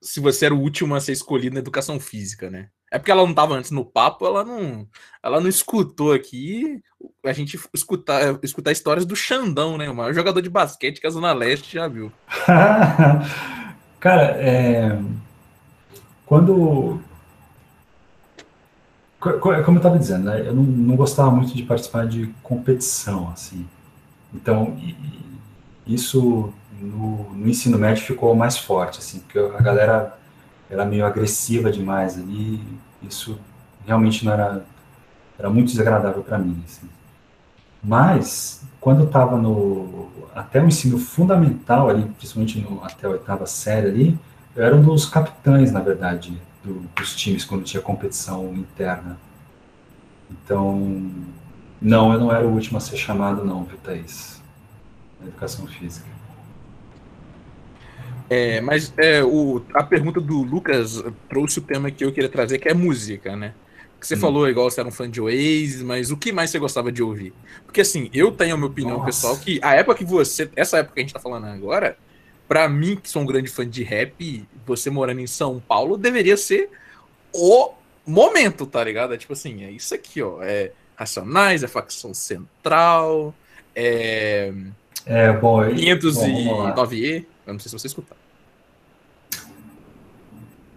se 0.00 0.20
você 0.20 0.46
era 0.46 0.54
o 0.54 0.60
último 0.60 0.94
a 0.94 1.00
ser 1.00 1.12
escolhido 1.12 1.54
na 1.54 1.60
educação 1.60 1.98
física, 1.98 2.50
né? 2.50 2.68
É 2.90 2.98
porque 2.98 3.10
ela 3.10 3.22
não 3.22 3.30
estava 3.30 3.54
antes 3.54 3.70
no 3.70 3.84
papo, 3.84 4.24
ela 4.24 4.44
não, 4.44 4.86
ela 5.22 5.40
não 5.40 5.48
escutou 5.48 6.12
aqui 6.12 6.80
a 7.24 7.32
gente 7.32 7.58
escutar, 7.74 8.38
escutar 8.42 8.72
histórias 8.72 9.04
do 9.04 9.14
Xandão, 9.14 9.76
né? 9.76 9.90
O 9.90 9.94
maior 9.94 10.14
jogador 10.14 10.40
de 10.40 10.48
basquete 10.48 11.00
que 11.00 11.06
a 11.06 11.10
Zona 11.10 11.32
Leste 11.32 11.74
já 11.74 11.86
viu. 11.86 12.10
Cara, 14.00 14.36
é... 14.38 14.98
quando 16.24 17.00
como 19.18 19.54
eu 19.54 19.76
estava 19.76 19.98
dizendo, 19.98 20.24
né, 20.24 20.46
eu 20.46 20.54
não, 20.54 20.62
não, 20.62 20.96
gostava 20.96 21.30
muito 21.30 21.54
de 21.54 21.64
participar 21.64 22.06
de 22.06 22.32
competição, 22.42 23.30
assim. 23.30 23.66
Então, 24.32 24.76
isso 25.86 26.52
no, 26.80 27.34
no, 27.34 27.48
ensino 27.48 27.78
médio 27.78 28.04
ficou 28.04 28.34
mais 28.34 28.56
forte, 28.56 28.98
assim, 28.98 29.20
porque 29.20 29.38
a 29.38 29.60
galera 29.60 30.16
era 30.70 30.84
meio 30.84 31.04
agressiva 31.04 31.72
demais 31.72 32.16
ali. 32.16 32.62
Isso 33.02 33.38
realmente 33.86 34.24
não 34.24 34.32
era, 34.32 34.64
era 35.38 35.50
muito 35.50 35.70
desagradável 35.70 36.22
para 36.22 36.38
mim, 36.38 36.62
assim. 36.64 36.88
Mas 37.82 38.62
quando 38.80 39.00
eu 39.00 39.06
estava 39.06 39.36
no 39.36 40.08
até 40.34 40.62
o 40.62 40.66
ensino 40.66 40.98
fundamental 40.98 41.88
ali, 41.88 42.02
principalmente 42.16 42.60
no, 42.60 42.84
até 42.84 43.06
a 43.06 43.10
oitava 43.10 43.46
série 43.46 43.88
ali, 43.88 44.18
eu 44.54 44.64
era 44.64 44.76
um 44.76 44.82
dos 44.82 45.06
capitães, 45.06 45.72
na 45.72 45.80
verdade, 45.80 46.40
do, 46.68 46.80
dos 46.94 47.16
times 47.16 47.44
quando 47.44 47.64
tinha 47.64 47.82
competição 47.82 48.52
interna. 48.54 49.18
Então, 50.30 51.10
não, 51.80 52.12
eu 52.12 52.20
não 52.20 52.32
era 52.32 52.46
o 52.46 52.52
último 52.52 52.78
a 52.78 52.80
ser 52.80 52.96
chamado, 52.96 53.44
não, 53.44 53.64
viu, 53.64 53.78
Thaís? 53.78 54.42
Na 55.20 55.26
educação 55.26 55.66
física. 55.66 56.06
É, 58.30 58.60
mas 58.60 58.92
é, 58.98 59.24
o, 59.24 59.62
a 59.72 59.82
pergunta 59.82 60.20
do 60.20 60.42
Lucas 60.42 61.02
trouxe 61.28 61.60
o 61.60 61.62
tema 61.62 61.90
que 61.90 62.04
eu 62.04 62.12
queria 62.12 62.28
trazer, 62.28 62.58
que 62.58 62.68
é 62.68 62.74
música, 62.74 63.34
né? 63.34 63.54
Que 63.98 64.06
você 64.06 64.14
hum. 64.14 64.18
falou 64.18 64.48
igual 64.48 64.70
você 64.70 64.80
era 64.80 64.88
um 64.88 64.92
fã 64.92 65.10
de 65.10 65.20
Oasis, 65.20 65.82
mas 65.82 66.10
o 66.10 66.16
que 66.16 66.30
mais 66.30 66.50
você 66.50 66.58
gostava 66.58 66.92
de 66.92 67.02
ouvir? 67.02 67.32
Porque 67.64 67.80
assim, 67.80 68.10
eu 68.12 68.30
tenho 68.30 68.54
a 68.54 68.56
minha 68.56 68.68
opinião 68.68 68.98
Nossa. 68.98 69.06
pessoal 69.06 69.36
que 69.38 69.58
a 69.62 69.74
época 69.74 69.96
que 69.96 70.04
você, 70.04 70.50
essa 70.54 70.78
época 70.78 70.94
que 70.94 71.00
a 71.00 71.02
gente 71.02 71.14
tá 71.14 71.20
falando 71.20 71.46
agora, 71.46 71.96
para 72.48 72.68
mim, 72.68 72.96
que 72.96 73.10
sou 73.10 73.22
um 73.22 73.26
grande 73.26 73.50
fã 73.50 73.68
de 73.68 73.84
rap, 73.84 74.48
você 74.66 74.88
morando 74.88 75.20
em 75.20 75.26
São 75.26 75.60
Paulo, 75.60 75.98
deveria 75.98 76.36
ser 76.36 76.70
o 77.32 77.74
momento, 78.06 78.66
tá 78.66 78.82
ligado? 78.82 79.12
É 79.12 79.18
tipo 79.18 79.34
assim, 79.34 79.62
é 79.64 79.70
isso 79.70 79.94
aqui, 79.94 80.22
ó. 80.22 80.42
É 80.42 80.72
Racionais, 80.96 81.62
é 81.62 81.68
Facção 81.68 82.12
Central, 82.14 83.34
é. 83.74 84.52
É, 85.06 85.32
bom. 85.32 85.60
509E. 85.60 87.26
Eu 87.46 87.52
não 87.52 87.60
sei 87.60 87.70
se 87.70 87.78
você 87.78 87.86
escutar. 87.86 88.16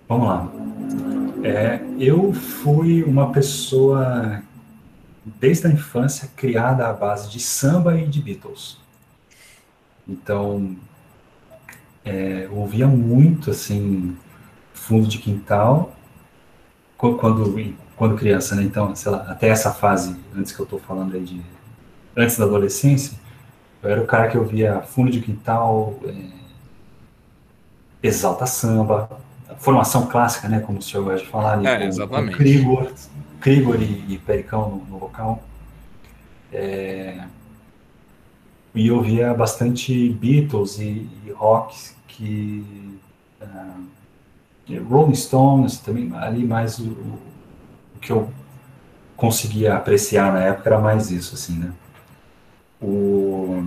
Vamos 0.07 0.28
lá. 0.28 0.51
É, 1.43 1.80
eu 1.97 2.32
fui 2.34 3.01
uma 3.01 3.32
pessoa, 3.32 4.43
desde 5.26 5.67
a 5.67 5.72
infância, 5.72 6.30
criada 6.36 6.88
à 6.88 6.93
base 6.93 7.30
de 7.30 7.39
samba 7.39 7.97
e 7.97 8.05
de 8.05 8.22
Beatles. 8.22 8.78
Então, 10.07 10.76
é, 12.04 12.45
eu 12.45 12.56
ouvia 12.56 12.88
muito, 12.88 13.52
assim, 13.52 14.18
fundo 14.74 15.08
de 15.08 15.18
quintal, 15.18 15.93
quando, 16.97 17.76
quando 17.95 18.16
criança, 18.16 18.56
né? 18.56 18.64
Então, 18.64 18.95
sei 18.95 19.12
lá, 19.12 19.26
até 19.30 19.49
essa 19.49 19.72
fase, 19.72 20.16
antes 20.36 20.52
que 20.52 20.60
eu 20.60 20.66
estou 20.66 20.80
falando 20.80 21.16
aí 21.16 21.24
de... 21.24 21.41
Antes 22.16 22.38
da 22.38 22.45
adolescência, 22.45 23.18
eu 23.82 23.89
era 23.89 24.02
o 24.02 24.06
cara 24.06 24.28
que 24.28 24.38
ouvia 24.38 24.82
fundo 24.82 25.10
de 25.10 25.22
quintal, 25.22 25.97
é, 26.06 26.14
exalta 28.04 28.45
samba, 28.45 29.10
formação 29.60 30.08
clássica, 30.08 30.49
né? 30.49 30.60
Como 30.60 30.80
o 30.80 30.82
senhor 30.82 31.04
gosta 31.04 31.26
de 31.26 31.32
falar, 31.32 31.64
é, 31.66 31.78
com, 31.80 31.84
exatamente. 31.86 32.32
com 32.32 32.38
Krigor, 32.38 32.91
Krigor 33.39 33.82
e, 33.82 34.14
e 34.14 34.18
Pericão 34.18 34.70
no, 34.70 34.86
no 34.86 34.99
vocal. 34.99 35.41
É, 36.52 37.24
e 38.74 38.88
eu 38.88 39.01
via 39.01 39.34
bastante 39.34 40.09
Beatles 40.09 40.80
e, 40.80 41.09
e 41.26 41.32
rock 41.32 41.91
que 42.07 42.65
uh, 43.41 44.84
Rolling 44.89 45.15
Stones 45.15 45.78
também 45.80 46.11
ali 46.15 46.45
mais 46.45 46.80
o, 46.80 46.91
o, 46.91 47.19
que 47.99 48.11
eu 48.11 48.30
conseguia 49.17 49.76
apreciar 49.76 50.32
na 50.32 50.39
época 50.39 50.69
era 50.69 50.80
mais 50.80 51.11
isso 51.11 51.36
assim 51.36 51.59
né? 51.59 51.72
O 52.82 53.63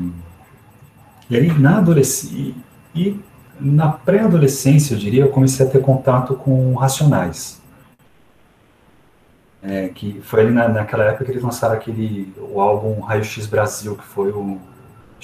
e 1.29 1.37
aí 1.37 1.59
na 1.59 1.79
adolescência 1.79 2.55
e 2.95 3.21
na 3.61 3.89
pré-adolescência 3.89 4.95
eu 4.95 4.99
diria 4.99 5.23
eu 5.25 5.31
comecei 5.31 5.67
a 5.67 5.69
ter 5.69 5.81
contato 5.81 6.35
com 6.35 6.75
Racionais. 6.75 7.63
É, 9.63 9.89
que 9.89 10.21
foi 10.21 10.43
ali 10.43 10.51
na, 10.53 10.69
naquela 10.69 11.05
época 11.05 11.25
que 11.25 11.31
eles 11.31 11.43
lançaram 11.43 11.75
aquele 11.75 12.35
o 12.37 12.61
álbum 12.61 13.01
Raio 13.01 13.25
X 13.25 13.47
Brasil 13.47 13.97
que 13.97 14.05
foi 14.05 14.31
o 14.31 14.61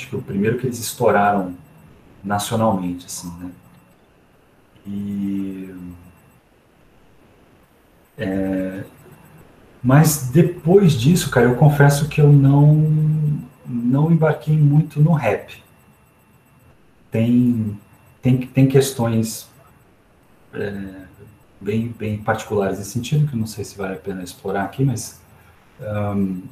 acho 0.00 0.08
que 0.08 0.16
o 0.16 0.22
primeiro 0.22 0.58
que 0.58 0.66
eles 0.66 0.78
estouraram 0.78 1.54
nacionalmente, 2.24 3.06
assim, 3.06 3.30
né? 3.38 3.50
E 4.86 5.74
é, 8.16 8.84
mas 9.82 10.30
depois 10.30 10.92
disso, 10.92 11.30
cara, 11.30 11.46
eu 11.46 11.56
confesso 11.56 12.08
que 12.08 12.20
eu 12.20 12.32
não 12.32 13.40
não 13.66 14.10
embarquei 14.10 14.56
muito 14.56 15.00
no 15.00 15.12
rap. 15.12 15.62
Tem 17.10 17.78
tem 18.22 18.38
tem 18.46 18.66
questões 18.66 19.48
é, 20.54 21.04
bem 21.60 21.88
bem 21.88 22.18
particulares 22.18 22.78
nesse 22.78 22.92
sentido 22.92 23.28
que 23.28 23.36
não 23.36 23.46
sei 23.46 23.64
se 23.64 23.76
vale 23.76 23.94
a 23.94 23.98
pena 23.98 24.22
explorar 24.22 24.64
aqui, 24.64 24.84
mas 24.84 25.20
um, 25.80 26.42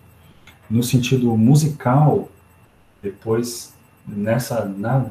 no 0.70 0.82
sentido 0.82 1.34
musical 1.36 2.30
depois, 3.02 3.74
nessa, 4.06 4.64
na, 4.64 5.06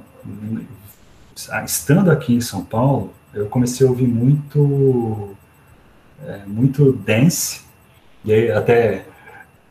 estando 1.64 2.12
aqui 2.12 2.34
em 2.34 2.42
São 2.42 2.64
Paulo, 2.64 3.14
eu 3.34 3.48
comecei 3.48 3.86
a 3.86 3.90
ouvir 3.90 4.08
muito, 4.08 5.36
é, 6.26 6.42
muito 6.46 6.92
dance, 6.92 7.62
e 8.26 8.34
aí 8.34 8.52
até 8.52 9.06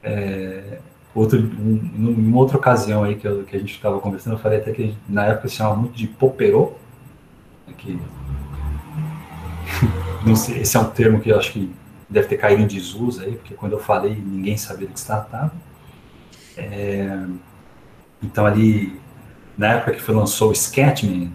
é, 0.02 0.78
outro, 1.14 1.38
um, 1.38 2.34
outra 2.34 2.56
ocasião 2.56 3.04
aí 3.04 3.16
que, 3.16 3.26
eu, 3.26 3.44
que 3.44 3.56
a 3.56 3.58
gente 3.58 3.74
estava 3.74 3.98
conversando, 4.00 4.34
eu 4.34 4.38
falei 4.38 4.58
até 4.58 4.72
que 4.72 4.96
na 5.08 5.26
época 5.26 5.48
se 5.48 5.56
chamava 5.56 5.76
muito 5.76 5.94
de 5.94 6.06
poperô, 6.06 6.72
né, 7.66 7.74
que 7.76 7.98
não 10.24 10.36
sei, 10.36 10.60
esse 10.60 10.76
é 10.76 10.80
um 10.80 10.90
termo 10.90 11.20
que 11.20 11.30
eu 11.30 11.38
acho 11.38 11.52
que 11.52 11.74
deve 12.08 12.28
ter 12.28 12.36
caído 12.36 12.62
em 12.62 12.66
desuso 12.66 13.22
aí, 13.22 13.32
porque 13.36 13.54
quando 13.54 13.72
eu 13.72 13.80
falei 13.80 14.14
ninguém 14.14 14.56
sabia 14.56 14.86
do 14.86 14.94
que 14.94 15.00
se 15.00 15.06
tratava. 15.06 15.52
É, 16.56 17.26
então 18.22 18.46
ali, 18.46 18.98
na 19.56 19.74
época 19.74 19.92
que 19.92 20.02
foi 20.02 20.14
lançou 20.14 20.50
o 20.50 20.52
Sketchman, 20.52 21.32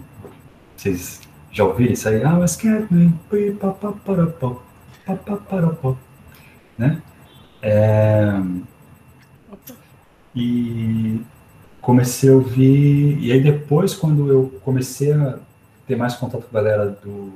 vocês 0.76 1.22
já 1.52 1.64
ouviram 1.64 1.94
isso 1.94 2.08
aí? 2.08 2.24
Ah, 2.24 2.38
o 2.38 2.46
Sketchman, 2.46 3.14
né? 6.78 7.02
É, 7.62 8.42
e 10.36 11.22
comecei 11.82 12.30
a 12.30 12.34
ouvir, 12.34 13.20
e 13.20 13.32
aí 13.32 13.42
depois 13.42 13.94
quando 13.94 14.30
eu 14.30 14.60
comecei 14.64 15.12
a 15.12 15.40
ter 15.88 15.96
mais 15.96 16.16
contato 16.16 16.44
com 16.44 16.58
a 16.58 16.62
galera 16.62 16.90
do, 17.04 17.34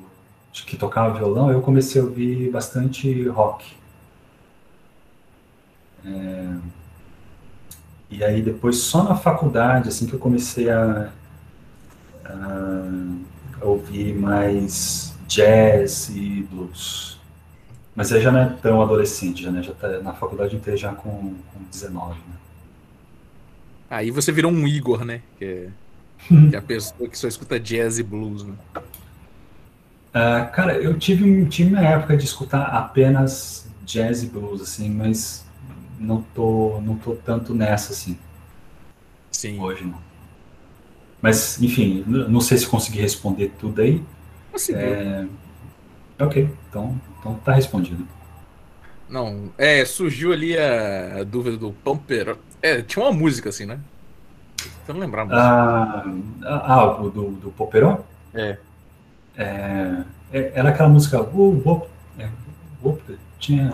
que 0.52 0.78
tocava 0.78 1.18
violão, 1.18 1.52
eu 1.52 1.62
comecei 1.62 2.00
a 2.02 2.06
ouvir 2.06 2.50
bastante 2.50 3.28
rock. 3.28 3.76
É, 6.06 6.56
e 8.10 8.24
aí 8.24 8.42
depois 8.42 8.78
só 8.78 9.04
na 9.04 9.16
faculdade, 9.16 9.90
assim, 9.90 10.06
que 10.06 10.14
eu 10.14 10.20
comecei 10.20 10.70
a, 10.70 11.12
a 12.24 13.66
ouvir 13.66 14.14
mais 14.16 15.14
jazz 15.28 16.10
e 16.10 16.48
blues. 16.52 17.20
Mas 17.96 18.12
aí 18.12 18.22
já 18.22 18.32
não 18.32 18.40
é 18.40 18.46
tão 18.62 18.82
adolescente, 18.82 19.42
já, 19.42 19.52
né? 19.52 19.64
Já 19.64 19.74
tá 19.74 19.88
na 20.02 20.14
faculdade 20.14 20.56
inteira 20.56 20.78
já 20.78 20.94
com, 20.94 21.10
com 21.10 21.64
19, 21.72 22.14
né? 22.14 22.36
Aí 23.90 24.12
você 24.12 24.32
virou 24.32 24.52
um 24.52 24.68
Igor, 24.68 25.06
né? 25.06 25.22
Que 25.38 25.46
é, 25.46 25.70
que 26.50 26.56
é 26.56 26.60
a 26.60 26.62
pessoa 26.62 27.10
que 27.10 27.18
só 27.18 27.28
escuta 27.28 27.60
jazz 27.60 27.98
e 27.98 28.04
blues, 28.04 28.44
né? 28.44 28.54
Uh, 30.16 30.52
cara, 30.52 30.78
eu 30.78 30.98
tive, 30.98 31.46
tive 31.48 31.74
uma 31.74 31.86
época 31.86 32.16
de 32.16 32.26
escutar 32.26 32.64
apenas 32.64 33.68
jazz 33.86 34.24
e 34.24 34.28
blues, 34.28 34.62
assim, 34.62 34.90
mas 34.90 35.45
não 36.00 36.22
tô, 36.34 36.80
não 36.82 36.96
tô 36.96 37.16
tanto 37.16 37.54
nessa, 37.54 37.94
assim. 37.94 38.18
Sim. 39.32 39.60
Hoje, 39.60 39.84
não. 39.84 40.00
Mas, 41.22 41.62
enfim, 41.62 42.04
não 42.08 42.40
sei 42.40 42.58
se 42.58 42.68
consegui 42.68 43.02
responder 43.02 43.52
tudo 43.60 43.82
aí. 43.82 44.04
Conseguiu. 44.52 44.82
É... 44.82 45.28
Ok, 46.20 46.50
então, 46.70 47.00
então 47.20 47.36
tá 47.44 47.54
respondido. 47.54 48.08
Não, 49.10 49.52
é, 49.58 49.84
surgiu 49.86 50.32
ali 50.32 50.58
a, 50.58 51.20
a 51.20 51.24
dúvida 51.24 51.58
do 51.58 51.72
Pumper. 51.72 52.38
É, 52.62 52.82
tinha 52.82 53.04
uma 53.06 53.12
música 53.12 53.50
assim, 53.50 53.66
né? 53.66 53.80
Eu 54.88 54.94
não 54.94 55.02
lembrava. 55.02 55.32
Ah, 55.34 56.04
ah, 56.44 56.86
do, 57.02 57.32
do 57.32 57.52
Poperó? 57.52 58.00
É. 58.34 58.58
é. 59.38 60.04
Era 60.32 60.70
aquela 60.70 60.90
música. 60.90 61.22
Uh, 61.22 61.62
uh, 61.70 61.88
é, 62.20 62.30
uh, 62.84 63.00
tinha. 63.40 63.72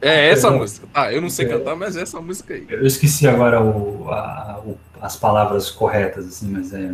É 0.00 0.30
essa 0.30 0.50
música. 0.50 0.86
Ah, 0.94 1.12
eu 1.12 1.20
não 1.20 1.28
sei 1.28 1.46
é, 1.46 1.48
cantar, 1.48 1.74
mas 1.74 1.96
é 1.96 2.02
essa 2.02 2.20
música 2.20 2.54
aí. 2.54 2.66
Eu 2.68 2.86
esqueci 2.86 3.26
agora 3.26 3.60
o, 3.60 4.08
a, 4.10 4.60
o, 4.64 4.78
as 5.00 5.16
palavras 5.16 5.70
corretas, 5.70 6.26
assim, 6.26 6.48
mas 6.48 6.72
é. 6.72 6.92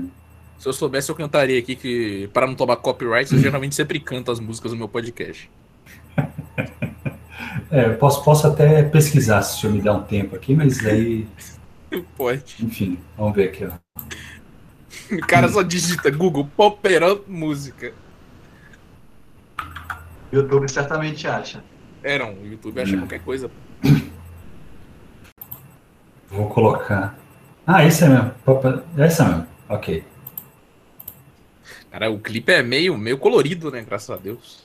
Se 0.59 0.69
eu 0.69 0.73
soubesse, 0.73 1.11
eu 1.11 1.15
cantaria 1.15 1.59
aqui 1.59 1.77
que, 1.77 2.31
para 2.33 2.47
não 2.47 2.55
tomar 2.55 2.77
copyright, 2.77 3.31
eu 3.33 3.39
geralmente 3.39 3.75
sempre 3.75 4.01
canto 4.01 4.31
as 4.31 4.41
músicas 4.41 4.73
no 4.73 4.79
meu 4.79 4.89
podcast. 4.89 5.51
é, 7.71 7.91
posso, 7.91 8.25
posso 8.25 8.47
até 8.47 8.83
pesquisar 8.83 9.43
se 9.43 9.59
o 9.59 9.61
senhor 9.61 9.75
me 9.75 9.83
der 9.83 9.93
um 9.93 10.03
tempo 10.03 10.35
aqui, 10.35 10.55
mas 10.55 10.85
aí. 10.87 11.27
Pode. 12.17 12.57
Enfim, 12.61 12.99
vamos 13.17 13.37
ver 13.37 13.51
aqui, 13.51 13.67
ó. 13.67 13.73
O 15.15 15.21
cara 15.21 15.49
só 15.49 15.61
digita 15.63 16.11
Google 16.11 16.49
Poperão 16.57 17.21
Música. 17.29 17.93
YouTube 20.33 20.69
certamente 20.69 21.29
acha. 21.29 21.63
Eram, 22.05 22.35
o 22.35 22.47
YouTube 22.47 22.79
acha 22.83 22.95
hum. 22.95 22.99
qualquer 22.99 23.21
coisa. 23.21 23.51
Vou 26.31 26.51
colocar. 26.51 27.19
Ah, 27.67 27.83
esse 27.83 28.05
é 28.05 28.09
mesmo. 28.09 28.31
Esse 28.99 29.23
é 29.23 29.25
mesmo. 29.25 29.47
Ok. 29.71 30.05
Cara, 31.91 32.11
o 32.11 32.19
clipe 32.19 32.53
é 32.53 32.63
meio, 32.63 32.99
meio 32.99 33.17
colorido, 33.17 33.71
né? 33.71 33.83
Graças 33.83 34.11
a 34.11 34.17
Deus. 34.17 34.63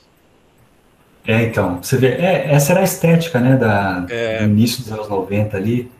É, 1.26 1.42
então. 1.44 1.82
Você 1.82 1.96
vê, 1.96 2.08
é, 2.08 2.52
essa 2.52 2.72
era 2.72 2.80
a 2.82 2.84
estética, 2.84 3.40
né? 3.40 3.56
Da, 3.56 4.04
é... 4.10 4.40
Do 4.40 4.44
início 4.44 4.82
dos 4.82 4.92
anos 4.92 5.08
90 5.08 5.56
ali. 5.56 5.90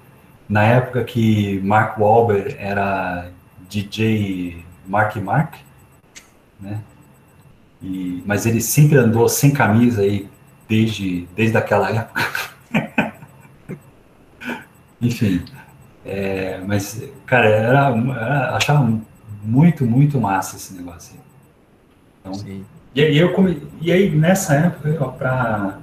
Na 0.46 0.64
época 0.64 1.04
que 1.04 1.58
Mark 1.60 1.98
Wahlberg 1.98 2.54
era 2.58 3.30
DJ 3.66 4.62
Mark 4.86 5.16
Mark, 5.16 5.54
né? 6.60 6.80
E, 7.82 8.22
mas 8.26 8.44
ele 8.44 8.60
sempre 8.60 8.98
andou 8.98 9.26
sem 9.26 9.52
camisa 9.52 10.02
aí 10.02 10.28
desde, 10.70 11.26
desde 11.34 11.56
aquela 11.56 11.90
época. 11.90 12.24
Enfim, 15.02 15.44
é, 16.06 16.60
mas, 16.64 17.02
cara, 17.26 17.48
era, 17.48 17.88
era, 17.88 18.56
achava 18.56 19.00
muito, 19.42 19.84
muito 19.84 20.20
massa 20.20 20.56
esse 20.56 20.72
negócio. 20.74 21.18
Então, 22.20 22.34
Sim. 22.34 22.64
E, 22.94 23.02
aí, 23.02 23.18
eu 23.18 23.32
come, 23.32 23.60
e 23.80 23.90
aí, 23.90 24.10
nessa 24.10 24.54
época, 24.54 24.96
ó, 25.00 25.08
pra, 25.08 25.80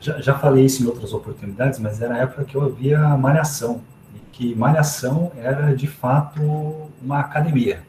já, 0.00 0.20
já 0.20 0.34
falei 0.36 0.64
isso 0.64 0.82
em 0.82 0.86
outras 0.86 1.12
oportunidades, 1.12 1.78
mas 1.78 2.02
era 2.02 2.14
a 2.14 2.18
época 2.18 2.44
que 2.44 2.56
eu 2.56 2.62
havia 2.62 2.98
Malhação. 3.16 3.80
E 4.14 4.18
que 4.32 4.54
Malhação 4.56 5.30
era, 5.36 5.74
de 5.74 5.86
fato, 5.86 6.40
uma 7.00 7.20
academia. 7.20 7.82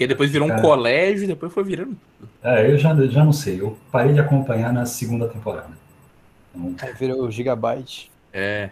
Que 0.00 0.06
depois 0.06 0.30
virou 0.30 0.50
um 0.50 0.62
colégio 0.62 1.24
e 1.24 1.26
depois 1.26 1.52
foi 1.52 1.62
virando. 1.62 1.94
É, 2.42 2.70
eu 2.70 2.78
já, 2.78 2.96
já 3.06 3.22
não 3.22 3.34
sei. 3.34 3.60
Eu 3.60 3.78
parei 3.92 4.14
de 4.14 4.18
acompanhar 4.18 4.72
na 4.72 4.86
segunda 4.86 5.28
temporada. 5.28 5.76
Então... 6.54 6.74
Aí 6.88 6.94
virou 6.94 7.30
Gigabyte. 7.30 8.10
É. 8.32 8.70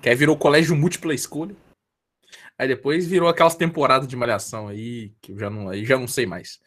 Que 0.00 0.08
aí 0.08 0.14
virou 0.14 0.36
colégio 0.36 0.76
múltipla 0.76 1.12
escolha. 1.12 1.56
Aí 2.56 2.68
depois 2.68 3.04
virou 3.04 3.28
aquelas 3.28 3.56
temporadas 3.56 4.06
de 4.06 4.14
malhação 4.14 4.68
aí, 4.68 5.12
que 5.20 5.32
eu 5.32 5.38
já 5.40 5.50
não, 5.50 5.68
aí 5.68 5.84
já 5.84 5.98
não 5.98 6.06
sei 6.06 6.24
mais. 6.24 6.60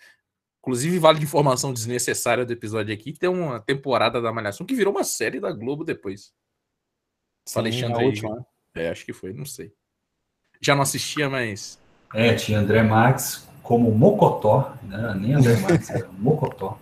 Inclusive, 0.59 0.99
vale 0.99 1.19
de 1.19 1.23
informação 1.23 1.71
desnecessária 1.71 2.45
do 2.45 2.51
episódio 2.51 2.93
aqui, 2.93 3.13
tem 3.13 3.29
uma 3.29 3.57
temporada 3.61 4.21
da 4.21 4.33
Malhação 4.33 4.65
que 4.65 4.75
virou 4.75 4.93
uma 4.93 5.05
série 5.05 5.39
da 5.39 5.53
Globo 5.53 5.85
depois. 5.85 6.33
Sim, 7.47 7.59
Alexandre. 7.59 8.03
Última. 8.03 8.35
Né? 8.35 8.43
É, 8.75 8.89
acho 8.89 9.05
que 9.05 9.13
foi, 9.13 9.31
não 9.31 9.45
sei. 9.45 9.73
Já 10.59 10.75
não 10.75 10.81
assistia, 10.81 11.29
mas 11.29 11.81
é, 12.13 12.33
tinha 12.33 12.59
André 12.59 12.83
Max 12.83 13.47
como 13.61 13.91
Mocotó, 13.91 14.73
né? 14.83 15.15
nem 15.19 15.33
André 15.33 15.55
Marques, 15.61 15.89
era 15.89 16.07
Mocotó. 16.19 16.77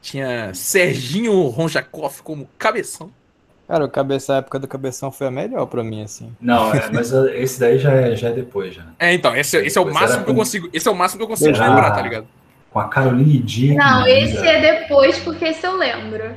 Tinha 0.00 0.52
Serginho 0.52 1.46
Ronjakov 1.48 2.22
como 2.22 2.48
cabeção. 2.58 3.10
Cara, 3.68 3.84
o 3.84 3.88
cabeça, 3.88 4.34
a 4.34 4.36
época 4.38 4.58
do 4.58 4.66
cabeção 4.68 5.10
foi 5.12 5.28
a 5.28 5.30
melhor 5.30 5.64
pra 5.66 5.82
mim, 5.84 6.02
assim. 6.02 6.34
Não, 6.40 6.74
é, 6.74 6.90
mas 6.92 7.12
esse 7.12 7.58
daí 7.60 7.78
já 7.78 7.92
é, 7.92 8.14
já 8.16 8.28
é 8.28 8.32
depois, 8.32 8.74
já. 8.74 8.84
É, 8.98 9.14
então, 9.14 9.34
esse, 9.36 9.56
esse 9.58 9.78
é 9.78 9.80
o 9.80 9.92
máximo 9.92 10.24
que 10.24 10.30
eu 10.30 10.34
consigo. 10.34 10.68
Esse 10.72 10.88
é 10.88 10.90
o 10.90 10.94
máximo 10.94 11.18
que 11.18 11.24
eu 11.24 11.28
consigo 11.28 11.54
Era- 11.56 11.68
lembrar, 11.68 11.90
tá 11.92 12.02
ligado? 12.02 12.26
Com 12.70 12.80
a 12.80 12.88
Caroline 12.88 13.38
Dickman. 13.38 13.76
Não, 13.78 14.06
esse 14.06 14.36
ainda- 14.38 14.48
é 14.68 14.80
depois, 14.80 15.18
porque 15.20 15.44
esse 15.44 15.64
eu 15.66 15.76
lembro. 15.76 16.34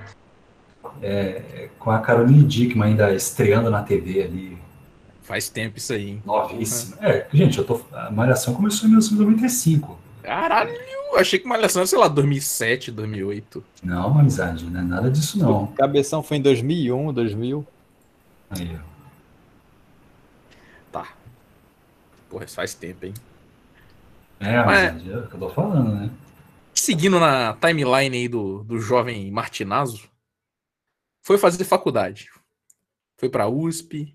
é, 1.02 1.70
com 1.80 1.90
a 1.92 2.00
Caroline 2.00 2.44
Dickman 2.44 2.90
ainda 2.90 3.12
estreando 3.14 3.70
na 3.72 3.82
TV 3.82 4.24
ali, 4.24 4.58
Faz 5.26 5.50
tempo 5.50 5.80
isso 5.80 5.92
aí, 5.92 6.12
hein? 6.12 6.24
novíssima. 6.24 6.98
É, 7.02 7.28
gente, 7.34 7.58
eu 7.58 7.66
tô, 7.66 7.82
a 7.92 8.12
Malhação 8.12 8.54
começou 8.54 8.86
em 8.86 8.92
1995. 8.92 10.00
Caralho, 10.22 10.70
eu 10.70 11.18
achei 11.18 11.40
que 11.40 11.48
Malhação 11.48 11.80
era, 11.80 11.88
sei 11.88 11.98
lá, 11.98 12.08
2007, 12.08 12.92
2008. 12.92 13.64
Não, 13.82 14.20
amizade, 14.20 14.66
não 14.66 14.80
é 14.80 14.84
nada 14.84 15.10
disso 15.10 15.40
não. 15.40 15.68
Cabeção 15.68 16.22
foi 16.22 16.38
em 16.38 16.42
2001, 16.44 17.12
2000. 17.12 17.68
Aí, 18.52 18.80
ó. 18.80 18.96
Tá. 20.92 21.08
Porra, 22.30 22.46
isso 22.46 22.56
faz 22.56 22.76
tempo, 22.76 23.08
hein? 23.08 23.14
É, 24.40 24.58
amizade, 24.58 25.12
é 25.12 25.18
o 25.18 25.28
que 25.28 25.34
eu 25.34 25.40
tô 25.40 25.50
falando, 25.50 25.92
né? 25.92 26.12
Seguindo 26.72 27.20
na 27.20 27.54
timeline 27.54 28.16
aí 28.16 28.28
do, 28.28 28.64
do 28.64 28.78
jovem 28.78 29.32
Martinazo, 29.32 30.08
foi 31.24 31.40
fazer 31.40 31.64
faculdade. 31.64 32.30
Foi 33.18 33.28
pra 33.28 33.48
USP. 33.48 34.15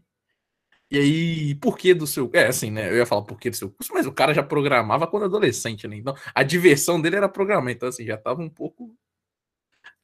E 0.90 0.98
aí, 0.98 1.54
por 1.54 1.78
que 1.78 1.94
do 1.94 2.06
seu. 2.06 2.28
É, 2.34 2.48
assim, 2.48 2.70
né? 2.70 2.90
Eu 2.90 2.96
ia 2.96 3.06
falar 3.06 3.22
por 3.22 3.38
que 3.38 3.48
do 3.48 3.56
seu 3.56 3.70
curso, 3.70 3.92
mas 3.94 4.06
o 4.06 4.12
cara 4.12 4.34
já 4.34 4.42
programava 4.42 5.06
quando 5.06 5.24
adolescente, 5.24 5.86
né? 5.86 5.96
Então, 5.96 6.14
a 6.34 6.42
diversão 6.42 7.00
dele 7.00 7.16
era 7.16 7.28
programar. 7.28 7.72
Então, 7.72 7.88
assim, 7.88 8.04
já 8.04 8.16
tava 8.16 8.42
um 8.42 8.48
pouco. 8.48 8.92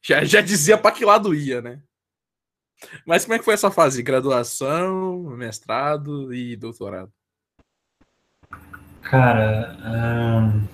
Já, 0.01 0.23
já 0.23 0.39
dizia 0.39 0.77
pra 0.77 0.91
que 0.91 1.03
lado 1.03 1.35
ia, 1.35 1.61
né? 1.61 1.81
Mas 3.05 3.25
como 3.25 3.35
é 3.35 3.39
que 3.39 3.45
foi 3.45 3.53
essa 3.53 3.71
fase? 3.71 4.03
Graduação, 4.03 5.23
mestrado 5.35 6.33
e 6.33 6.55
doutorado? 6.55 7.11
Cara, 9.01 9.77
ahn, 9.81 10.67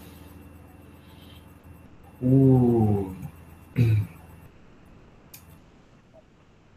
o... 2.22 3.16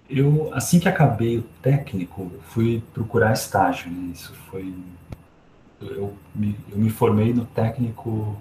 eu 0.08 0.50
assim 0.54 0.78
que 0.80 0.88
acabei 0.88 1.38
o 1.38 1.42
técnico, 1.62 2.30
fui 2.50 2.82
procurar 2.94 3.32
estágio. 3.32 3.90
Né? 3.90 4.12
Isso 4.14 4.34
foi, 4.50 4.74
eu 5.80 6.14
me, 6.34 6.56
eu 6.70 6.78
me 6.78 6.90
formei 6.90 7.32
no 7.32 7.44
técnico 7.46 8.36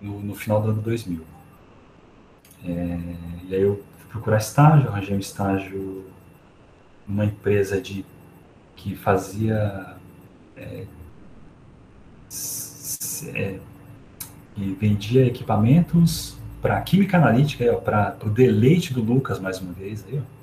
no, 0.00 0.20
no 0.20 0.34
final 0.34 0.62
do 0.62 0.70
ano 0.70 0.82
2000. 0.82 1.22
É, 2.64 2.98
e 3.48 3.54
aí 3.54 3.60
eu 3.62 3.82
fui 3.98 4.08
procurar 4.10 4.38
estágio, 4.38 4.88
arranjei 4.88 5.16
um 5.16 5.20
estágio 5.20 6.04
numa 7.06 7.24
empresa 7.24 7.80
de 7.80 8.04
que 8.76 8.94
fazia 8.96 9.96
s- 12.30 13.30
é, 13.34 13.58
e 14.56 14.72
vendia 14.74 15.26
equipamentos 15.26 16.36
para 16.62 16.80
química 16.80 17.18
analítica, 17.18 17.74
para 17.76 18.16
o 18.24 18.30
deleite 18.30 18.94
do 18.94 19.02
Lucas 19.02 19.38
mais 19.38 19.60
uma 19.60 19.72
vez. 19.72 20.04
Aí, 20.08 20.18
ó. 20.18 20.33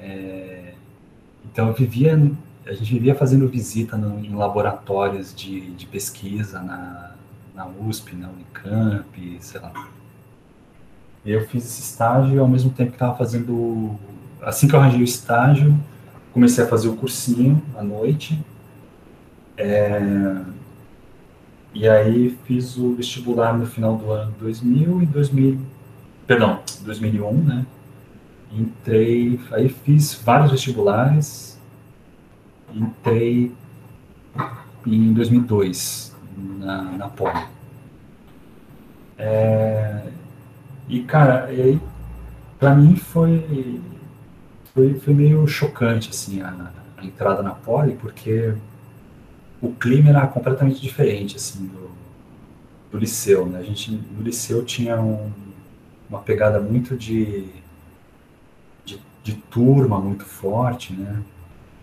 É, 0.00 0.72
então 1.44 1.72
vivia, 1.72 2.14
a 2.66 2.72
gente 2.72 2.92
vivia 2.92 3.14
fazendo 3.14 3.48
visita 3.48 3.96
no- 3.96 4.24
em 4.24 4.34
laboratórios 4.34 5.34
de, 5.34 5.70
de 5.72 5.86
pesquisa 5.86 6.60
na, 6.62 7.12
na 7.54 7.66
USP, 7.66 8.14
na 8.16 8.28
Unicamp, 8.28 9.38
sei 9.40 9.60
lá. 9.60 9.72
Eu 11.24 11.46
fiz 11.48 11.64
esse 11.64 11.80
estágio 11.82 12.40
ao 12.40 12.48
mesmo 12.48 12.70
tempo 12.70 12.90
que 12.90 12.96
estava 12.96 13.16
fazendo. 13.16 13.96
Assim 14.40 14.68
que 14.68 14.74
eu 14.74 14.80
arranjei 14.80 15.00
o 15.00 15.04
estágio, 15.04 15.76
comecei 16.32 16.62
a 16.62 16.68
fazer 16.68 16.88
o 16.88 16.96
cursinho 16.96 17.60
à 17.76 17.82
noite. 17.82 18.38
É, 19.56 20.42
e 21.74 21.88
aí 21.88 22.36
fiz 22.44 22.76
o 22.76 22.94
vestibular 22.94 23.56
no 23.56 23.66
final 23.66 23.96
do 23.96 24.10
ano 24.10 24.34
2000 24.38 25.02
e 25.02 25.06
2000, 25.06 25.58
perdão, 26.26 26.60
2001, 26.84 27.32
né? 27.42 27.66
Entrei, 28.52 29.38
aí 29.52 29.68
fiz 29.68 30.14
vários 30.14 30.50
vestibulares. 30.52 31.58
Entrei 32.74 33.50
em 34.86 35.12
2002 35.12 36.14
na, 36.58 36.82
na 36.82 37.08
Poli. 37.08 37.44
É, 39.18 40.02
e 40.88 41.02
cara, 41.02 41.52
e 41.52 41.80
para 42.58 42.74
mim 42.74 42.96
foi, 42.96 43.80
foi 44.74 44.94
foi 45.00 45.14
meio 45.14 45.46
chocante 45.46 46.10
assim 46.10 46.40
a, 46.42 46.70
a 46.96 47.04
entrada 47.04 47.42
na 47.42 47.52
Poli, 47.52 47.94
porque 47.96 48.54
o 49.60 49.72
clima 49.72 50.10
era 50.10 50.26
completamente 50.26 50.80
diferente 50.80 51.36
assim 51.36 51.66
do, 51.66 51.90
do 52.90 52.98
liceu, 52.98 53.46
né? 53.46 53.58
A 53.58 53.62
gente 53.62 53.90
no 53.90 54.22
liceu 54.22 54.64
tinha 54.64 55.00
um- 55.00 55.30
uma 56.08 56.20
pegada 56.20 56.60
muito 56.60 56.96
de, 56.96 57.46
de 59.26 59.34
turma 59.34 59.98
muito 59.98 60.24
forte, 60.24 60.92
né? 60.92 61.20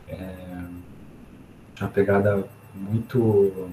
É, 0.07 0.63
uma 1.81 1.89
pegada 1.89 2.47
muito 2.73 3.69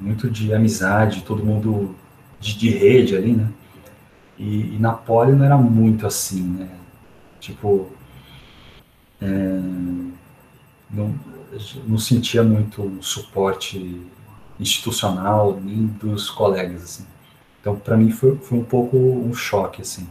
muito 0.00 0.28
de 0.28 0.52
amizade, 0.52 1.22
todo 1.22 1.44
mundo 1.44 1.94
de, 2.40 2.58
de 2.58 2.70
rede 2.70 3.16
ali, 3.16 3.34
né? 3.34 3.48
E, 4.36 4.74
e 4.74 4.78
na 4.80 4.92
Poli 4.92 5.32
não 5.32 5.44
era 5.44 5.56
muito 5.56 6.04
assim, 6.04 6.42
né? 6.42 6.68
Tipo, 7.38 7.88
é, 9.20 9.28
não, 10.90 11.14
não 11.86 11.98
sentia 11.98 12.42
muito 12.42 12.98
suporte 13.00 14.04
institucional 14.58 15.60
nem 15.60 15.86
dos 15.86 16.28
colegas, 16.28 16.82
assim. 16.82 17.06
Então, 17.60 17.76
para 17.76 17.96
mim 17.96 18.10
foi, 18.10 18.36
foi 18.36 18.58
um 18.58 18.64
pouco 18.64 18.96
um 18.96 19.32
choque, 19.32 19.82
assim. 19.82 20.08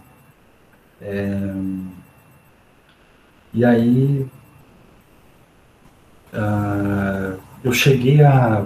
É, 1.02 1.54
e 3.54 3.66
aí, 3.66 4.28
ah, 6.34 7.38
eu 7.64 7.74
cheguei 7.74 8.22
a, 8.24 8.66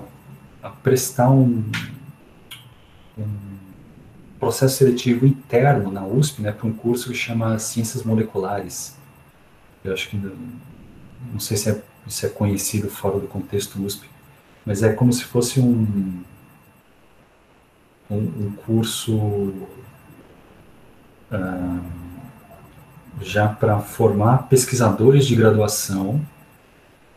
a 0.61 0.69
prestar 0.69 1.29
um, 1.29 1.63
um 3.17 3.25
processo 4.39 4.77
seletivo 4.77 5.25
interno 5.25 5.91
na 5.91 6.05
USP, 6.05 6.41
né, 6.41 6.51
para 6.51 6.67
um 6.67 6.73
curso 6.73 7.09
que 7.09 7.15
chama 7.15 7.57
Ciências 7.59 8.03
Moleculares. 8.03 8.95
Eu 9.83 9.93
acho 9.93 10.09
que 10.09 10.17
não, 10.17 11.39
sei 11.39 11.55
se 11.57 11.69
é, 11.69 11.81
se 12.07 12.25
é 12.25 12.29
conhecido 12.29 12.89
fora 12.89 13.19
do 13.19 13.27
contexto 13.27 13.81
USP, 13.81 14.09
mas 14.65 14.83
é 14.83 14.93
como 14.93 15.13
se 15.13 15.23
fosse 15.23 15.59
um, 15.59 16.23
um, 18.09 18.17
um 18.17 18.51
curso 18.65 19.53
ah, 21.31 21.79
já 23.21 23.47
para 23.47 23.79
formar 23.79 24.49
pesquisadores 24.49 25.25
de 25.25 25.35
graduação 25.35 26.21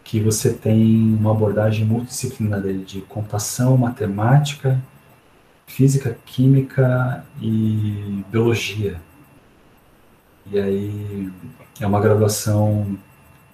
que 0.05 0.20
você 0.20 0.53
tem 0.53 1.14
uma 1.14 1.32
abordagem 1.32 1.84
multidisciplinar 1.84 2.61
dele 2.61 2.84
de 2.84 3.01
computação, 3.03 3.76
matemática, 3.76 4.80
física, 5.66 6.16
química 6.24 7.24
e 7.40 8.24
biologia. 8.30 9.01
E 10.51 10.59
aí 10.61 11.32
é 11.80 11.86
uma 11.86 12.01
graduação 12.01 12.97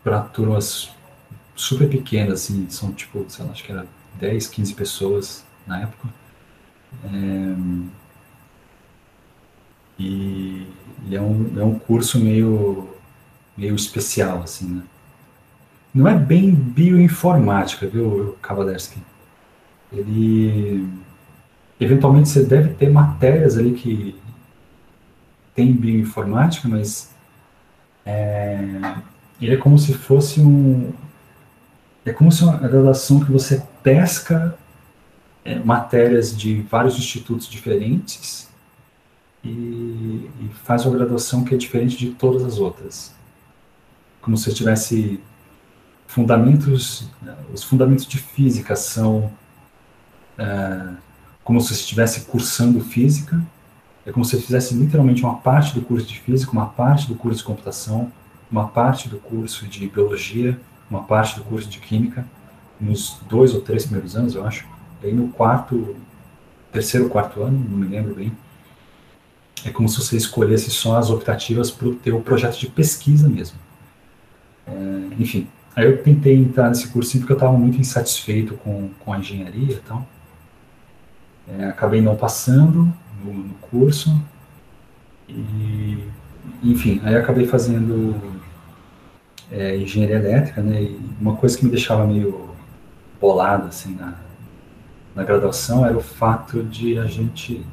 para 0.04 0.20
turmas 0.20 0.90
super 1.56 1.88
pequenas, 1.88 2.42
assim, 2.42 2.68
são 2.68 2.92
tipo, 2.92 3.24
sei 3.28 3.44
lá, 3.46 3.52
acho 3.52 3.64
que 3.64 3.72
era 3.72 3.86
10, 4.18 4.46
15 4.48 4.74
pessoas 4.74 5.44
na 5.66 5.80
época. 5.80 6.08
É, 7.04 7.56
e 9.98 10.51
e 11.12 11.16
é, 11.16 11.20
um, 11.20 11.60
é 11.60 11.62
um 11.62 11.78
curso 11.78 12.18
meio, 12.18 12.88
meio 13.54 13.74
especial, 13.74 14.42
assim, 14.42 14.66
né? 14.66 14.82
Não 15.94 16.08
é 16.08 16.18
bem 16.18 16.54
bioinformática, 16.54 17.86
viu, 17.86 18.34
Kavalerski? 18.40 18.98
Ele. 19.92 20.88
Eventualmente 21.78 22.30
você 22.30 22.42
deve 22.44 22.72
ter 22.74 22.88
matérias 22.88 23.58
ali 23.58 23.72
que 23.72 24.18
tem 25.54 25.70
bioinformática, 25.70 26.66
mas 26.66 27.14
é, 28.06 28.80
ele 29.38 29.52
é 29.52 29.58
como 29.58 29.78
se 29.78 29.92
fosse 29.92 30.40
um. 30.40 30.94
É 32.06 32.12
como 32.12 32.32
se 32.32 32.42
uma 32.42 32.56
graduação 32.56 33.20
que 33.20 33.30
você 33.30 33.62
pesca 33.82 34.56
é, 35.44 35.58
matérias 35.58 36.34
de 36.34 36.62
vários 36.62 36.96
institutos 36.96 37.46
diferentes 37.48 38.50
e, 39.44 39.48
e 40.40 40.50
faz 40.64 40.84
uma 40.84 40.96
graduação 40.96 41.44
que 41.44 41.54
é 41.54 41.58
diferente 41.58 41.96
de 41.96 42.10
todas 42.10 42.44
as 42.44 42.58
outras. 42.58 43.14
Como 44.20 44.36
se 44.36 44.48
eu 44.48 44.52
estivesse 44.52 45.20
fundamentos, 46.06 47.08
os 47.52 47.62
fundamentos 47.62 48.06
de 48.06 48.18
física 48.18 48.76
são 48.76 49.32
é, 50.38 50.90
como 51.42 51.60
se 51.60 51.72
estivesse 51.72 52.22
cursando 52.22 52.80
física, 52.80 53.42
é 54.04 54.12
como 54.12 54.24
se 54.24 54.40
fizesse 54.40 54.74
literalmente 54.74 55.22
uma 55.22 55.36
parte 55.36 55.74
do 55.74 55.82
curso 55.82 56.06
de 56.06 56.18
física, 56.20 56.52
uma 56.52 56.66
parte 56.66 57.08
do 57.08 57.14
curso 57.14 57.38
de 57.38 57.44
computação, 57.44 58.12
uma 58.50 58.68
parte 58.68 59.08
do 59.08 59.18
curso 59.18 59.66
de 59.66 59.88
biologia, 59.88 60.60
uma 60.90 61.02
parte 61.02 61.36
do 61.36 61.44
curso 61.44 61.68
de 61.68 61.78
química, 61.78 62.26
nos 62.80 63.18
dois 63.28 63.54
ou 63.54 63.60
três 63.60 63.84
primeiros 63.84 64.16
anos, 64.16 64.34
eu 64.34 64.44
acho. 64.44 64.66
E 65.02 65.06
aí 65.06 65.14
no 65.14 65.28
quarto, 65.28 65.96
terceiro, 66.70 67.08
quarto 67.08 67.42
ano, 67.42 67.58
não 67.58 67.78
me 67.78 67.86
lembro 67.86 68.14
bem, 68.14 68.32
é 69.64 69.70
como 69.70 69.88
se 69.88 70.00
você 70.00 70.16
escolhesse 70.16 70.70
só 70.70 70.96
as 70.96 71.10
optativas 71.10 71.70
para 71.70 71.88
o 71.88 71.94
teu 71.94 72.20
projeto 72.20 72.58
de 72.58 72.66
pesquisa 72.66 73.28
mesmo. 73.28 73.58
É, 74.66 74.72
enfim, 75.18 75.48
aí 75.74 75.86
eu 75.86 76.02
tentei 76.02 76.36
entrar 76.36 76.68
nesse 76.68 76.88
curso 76.88 77.18
porque 77.18 77.32
eu 77.32 77.36
estava 77.36 77.52
muito 77.56 77.78
insatisfeito 77.78 78.54
com, 78.54 78.90
com 79.00 79.12
a 79.12 79.18
engenharia 79.18 79.74
e 79.74 79.80
tal. 79.80 80.06
É, 81.48 81.66
acabei 81.66 82.00
não 82.00 82.16
passando 82.16 82.92
no, 83.24 83.32
no, 83.32 83.54
curso 83.54 84.20
e, 85.28 85.98
enfim, 86.62 87.00
aí 87.04 87.16
acabei 87.16 87.46
fazendo 87.46 88.14
é, 89.50 89.76
engenharia 89.76 90.16
elétrica, 90.16 90.62
né? 90.62 90.82
E 90.82 91.00
uma 91.20 91.36
coisa 91.36 91.58
que 91.58 91.64
me 91.64 91.70
deixava 91.70 92.06
meio 92.06 92.50
bolado 93.20 93.68
assim 93.68 93.94
na, 93.94 94.14
na 95.14 95.24
graduação 95.24 95.84
era 95.84 95.96
o 95.96 96.00
fato 96.00 96.62
de 96.62 96.98
a 96.98 97.06
gente 97.06 97.64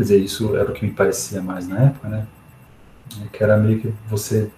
Quer 0.00 0.04
dizer, 0.04 0.18
isso 0.20 0.56
era 0.56 0.70
o 0.70 0.72
que 0.72 0.86
me 0.86 0.92
parecia 0.92 1.42
mais 1.42 1.68
na 1.68 1.78
época, 1.78 2.08
né? 2.08 2.26
É 3.22 3.28
que 3.30 3.44
era 3.44 3.58
meio 3.58 3.80
que 3.80 3.92
você, 4.08 4.50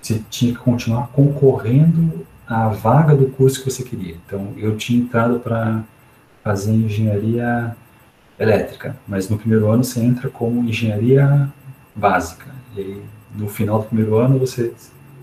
você 0.00 0.20
tinha 0.28 0.52
que 0.52 0.58
continuar 0.58 1.06
concorrendo 1.12 2.26
à 2.48 2.66
vaga 2.66 3.14
do 3.14 3.28
curso 3.28 3.62
que 3.62 3.70
você 3.70 3.84
queria. 3.84 4.16
Então, 4.26 4.54
eu 4.56 4.76
tinha 4.76 5.00
entrado 5.00 5.38
para 5.38 5.84
fazer 6.42 6.72
engenharia 6.72 7.76
elétrica, 8.36 8.96
mas 9.06 9.28
no 9.28 9.38
primeiro 9.38 9.70
ano 9.70 9.84
você 9.84 10.00
entra 10.00 10.28
como 10.28 10.68
engenharia 10.68 11.48
básica. 11.94 12.50
E 12.74 12.80
aí, 12.80 13.02
no 13.36 13.48
final 13.48 13.82
do 13.82 13.84
primeiro 13.84 14.18
ano 14.18 14.36
você, 14.36 14.74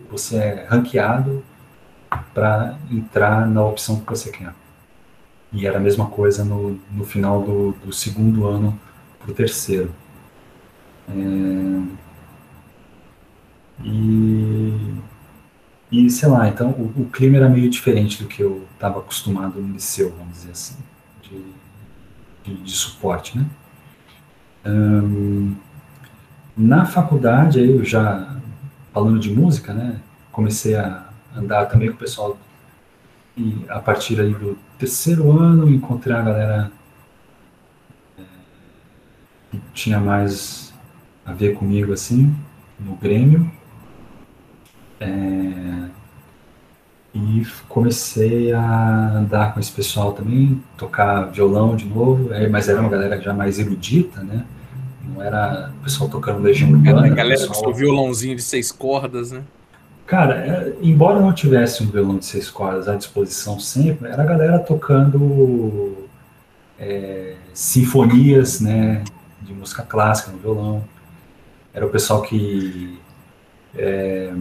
você 0.09 0.37
é 0.37 0.67
ranqueado 0.69 1.43
para 2.33 2.77
entrar 2.89 3.45
na 3.45 3.65
opção 3.65 3.99
que 3.99 4.09
você 4.09 4.31
quer. 4.31 4.53
E 5.51 5.67
era 5.67 5.79
a 5.79 5.81
mesma 5.81 6.05
coisa 6.05 6.45
no, 6.45 6.79
no 6.89 7.03
final 7.03 7.41
do, 7.41 7.73
do 7.83 7.91
segundo 7.91 8.47
ano 8.47 8.79
o 9.29 9.33
terceiro. 9.33 9.91
É, 11.09 11.99
e, 13.83 14.95
e, 15.91 16.09
sei 16.09 16.29
lá, 16.29 16.47
então 16.47 16.71
o, 16.71 17.03
o, 17.03 17.09
clima 17.09 17.37
era 17.37 17.49
meio 17.49 17.69
diferente 17.69 18.21
do 18.21 18.29
que 18.29 18.43
eu 18.43 18.67
estava 18.73 18.99
acostumado 18.99 19.61
no 19.61 19.73
liceu, 19.73 20.13
vamos 20.17 20.33
dizer 20.33 20.51
assim, 20.51 20.77
de, 21.23 21.43
de, 22.43 22.61
de 22.61 22.71
suporte, 22.71 23.37
né? 23.37 23.45
Um, 24.65 25.55
na 26.55 26.85
faculdade, 26.85 27.59
eu 27.59 27.83
já, 27.85 28.35
falando 28.93 29.17
de 29.19 29.31
música, 29.33 29.73
né, 29.73 30.01
comecei 30.31 30.75
a 30.75 31.07
andar 31.35 31.65
também 31.67 31.87
com 31.89 31.95
o 31.95 31.99
pessoal 31.99 32.37
e 33.37 33.65
a 33.69 33.79
partir 33.79 34.19
aí 34.19 34.33
do 34.33 34.57
terceiro 34.77 35.31
ano 35.31 35.69
encontrei 35.69 36.13
a 36.15 36.21
galera 36.21 36.71
tinha 39.73 39.99
mais 39.99 40.73
a 41.25 41.33
ver 41.33 41.55
comigo 41.55 41.93
assim, 41.93 42.35
no 42.79 42.95
Grêmio. 42.95 43.49
É, 44.99 45.89
e 47.13 47.45
comecei 47.67 48.51
a 48.51 49.11
andar 49.15 49.53
com 49.53 49.59
esse 49.59 49.71
pessoal 49.71 50.13
também, 50.13 50.61
tocar 50.77 51.23
violão 51.31 51.75
de 51.75 51.85
novo, 51.85 52.33
é, 52.33 52.47
mas 52.47 52.69
era 52.69 52.79
uma 52.79 52.89
galera 52.89 53.19
já 53.19 53.33
mais 53.33 53.57
erudita, 53.57 54.21
né? 54.21 54.45
Não 55.03 55.21
era 55.21 55.71
o 55.79 55.83
pessoal 55.83 56.09
tocando 56.09 56.39
Legião 56.39 56.69
Urbana. 56.71 57.05
A 57.05 57.09
galera 57.09 57.47
pessoal... 57.47 57.63
com 57.63 57.73
violãozinho 57.73 58.35
de 58.35 58.43
seis 58.43 58.71
cordas, 58.71 59.31
né? 59.31 59.41
Cara, 60.05 60.35
é, 60.35 60.73
embora 60.81 61.19
não 61.19 61.33
tivesse 61.33 61.83
um 61.83 61.87
violão 61.87 62.17
de 62.17 62.25
seis 62.25 62.49
cordas 62.49 62.87
à 62.87 62.95
disposição 62.95 63.59
sempre, 63.59 64.09
era 64.09 64.21
a 64.21 64.25
galera 64.25 64.59
tocando 64.59 65.97
é, 66.79 67.35
sinfonias, 67.53 68.61
né? 68.61 69.03
De 69.49 69.55
música 69.55 69.83
clássica 69.83 70.31
no 70.31 70.37
violão. 70.37 70.83
Era 71.73 71.85
o 71.85 71.89
pessoal 71.89 72.21
que 72.21 72.99
é, 73.75 74.31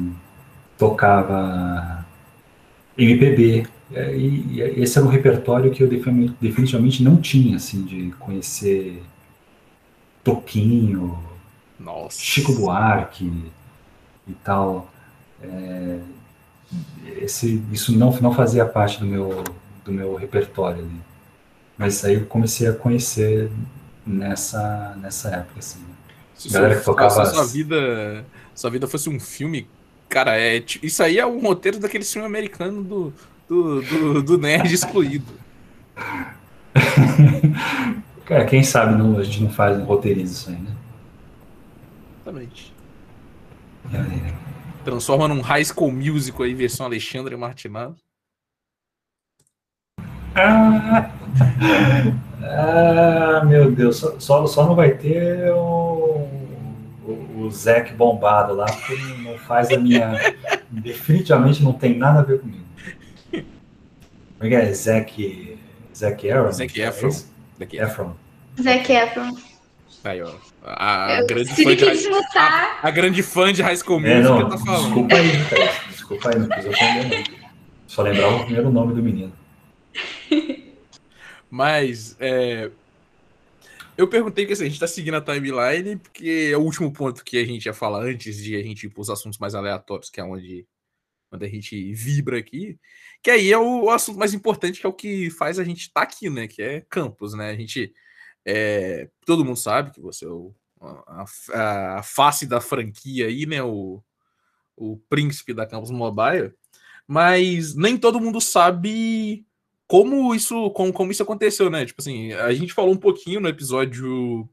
tocava 0.76 2.06
MPB. 2.96 3.66
É, 3.92 4.14
e, 4.14 4.58
e, 4.58 4.60
esse 4.82 4.98
era 4.98 5.06
um 5.06 5.10
repertório 5.10 5.70
que 5.70 5.82
eu 5.82 5.88
definitivamente 5.88 7.02
não 7.02 7.16
tinha, 7.16 7.56
assim, 7.56 7.82
de 7.82 8.10
conhecer 8.18 9.02
Toquinho, 10.22 11.18
Nossa. 11.80 12.20
Chico 12.20 12.52
Buarque 12.52 13.50
e 14.26 14.32
tal. 14.44 14.90
É, 15.42 16.00
esse, 17.16 17.62
isso 17.72 17.96
não, 17.96 18.12
não 18.20 18.34
fazia 18.34 18.66
parte 18.66 19.00
do 19.00 19.06
meu, 19.06 19.42
do 19.84 19.90
meu 19.90 20.14
repertório 20.16 20.80
ali. 20.80 21.00
Mas 21.78 22.04
aí 22.04 22.14
eu 22.14 22.26
comecei 22.26 22.68
a 22.68 22.74
conhecer 22.74 23.50
nessa, 24.08 24.96
nessa 25.00 25.28
época, 25.28 25.58
assim. 25.58 25.84
Se 26.34 26.50
Galera 26.50 26.78
que 26.78 26.84
tocava... 26.84 27.26
sua 27.26 27.44
vida, 27.44 28.24
sua 28.54 28.70
vida 28.70 28.86
fosse 28.86 29.10
um 29.10 29.18
filme, 29.18 29.68
cara, 30.08 30.38
é, 30.38 30.62
isso 30.82 31.02
aí 31.02 31.18
é 31.18 31.26
um 31.26 31.40
roteiro 31.40 31.78
daquele 31.78 32.04
filme 32.04 32.26
americano 32.26 32.82
do, 32.82 33.12
do, 33.48 33.82
do, 33.82 34.22
do 34.22 34.38
nerd 34.38 34.72
excluído. 34.72 35.32
cara, 38.24 38.44
quem 38.44 38.62
sabe 38.62 38.96
não, 38.96 39.18
a 39.18 39.22
gente 39.22 39.42
não 39.42 39.50
faz 39.50 39.76
um 39.78 39.84
roteiriza 39.84 40.32
isso 40.32 40.50
aí, 40.50 40.56
né? 40.56 40.72
Exatamente. 42.22 42.72
É. 43.92 44.32
Transforma 44.84 45.28
num 45.28 45.40
High 45.40 45.64
School 45.64 45.90
Musical 45.92 46.44
aí, 46.44 46.54
versão 46.54 46.86
Alexandre 46.86 47.36
Martinado. 47.36 47.96
Ah, 50.34 51.10
ah, 52.42 53.42
meu 53.44 53.70
Deus, 53.70 54.04
só, 54.18 54.46
só 54.46 54.66
não 54.66 54.74
vai 54.74 54.92
ter 54.92 55.50
o, 55.52 56.28
o, 57.04 57.40
o 57.40 57.50
Zac 57.50 57.92
bombado 57.94 58.54
lá, 58.54 58.66
porque 58.66 58.96
não 59.22 59.38
faz 59.38 59.70
a 59.70 59.78
minha. 59.78 60.12
definitivamente 60.70 61.62
não 61.62 61.72
tem 61.72 61.96
nada 61.96 62.20
a 62.20 62.22
ver 62.22 62.40
comigo. 62.40 62.64
Como 63.30 63.44
é 64.40 64.48
que 64.48 64.54
é? 64.54 64.72
Zac. 64.72 65.58
Zac 65.94 66.26
Efron? 66.26 66.52
Zac 66.52 66.80
Efron. 66.80 67.10
Zac 67.58 67.76
Efron. 67.76 68.16
Zac 68.62 68.92
Efron. 68.92 69.36
Aí, 70.04 70.22
ó. 70.22 70.30
A, 70.64 71.22
grande 71.22 71.50
fã 71.50 71.76
de 71.76 71.84
high, 71.84 72.22
a, 72.36 72.78
a, 72.82 72.90
grande 72.90 73.22
fã 73.22 73.52
de 73.52 73.62
High 73.62 73.76
School 73.76 74.00
Music 74.00 74.18
é, 74.18 74.22
não, 74.22 74.48
tá 74.48 74.58
falando. 74.58 74.84
Desculpa 74.84 75.16
aí, 75.16 75.44
cara. 75.44 75.72
Desculpa 75.90 76.28
aí, 76.28 76.38
não 76.38 76.48
quis 76.48 76.66
ofender, 76.66 77.28
não. 77.30 77.38
Só 77.86 78.02
lembrava 78.02 78.36
o 78.36 78.44
primeiro 78.44 78.70
nome 78.70 78.94
do 78.94 79.02
menino. 79.02 79.32
Mas 81.50 82.16
é, 82.20 82.70
eu 83.98 84.06
perguntei 84.06 84.46
que 84.46 84.52
assim, 84.52 84.64
a 84.64 84.68
gente 84.68 84.78
tá 84.78 84.86
seguindo 84.86 85.16
a 85.16 85.20
timeline, 85.20 85.96
porque 85.96 86.50
é 86.52 86.56
o 86.56 86.60
último 86.62 86.92
ponto 86.92 87.24
que 87.24 87.36
a 87.36 87.44
gente 87.44 87.66
ia 87.66 87.74
falar 87.74 88.04
antes 88.04 88.36
de 88.36 88.54
a 88.54 88.62
gente 88.62 88.86
ir 88.86 88.90
pros 88.90 89.10
assuntos 89.10 89.40
mais 89.40 89.56
aleatórios, 89.56 90.08
que 90.08 90.20
é 90.20 90.24
onde, 90.24 90.64
onde 91.32 91.44
a 91.44 91.48
gente 91.48 91.92
vibra 91.94 92.38
aqui. 92.38 92.78
Que 93.20 93.32
aí 93.32 93.52
é 93.52 93.58
o, 93.58 93.86
o 93.86 93.90
assunto 93.90 94.16
mais 94.16 94.32
importante, 94.32 94.80
que 94.80 94.86
é 94.86 94.88
o 94.88 94.92
que 94.92 95.30
faz 95.30 95.58
a 95.58 95.64
gente 95.64 95.80
estar 95.80 96.02
tá 96.02 96.06
aqui, 96.06 96.30
né? 96.30 96.46
Que 96.46 96.62
é 96.62 96.80
campus, 96.88 97.34
né? 97.34 97.50
A 97.50 97.56
gente. 97.56 97.92
É, 98.44 99.10
todo 99.26 99.44
mundo 99.44 99.58
sabe 99.58 99.90
que 99.90 100.00
você 100.00 100.24
é 100.24 100.28
o, 100.28 100.54
a, 100.80 101.24
a, 101.52 101.98
a, 101.98 102.02
face 102.04 102.46
da 102.46 102.60
franquia 102.60 103.26
aí, 103.26 103.46
né? 103.46 103.62
O, 103.64 104.00
o 104.76 104.96
príncipe 105.08 105.52
da 105.52 105.66
Campus 105.66 105.90
Mobile. 105.90 106.54
Mas 107.04 107.74
nem 107.74 107.98
todo 107.98 108.20
mundo 108.20 108.40
sabe 108.40 109.44
como 109.88 110.34
isso, 110.34 110.70
como, 110.72 110.92
como 110.92 111.10
isso 111.10 111.22
aconteceu, 111.22 111.70
né? 111.70 111.86
Tipo 111.86 112.02
assim, 112.02 112.32
a 112.34 112.52
gente 112.52 112.74
falou 112.74 112.92
um 112.92 112.98
pouquinho 112.98 113.40
no 113.40 113.48
episódio, 113.48 114.46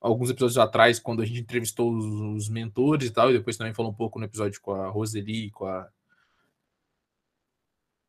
alguns 0.00 0.30
episódios 0.30 0.58
atrás, 0.58 0.98
quando 0.98 1.22
a 1.22 1.24
gente 1.24 1.40
entrevistou 1.40 1.94
os, 1.94 2.04
os 2.04 2.48
mentores 2.48 3.08
e 3.08 3.12
tal, 3.12 3.30
e 3.30 3.38
depois 3.38 3.56
também 3.56 3.72
falou 3.72 3.92
um 3.92 3.94
pouco 3.94 4.18
no 4.18 4.24
episódio 4.24 4.60
com 4.60 4.74
a 4.74 4.88
Roseli, 4.88 5.50
com 5.52 5.66
a. 5.66 5.88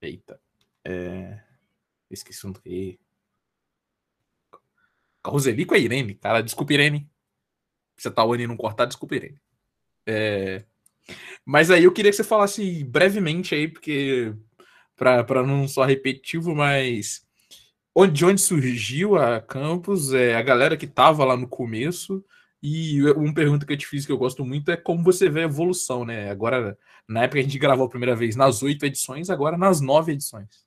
Eita. 0.01 0.41
É... 0.83 1.39
Esqueci 2.09 2.47
um 2.47 2.53
que. 2.53 2.99
Com 5.21 5.29
a 5.29 5.33
Roseli 5.33 5.61
e 5.61 5.65
com 5.65 5.75
a 5.75 5.77
Irene, 5.77 6.15
cara. 6.15 6.41
Desculpa, 6.41 6.73
Irene. 6.73 7.07
Você 7.95 8.09
tá 8.09 8.23
o 8.23 8.35
não 8.35 8.57
cortar, 8.57 8.85
desculpa, 8.85 9.15
Irene. 9.15 9.39
É... 10.07 10.65
Mas 11.45 11.69
aí 11.69 11.83
eu 11.83 11.93
queria 11.93 12.09
que 12.09 12.17
você 12.17 12.23
falasse 12.23 12.83
brevemente 12.83 13.53
aí, 13.53 13.67
porque 13.67 14.33
para 14.95 15.43
não 15.45 15.67
só 15.67 15.83
repetitivo, 15.83 16.55
mas 16.55 17.25
onde, 17.93 18.13
de 18.13 18.25
onde 18.25 18.41
surgiu 18.41 19.17
a 19.17 19.41
campus, 19.41 20.13
é, 20.13 20.35
a 20.35 20.41
galera 20.41 20.77
que 20.77 20.85
estava 20.85 21.23
lá 21.25 21.37
no 21.37 21.47
começo 21.47 22.23
E 22.67 22.99
uma 23.11 23.31
pergunta 23.31 23.63
que 23.63 23.73
eu 23.73 23.77
te 23.77 23.85
fiz 23.85 24.07
que 24.07 24.11
eu 24.11 24.17
gosto 24.17 24.43
muito 24.43 24.71
é 24.71 24.75
como 24.75 25.03
você 25.03 25.29
vê 25.29 25.41
a 25.41 25.43
evolução, 25.43 26.03
né? 26.03 26.31
Agora, 26.31 26.75
na 27.07 27.21
época 27.23 27.39
a 27.39 27.43
gente 27.43 27.59
gravou 27.59 27.85
a 27.85 27.89
primeira 27.89 28.15
vez 28.15 28.35
nas 28.35 28.63
oito 28.63 28.83
edições, 28.83 29.29
agora 29.29 29.55
nas 29.55 29.81
nove 29.81 30.13
edições. 30.13 30.65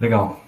Legal. 0.00 0.42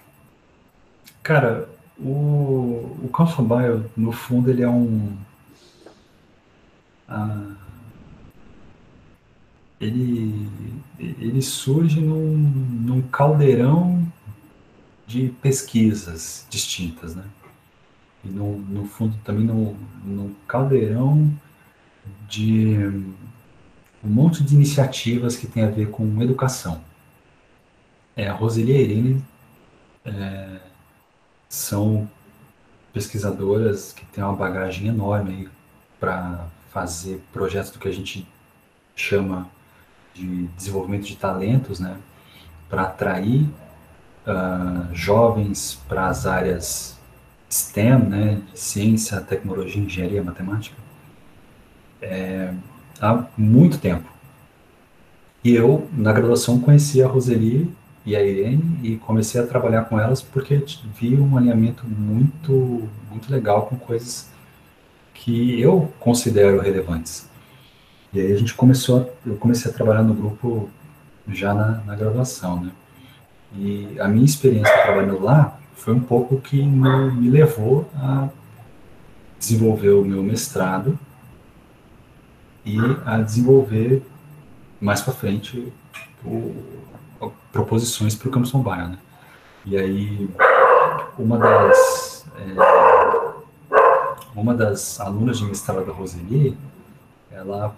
Cara, 1.22 1.68
o, 1.98 2.98
o 3.04 3.10
Council 3.12 3.44
Bio, 3.44 3.90
no 3.94 4.12
fundo, 4.12 4.50
ele 4.50 4.62
é 4.62 4.68
um. 4.68 5.14
Ah, 7.06 7.54
ele, 9.86 10.48
ele 10.98 11.42
surge 11.42 12.00
num, 12.00 12.36
num 12.36 13.02
caldeirão 13.02 14.06
de 15.06 15.28
pesquisas 15.42 16.46
distintas, 16.48 17.14
né? 17.14 17.24
E 18.24 18.28
no, 18.28 18.58
no 18.58 18.86
fundo 18.86 19.16
também 19.22 19.44
no, 19.44 19.76
no 20.02 20.34
caldeirão 20.48 21.30
de 22.28 22.74
um 24.02 24.08
monte 24.08 24.42
de 24.42 24.54
iniciativas 24.54 25.36
que 25.36 25.46
tem 25.46 25.62
a 25.62 25.70
ver 25.70 25.90
com 25.90 26.22
educação. 26.22 26.82
É, 28.16 28.28
a 28.28 28.32
Roseli 28.32 28.72
e 28.72 28.76
a 28.76 28.80
Irene 28.80 29.24
é, 30.04 30.60
são 31.48 32.08
pesquisadoras 32.92 33.92
que 33.92 34.06
têm 34.06 34.22
uma 34.22 34.34
bagagem 34.34 34.86
enorme 34.86 35.48
para 35.98 36.46
fazer 36.70 37.22
projetos 37.32 37.70
do 37.70 37.78
que 37.78 37.88
a 37.88 37.92
gente 37.92 38.26
chama 38.94 39.50
de 40.14 40.46
desenvolvimento 40.56 41.04
de 41.04 41.16
talentos, 41.16 41.80
né, 41.80 41.96
para 42.68 42.82
atrair 42.82 43.48
uh, 44.26 44.94
jovens 44.94 45.80
para 45.88 46.06
as 46.06 46.26
áreas 46.26 46.98
STEM, 47.50 47.98
né, 47.98 48.42
ciência, 48.54 49.20
tecnologia, 49.20 49.82
engenharia, 49.82 50.22
matemática, 50.22 50.76
é, 52.02 52.52
há 53.00 53.26
muito 53.36 53.78
tempo. 53.78 54.08
E 55.42 55.54
eu, 55.54 55.88
na 55.92 56.12
graduação, 56.12 56.58
conheci 56.58 57.02
a 57.02 57.06
Roseli 57.06 57.70
e 58.04 58.16
a 58.16 58.22
Irene 58.22 58.80
e 58.82 58.96
comecei 58.96 59.40
a 59.40 59.46
trabalhar 59.46 59.84
com 59.84 59.98
elas 59.98 60.20
porque 60.20 60.64
vi 60.98 61.14
um 61.14 61.36
alinhamento 61.36 61.86
muito, 61.86 62.88
muito 63.10 63.30
legal 63.30 63.66
com 63.66 63.76
coisas 63.76 64.30
que 65.12 65.60
eu 65.60 65.92
considero 66.00 66.60
relevantes. 66.60 67.28
E 68.14 68.20
aí 68.20 68.32
a 68.32 68.36
gente 68.36 68.54
começou, 68.54 69.12
eu 69.26 69.34
comecei 69.34 69.68
a 69.68 69.74
trabalhar 69.74 70.04
no 70.04 70.14
grupo 70.14 70.70
já 71.26 71.52
na, 71.52 71.82
na 71.84 71.96
graduação, 71.96 72.62
né? 72.62 72.70
E 73.56 73.98
a 73.98 74.06
minha 74.06 74.24
experiência 74.24 74.72
trabalhando 74.84 75.20
lá 75.20 75.58
foi 75.74 75.94
um 75.94 76.00
pouco 76.00 76.40
que 76.40 76.62
me, 76.62 77.10
me 77.10 77.28
levou 77.28 77.90
a 77.96 78.28
desenvolver 79.36 79.90
o 79.90 80.04
meu 80.04 80.22
mestrado 80.22 80.96
e 82.64 82.78
a 83.04 83.18
desenvolver 83.18 84.00
mais 84.80 85.00
para 85.00 85.12
frente 85.12 85.72
o, 86.24 86.54
proposições 87.50 88.14
para 88.14 88.28
o 88.28 88.30
Campus 88.30 88.52
Mobile, 88.52 88.88
né? 88.88 88.98
E 89.66 89.76
aí 89.76 90.30
uma 91.18 91.36
das 91.36 92.26
é, 92.36 93.34
uma 94.36 94.54
das 94.54 95.00
alunas 95.00 95.38
de 95.38 95.44
mestrado 95.44 95.84
da 95.84 95.92
Roseli, 95.92 96.56
ela 97.30 97.74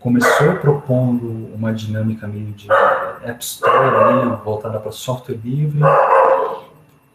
começou 0.00 0.56
propondo 0.56 1.52
uma 1.54 1.72
dinâmica 1.72 2.26
meio 2.26 2.52
de 2.52 2.68
App 2.70 3.42
Store 3.42 3.96
ali, 3.96 4.36
voltada 4.44 4.78
para 4.78 4.92
software 4.92 5.38
livre, 5.42 5.80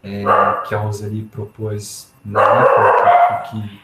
é, 0.04 0.24
que 0.68 0.76
a 0.76 0.78
Roseli 0.78 1.24
propôs 1.24 2.14
na 2.26 2.42
época 2.42 3.44
que 3.50 3.82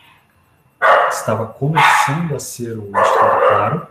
estava 1.09 1.47
começando 1.47 2.35
a 2.35 2.39
ser 2.39 2.77
o 2.77 2.89
Instituto 2.89 3.39
Claro, 3.47 3.87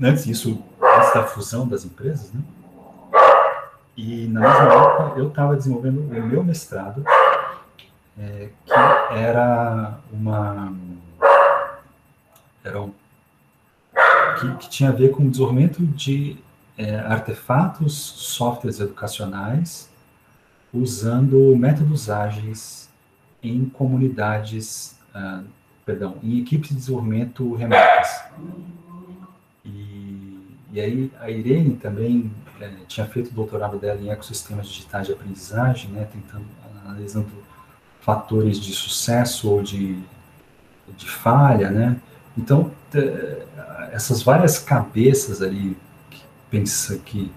antes 0.00 0.24
disso, 0.24 0.62
antes 0.82 1.12
da 1.12 1.24
fusão 1.24 1.66
das 1.66 1.84
empresas, 1.84 2.32
né? 2.32 2.40
E 3.96 4.26
na 4.28 4.40
mesma 4.40 4.74
época 4.74 5.18
eu 5.18 5.28
estava 5.28 5.56
desenvolvendo 5.56 6.00
o 6.00 6.26
meu 6.26 6.42
mestrado, 6.42 7.04
é, 8.18 8.48
que 8.64 8.72
era 9.12 9.98
uma 10.12 10.72
era 12.64 12.80
um 12.80 12.92
que, 14.40 14.56
que 14.56 14.70
tinha 14.70 14.88
a 14.88 14.92
ver 14.92 15.10
com 15.10 15.24
o 15.24 15.30
desenvolvimento 15.30 15.82
de 15.86 16.36
é, 16.78 16.96
artefatos, 16.96 17.94
softwares 17.94 18.80
educacionais, 18.80 19.90
usando 20.72 21.54
métodos 21.56 22.08
ágeis 22.08 22.88
em 23.42 23.66
comunidades, 23.66 24.96
ah, 25.14 25.42
perdão, 25.84 26.16
em 26.22 26.40
equipes 26.40 26.70
de 26.70 26.76
desenvolvimento 26.76 27.54
remotas. 27.54 28.22
E, 29.64 30.56
e 30.72 30.80
aí 30.80 31.12
a 31.20 31.30
Irene 31.30 31.76
também 31.76 32.32
é, 32.60 32.70
tinha 32.86 33.06
feito 33.06 33.30
o 33.30 33.34
doutorado 33.34 33.78
dela 33.78 34.00
em 34.00 34.10
ecossistemas 34.10 34.68
digitais 34.68 35.06
de 35.06 35.12
aprendizagem, 35.12 35.90
né, 35.90 36.08
tentando, 36.10 36.46
analisando 36.84 37.28
fatores 38.00 38.58
de 38.58 38.72
sucesso 38.72 39.50
ou 39.50 39.62
de, 39.62 39.98
de 40.96 41.08
falha, 41.08 41.70
né, 41.70 42.00
então, 42.36 42.70
essas 43.92 44.22
várias 44.22 44.58
cabeças 44.58 45.42
ali 45.42 45.76
que 46.08 46.22
pensa 46.50 46.98
que 46.98 47.30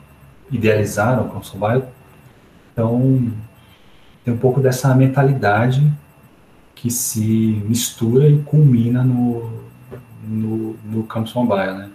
idealizaram 0.51 1.27
o 1.27 1.29
Council 1.29 1.59
Bio, 1.59 1.85
então 2.71 3.31
tem 4.23 4.33
um 4.33 4.37
pouco 4.37 4.59
dessa 4.59 4.93
mentalidade 4.95 5.91
que 6.75 6.89
se 6.89 7.61
mistura 7.65 8.27
e 8.27 8.41
culmina 8.43 9.03
no, 9.03 9.63
no, 10.23 10.73
no 10.83 11.03
Campus 11.03 11.33
Mobile, 11.33 11.73
né? 11.73 11.91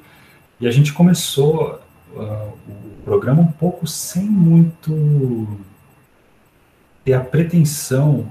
E 0.61 0.66
a 0.66 0.70
gente 0.70 0.92
começou 0.92 1.80
uh, 2.14 2.53
o 2.68 3.03
programa 3.05 3.42
um 3.42 3.53
pouco 3.53 3.86
sem 3.86 4.24
muito 4.24 5.46
ter 7.05 7.14
a 7.14 7.20
pretensão 7.20 8.30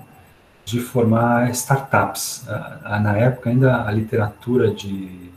de 0.68 0.82
formar 0.82 1.49
startups. 1.51 2.45
Na 2.84 3.18
época, 3.18 3.49
ainda 3.49 3.86
a 3.86 3.91
literatura 3.91 4.70
de. 4.70 5.32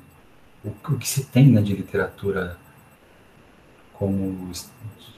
O 0.64 0.97
que 0.99 1.09
se 1.09 1.24
tem 1.24 1.47
né, 1.47 1.62
de 1.62 1.72
literatura 1.72 2.59
como 3.95 4.51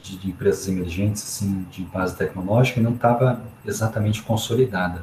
de, 0.02 0.18
de 0.18 0.28
empresas 0.28 0.68
emergentes, 0.68 1.22
assim, 1.22 1.66
de 1.70 1.82
base 1.84 2.14
tecnológica, 2.14 2.78
não 2.80 2.94
estava 2.94 3.40
exatamente 3.64 4.22
consolidada. 4.22 5.02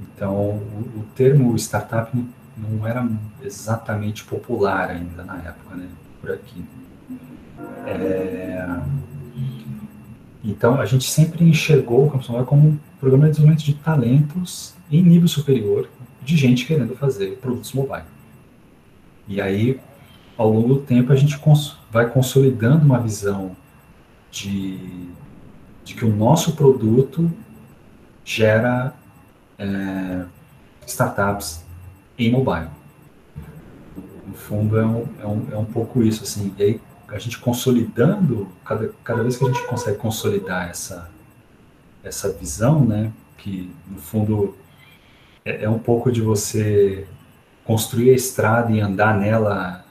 Então, 0.00 0.34
o, 0.34 0.92
o 0.98 1.06
termo 1.14 1.56
startup 1.56 2.10
não, 2.56 2.86
era 2.86 3.08
exatamente 3.40 4.24
popular 4.24 4.90
ainda 4.90 5.22
na 5.22 5.36
época, 5.36 5.76
né, 5.76 5.88
por 6.20 6.32
aqui. 6.32 6.64
É, 7.86 8.68
então, 10.42 10.80
a 10.80 10.84
gente 10.84 11.08
sempre 11.08 11.44
enxergou 11.44 12.06
o 12.06 12.10
Campus 12.10 12.28
Mobile 12.28 12.46
como 12.46 12.80
programa 13.00 13.26
de 13.26 13.32
desenvolvimento 13.32 13.64
de 13.64 13.74
talentos 13.74 14.74
em 14.90 15.02
nível 15.02 15.28
superior, 15.28 15.88
de 16.22 16.36
gente 16.36 16.66
querendo 16.66 16.96
fazer 16.96 17.36
produtos 17.38 17.72
mobile. 17.72 18.04
E 19.28 19.40
aí, 19.40 19.80
ao 20.36 20.50
longo 20.50 20.74
do 20.74 20.80
tempo, 20.80 21.12
a 21.12 21.16
gente 21.16 21.38
cons 21.38 21.78
vai 21.90 22.08
consolidando 22.08 22.84
uma 22.84 22.98
visão 22.98 23.56
de, 24.30 24.78
de 25.84 25.94
que 25.94 26.04
o 26.04 26.14
nosso 26.14 26.54
produto 26.54 27.30
gera 28.24 28.94
é, 29.58 30.24
startups 30.86 31.64
em 32.18 32.30
mobile. 32.30 32.68
No 34.26 34.34
fundo, 34.34 34.78
é 34.78 34.84
um, 34.84 35.08
é, 35.20 35.26
um, 35.26 35.46
é 35.52 35.56
um 35.56 35.64
pouco 35.64 36.02
isso, 36.02 36.22
assim. 36.22 36.52
E 36.58 36.62
aí, 36.62 36.80
a 37.08 37.18
gente 37.18 37.38
consolidando, 37.38 38.48
cada, 38.64 38.90
cada 39.04 39.22
vez 39.22 39.36
que 39.36 39.44
a 39.44 39.48
gente 39.48 39.64
consegue 39.66 39.96
consolidar 39.96 40.68
essa, 40.68 41.08
essa 42.06 42.32
visão, 42.32 42.84
né, 42.84 43.12
que 43.36 43.74
no 43.86 43.98
fundo 43.98 44.56
é, 45.44 45.64
é 45.64 45.70
um 45.70 45.78
pouco 45.78 46.10
de 46.10 46.20
você 46.20 47.06
construir 47.64 48.10
a 48.10 48.14
estrada 48.14 48.72
e 48.72 48.80
andar 48.80 49.18
nela 49.18 49.84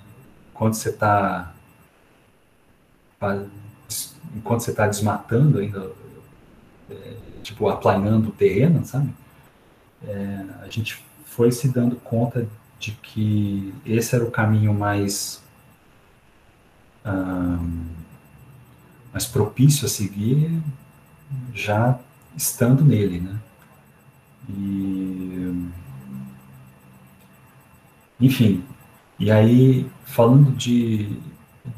quando 0.54 0.74
você 0.74 0.90
está 0.90 1.54
enquanto 4.36 4.62
você 4.62 4.72
está 4.72 4.86
desmatando 4.86 5.60
ainda, 5.60 5.92
é, 6.90 7.14
tipo, 7.42 7.68
aplanando 7.68 8.30
o 8.30 8.32
terreno, 8.32 8.86
sabe? 8.86 9.10
É, 10.06 10.46
a 10.62 10.70
gente 10.70 11.04
foi 11.26 11.52
se 11.52 11.70
dando 11.70 11.96
conta 11.96 12.48
de 12.80 12.92
que 12.92 13.74
esse 13.86 14.16
era 14.16 14.24
o 14.24 14.32
caminho 14.32 14.74
mais 14.74 15.44
mais 19.14 19.28
propício 19.28 19.86
a 19.86 19.90
seguir 19.90 20.60
já 21.54 22.00
estando 22.36 22.84
nele, 22.84 23.20
né? 23.20 23.40
E, 24.50 25.70
enfim, 28.20 28.64
e 29.20 29.32
aí 29.32 29.90
falando 30.06 30.52
de, 30.52 31.18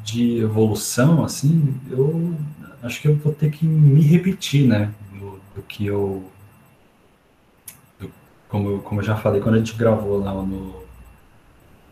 de 0.04 0.38
evolução, 0.38 1.24
assim, 1.24 1.74
eu 1.90 2.34
acho 2.82 3.00
que 3.00 3.08
eu 3.08 3.16
vou 3.16 3.32
ter 3.32 3.50
que 3.50 3.66
me 3.66 4.02
repetir, 4.02 4.66
né? 4.66 4.92
Do, 5.12 5.40
do 5.54 5.62
que 5.62 5.86
eu 5.86 6.30
do, 7.98 8.10
como, 8.48 8.80
como 8.80 9.00
eu 9.00 9.04
já 9.04 9.16
falei 9.16 9.40
quando 9.40 9.56
a 9.56 9.58
gente 9.58 9.76
gravou 9.76 10.18
lá 10.18 10.32
no 10.34 10.86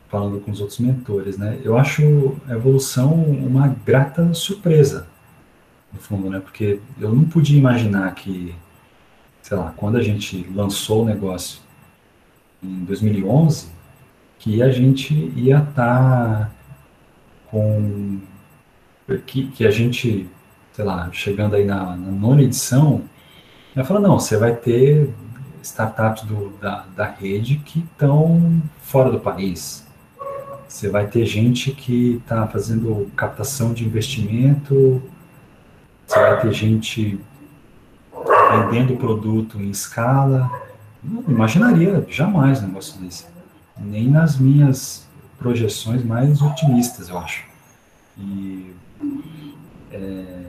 falando 0.09 0.41
com 0.41 0.51
os 0.51 0.61
outros 0.61 0.79
mentores, 0.79 1.37
né? 1.37 1.61
Eu 1.64 1.77
acho 1.77 2.37
a 2.49 2.53
evolução 2.53 3.12
uma 3.12 3.69
grata 3.69 4.33
surpresa, 4.35 5.09
no 5.97 6.03
fundo, 6.03 6.31
né? 6.31 6.41
Porque 6.41 6.81
eu 7.01 7.15
não 7.15 7.25
podia 7.25 7.59
imaginar 7.59 8.15
que, 8.15 8.55
sei 9.43 9.57
lá, 9.57 9.73
quando 9.77 9.97
a 9.97 10.03
gente 10.03 10.47
lançou 10.55 11.03
o 11.03 11.05
negócio 11.05 11.61
em 12.63 12.85
2011, 12.85 13.69
que 14.39 14.63
a 14.63 14.71
gente 14.71 15.15
ia 15.35 15.59
estar 15.59 16.49
tá 16.49 16.51
com 17.51 18.21
que, 19.25 19.49
que 19.49 19.67
a 19.67 19.71
gente, 19.71 20.29
sei 20.73 20.85
lá, 20.85 21.09
chegando 21.13 21.55
aí 21.55 21.65
na, 21.65 21.97
na 21.97 22.11
nona 22.11 22.43
edição, 22.43 23.03
ela 23.75 23.85
falou, 23.85 24.03
não, 24.03 24.19
você 24.19 24.37
vai 24.37 24.55
ter 24.55 25.11
startups 25.63 26.25
do, 26.25 26.51
da, 26.61 26.87
da 26.95 27.07
rede 27.07 27.57
que 27.57 27.81
estão 27.81 28.63
fora 28.83 29.11
do 29.11 29.21
país. 29.21 29.87
Você 30.69 30.89
vai 30.89 31.07
ter 31.07 31.25
gente 31.25 31.71
que 31.73 32.21
está 32.23 32.47
fazendo 32.49 33.11
captação 33.17 33.73
de 33.73 33.85
investimento, 33.85 35.03
você 36.07 36.19
vai 36.21 36.41
ter 36.41 36.53
gente 36.53 37.21
vendendo 38.51 38.97
produto 38.97 39.61
em 39.61 39.71
escala. 39.71 40.51
Não 41.03 41.23
imaginaria 41.29 42.05
jamais 42.09 42.63
um 42.63 42.69
negócio 42.69 43.01
desse. 43.01 43.27
Nem 43.77 44.09
nas 44.09 44.39
minhas 44.39 45.07
projeções 45.39 46.05
mais 46.05 46.41
otimistas, 46.41 47.09
eu 47.09 47.19
acho. 47.19 47.45
E, 48.19 48.73
é, 49.93 50.45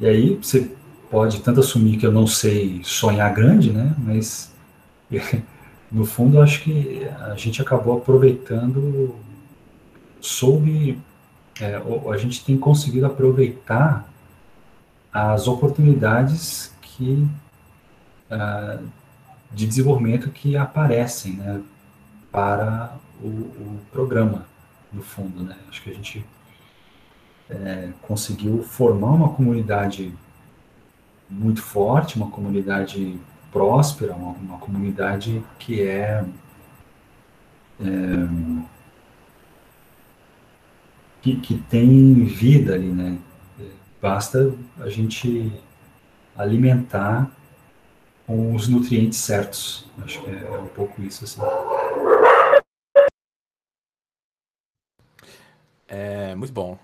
e 0.00 0.06
aí 0.06 0.38
você 0.42 0.70
pode 1.10 1.40
tanto 1.40 1.60
assumir 1.60 1.98
que 1.98 2.06
eu 2.06 2.12
não 2.12 2.26
sei 2.26 2.80
sonhar 2.82 3.32
grande, 3.32 3.72
né? 3.72 3.94
Mas 3.98 4.52
no 5.92 6.04
fundo 6.04 6.40
acho 6.40 6.62
que 6.62 7.06
a 7.20 7.36
gente 7.36 7.62
acabou 7.62 7.98
aproveitando, 7.98 9.14
soube, 10.20 10.98
é, 11.60 11.80
a 12.10 12.16
gente 12.16 12.44
tem 12.44 12.56
conseguido 12.58 13.06
aproveitar 13.06 14.08
as 15.16 15.48
oportunidades 15.48 16.74
que 16.82 17.26
uh, 18.30 18.86
de 19.50 19.66
desenvolvimento 19.66 20.30
que 20.30 20.56
aparecem, 20.56 21.34
né? 21.34 21.62
Para 22.30 22.94
o, 23.22 23.28
o 23.28 23.80
programa, 23.90 24.46
no 24.92 25.02
fundo, 25.02 25.42
né? 25.42 25.56
Acho 25.70 25.82
que 25.82 25.90
a 25.90 25.94
gente 25.94 26.26
é, 27.48 27.88
conseguiu 28.02 28.62
formar 28.62 29.12
uma 29.12 29.30
comunidade 29.30 30.12
muito 31.30 31.62
forte, 31.62 32.16
uma 32.16 32.30
comunidade 32.30 33.18
próspera, 33.50 34.14
uma, 34.14 34.32
uma 34.32 34.58
comunidade 34.58 35.42
que 35.58 35.80
é, 35.80 36.24
é 37.80 38.28
que, 41.22 41.36
que, 41.36 41.58
tem 41.70 42.24
vida 42.24 42.74
ali, 42.74 42.90
né? 42.90 43.18
Basta 44.00 44.54
a 44.78 44.88
gente 44.88 45.52
alimentar 46.36 47.30
com 48.26 48.54
os 48.54 48.68
nutrientes 48.68 49.18
certos. 49.18 49.86
Acho 50.02 50.22
que 50.22 50.30
é, 50.30 50.50
um 50.50 50.68
pouco 50.68 51.00
isso 51.02 51.24
assim. 51.24 51.40
É 55.88 56.34
muito 56.34 56.52
bom. 56.52 56.78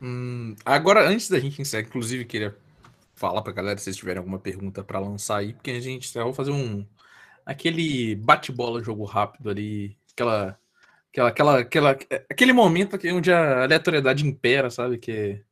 Hum, 0.00 0.54
agora, 0.64 1.06
antes 1.08 1.28
da 1.28 1.38
gente 1.38 1.60
encerrar, 1.60 1.86
inclusive, 1.86 2.24
queria 2.24 2.56
falar 3.14 3.42
pra 3.42 3.52
galera 3.52 3.78
se 3.78 3.84
vocês 3.84 3.96
tiverem 3.96 4.18
alguma 4.18 4.38
pergunta 4.38 4.82
para 4.82 4.98
lançar 4.98 5.38
aí, 5.38 5.52
porque 5.52 5.70
a 5.70 5.80
gente 5.80 6.12
vai 6.14 6.32
fazer 6.32 6.52
um. 6.52 6.86
aquele 7.44 8.14
bate-bola, 8.16 8.82
jogo 8.82 9.04
rápido 9.04 9.50
ali, 9.50 9.96
aquela. 10.12 10.58
Aquela, 11.10 11.28
aquela, 11.28 11.58
aquela, 11.60 11.90
aquele 12.30 12.52
momento 12.52 12.96
aqui 12.96 13.10
onde 13.10 13.32
a 13.32 13.64
aleatoriedade 13.64 14.26
impera, 14.26 14.70
sabe? 14.70 14.98
Que 14.98 15.12
é, 15.12 15.42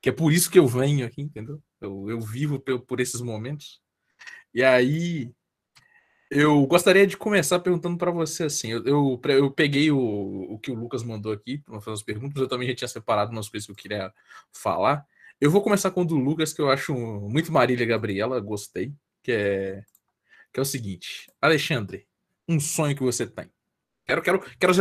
que 0.00 0.08
é 0.08 0.12
por 0.12 0.32
isso 0.32 0.50
que 0.50 0.58
eu 0.58 0.66
venho 0.66 1.06
aqui, 1.06 1.22
entendeu? 1.22 1.62
Eu, 1.80 2.10
eu 2.10 2.20
vivo 2.20 2.58
por, 2.58 2.80
por 2.80 3.00
esses 3.00 3.20
momentos. 3.20 3.80
E 4.54 4.62
aí, 4.62 5.32
eu 6.30 6.66
gostaria 6.66 7.06
de 7.06 7.16
começar 7.16 7.60
perguntando 7.60 7.96
para 7.98 8.10
você 8.10 8.44
assim. 8.44 8.72
Eu, 8.72 8.84
eu, 8.84 9.20
eu, 9.28 9.50
peguei 9.50 9.90
o, 9.90 9.98
o 9.98 10.58
que 10.58 10.70
o 10.70 10.74
Lucas 10.74 11.02
mandou 11.02 11.32
aqui 11.32 11.58
para 11.58 11.80
fazer 11.80 11.94
as 11.94 12.02
perguntas. 12.02 12.40
Eu 12.40 12.48
também 12.48 12.68
já 12.68 12.74
tinha 12.74 12.88
separado 12.88 13.30
umas 13.32 13.48
coisas 13.48 13.66
que 13.66 13.72
eu 13.72 13.76
queria 13.76 14.12
falar. 14.52 15.06
Eu 15.40 15.50
vou 15.50 15.62
começar 15.62 15.90
com 15.90 16.02
o 16.02 16.04
do 16.04 16.16
Lucas, 16.16 16.52
que 16.52 16.60
eu 16.60 16.70
acho 16.70 16.94
muito 16.94 17.52
Marília 17.52 17.86
Gabriela, 17.86 18.40
gostei. 18.40 18.92
Que 19.22 19.32
é, 19.32 19.84
que 20.52 20.60
é 20.60 20.62
o 20.62 20.66
seguinte: 20.66 21.30
Alexandre, 21.40 22.06
um 22.48 22.58
sonho 22.58 22.96
que 22.96 23.02
você 23.02 23.26
tem. 23.26 23.53
Quero, 24.06 24.22
quero, 24.22 24.40
quero 24.58 24.72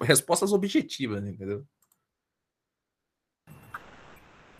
respostas 0.00 0.52
objetivas, 0.52 1.24
entendeu? 1.24 1.64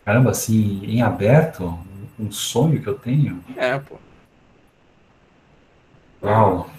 Caramba, 0.05 0.31
assim, 0.31 0.85
em 0.85 1.03
aberto, 1.03 1.77
um 2.19 2.31
sonho 2.31 2.81
que 2.81 2.89
eu 2.89 2.99
tenho? 2.99 3.43
É, 3.57 3.79
pô. 3.79 3.99
Uau. 6.23 6.71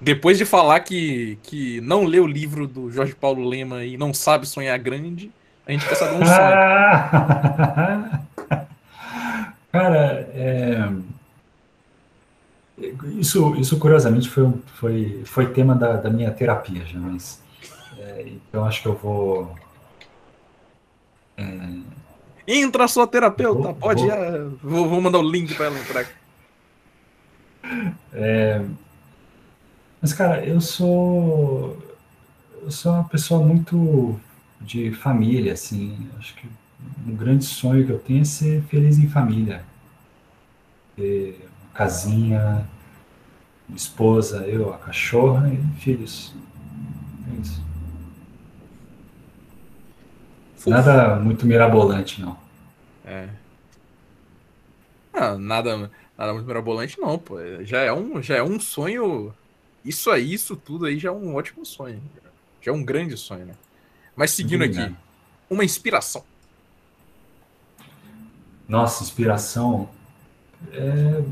Depois 0.00 0.36
de 0.36 0.44
falar 0.44 0.80
que, 0.80 1.38
que 1.42 1.80
não 1.80 2.04
lê 2.04 2.20
o 2.20 2.26
livro 2.26 2.66
do 2.66 2.90
Jorge 2.90 3.14
Paulo 3.14 3.48
Lema 3.48 3.84
e 3.84 3.96
não 3.96 4.12
sabe 4.12 4.46
sonhar 4.46 4.78
grande, 4.78 5.32
a 5.66 5.72
gente 5.72 5.88
quer 5.88 5.94
saber 5.94 6.16
um 6.16 6.26
sonho. 6.26 6.36
Cara, 9.72 10.30
é... 10.34 10.90
isso, 13.18 13.54
isso 13.56 13.78
curiosamente 13.78 14.28
foi, 14.28 14.52
foi, 14.74 15.22
foi 15.24 15.52
tema 15.52 15.74
da, 15.74 15.96
da 15.96 16.10
minha 16.10 16.30
terapia 16.30 16.84
já, 16.84 16.98
mas 16.98 17.42
é, 17.98 18.28
então 18.28 18.64
acho 18.64 18.82
que 18.82 18.88
eu 18.88 18.94
vou. 18.94 19.54
É... 21.36 21.44
Entra 22.46 22.86
sua 22.86 23.06
terapeuta, 23.06 23.62
vou, 23.62 23.74
pode 23.74 24.06
vou... 24.06 24.14
ir. 24.14 24.50
Vou, 24.62 24.88
vou 24.88 25.00
mandar 25.00 25.18
o 25.18 25.30
link 25.30 25.54
para 25.54 25.66
ela 25.66 25.78
entrar. 25.78 26.06
É, 28.12 28.64
mas, 30.00 30.12
cara, 30.12 30.44
eu 30.44 30.60
sou. 30.60 31.76
Eu 32.62 32.70
sou 32.70 32.92
uma 32.92 33.04
pessoa 33.04 33.44
muito 33.44 34.20
de 34.60 34.92
família, 34.92 35.52
assim. 35.52 36.08
Acho 36.18 36.34
que 36.36 36.48
um 37.06 37.14
grande 37.14 37.44
sonho 37.44 37.84
que 37.84 37.92
eu 37.92 37.98
tenho 37.98 38.22
é 38.22 38.24
ser 38.24 38.62
feliz 38.68 38.98
em 38.98 39.08
família. 39.08 39.64
Uma 40.96 41.34
casinha, 41.76 42.66
esposa, 43.74 44.46
eu, 44.46 44.72
a 44.72 44.78
cachorra 44.78 45.48
e 45.52 45.80
filhos. 45.80 46.34
É 47.30 47.40
isso. 47.40 47.66
Nada 50.66 51.16
muito 51.16 51.46
mirabolante, 51.46 52.20
não. 52.20 52.36
É. 53.04 53.28
Ah, 55.12 55.38
nada 55.38 55.90
Nada 56.16 56.32
muito 56.32 56.46
mirabolante, 56.46 56.98
não, 56.98 57.18
pô. 57.18 57.36
Já 57.62 57.80
é 57.80 57.92
um, 57.92 58.22
já 58.22 58.36
é 58.36 58.42
um 58.42 58.58
sonho. 58.58 59.34
Isso 59.84 60.10
aí, 60.10 60.32
isso 60.32 60.56
tudo 60.56 60.86
aí 60.86 60.98
já 60.98 61.10
é 61.10 61.12
um 61.12 61.34
ótimo 61.34 61.64
sonho. 61.64 62.02
Já 62.62 62.72
é 62.72 62.74
um 62.74 62.82
grande 62.82 63.16
sonho, 63.16 63.44
né? 63.44 63.54
Mas 64.16 64.30
seguindo 64.30 64.64
aqui, 64.64 64.94
uma 65.50 65.64
inspiração. 65.64 66.24
Nossa, 68.66 69.04
inspiração. 69.04 69.90
É... 70.72 71.22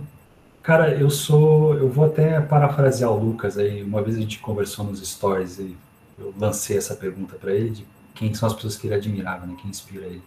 Cara, 0.64 0.94
eu 0.94 1.10
sou. 1.10 1.76
Eu 1.76 1.90
vou 1.90 2.06
até 2.06 2.40
parafrasear 2.40 3.10
o 3.12 3.22
Lucas 3.22 3.58
aí. 3.58 3.82
Uma 3.82 4.00
vez 4.00 4.16
a 4.16 4.20
gente 4.20 4.38
conversou 4.38 4.82
nos 4.82 5.06
stories 5.06 5.58
e 5.58 5.76
eu 6.18 6.32
lancei 6.38 6.78
essa 6.78 6.96
pergunta 6.96 7.36
para 7.36 7.52
ele 7.52 7.68
de 7.68 7.86
quem 8.14 8.32
são 8.32 8.46
as 8.48 8.54
pessoas 8.54 8.74
que 8.74 8.86
ele 8.86 8.94
admirava, 8.94 9.44
né? 9.44 9.54
Quem 9.60 9.70
inspira 9.70 10.06
ele. 10.06 10.22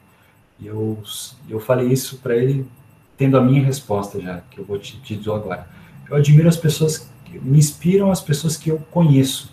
E 0.59 0.67
eu, 0.67 1.01
eu 1.49 1.59
falei 1.59 1.87
isso 1.87 2.19
para 2.19 2.35
ele 2.35 2.69
tendo 3.17 3.35
a 3.35 3.41
minha 3.41 3.63
resposta 3.63 4.21
já, 4.21 4.41
que 4.51 4.59
eu 4.59 4.63
vou 4.63 4.77
te, 4.77 5.01
te 5.01 5.15
dizer 5.15 5.31
agora. 5.31 5.67
Eu 6.07 6.15
admiro 6.15 6.47
as 6.47 6.55
pessoas, 6.55 7.09
que 7.25 7.39
me 7.39 7.57
inspiram 7.57 8.11
as 8.11 8.21
pessoas 8.21 8.55
que 8.55 8.69
eu 8.69 8.77
conheço. 8.91 9.51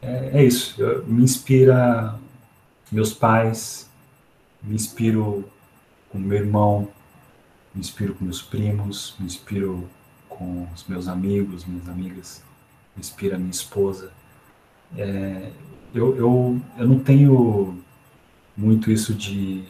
É, 0.00 0.40
é 0.40 0.44
isso, 0.44 0.80
eu, 0.80 1.04
me 1.06 1.22
inspira 1.22 2.18
meus 2.90 3.12
pais, 3.12 3.90
me 4.62 4.74
inspiro 4.74 5.44
com 6.08 6.18
meu 6.18 6.38
irmão, 6.38 6.88
me 7.74 7.80
inspiro 7.80 8.14
com 8.14 8.24
meus 8.24 8.42
primos, 8.42 9.14
me 9.18 9.26
inspiro 9.26 9.88
com 10.28 10.66
os 10.74 10.84
meus 10.86 11.08
amigos, 11.08 11.64
minhas 11.64 11.88
amigas, 11.88 12.42
me 12.96 13.00
inspira 13.00 13.38
minha 13.38 13.50
esposa. 13.50 14.12
É, 14.96 15.50
eu, 15.94 16.16
eu, 16.16 16.60
eu 16.78 16.88
não 16.88 16.98
tenho 16.98 17.78
muito 18.56 18.90
isso 18.90 19.14
de 19.14 19.64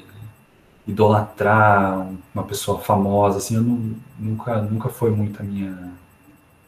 idolatrar 0.87 2.09
uma 2.35 2.45
pessoa 2.45 2.81
famosa, 2.81 3.39
assim, 3.39 3.55
eu 3.55 3.63
não, 3.63 3.95
nunca, 4.19 4.63
nunca 4.63 4.89
foi 4.89 5.11
muito 5.11 5.41
a 5.41 5.45
minha. 5.45 5.93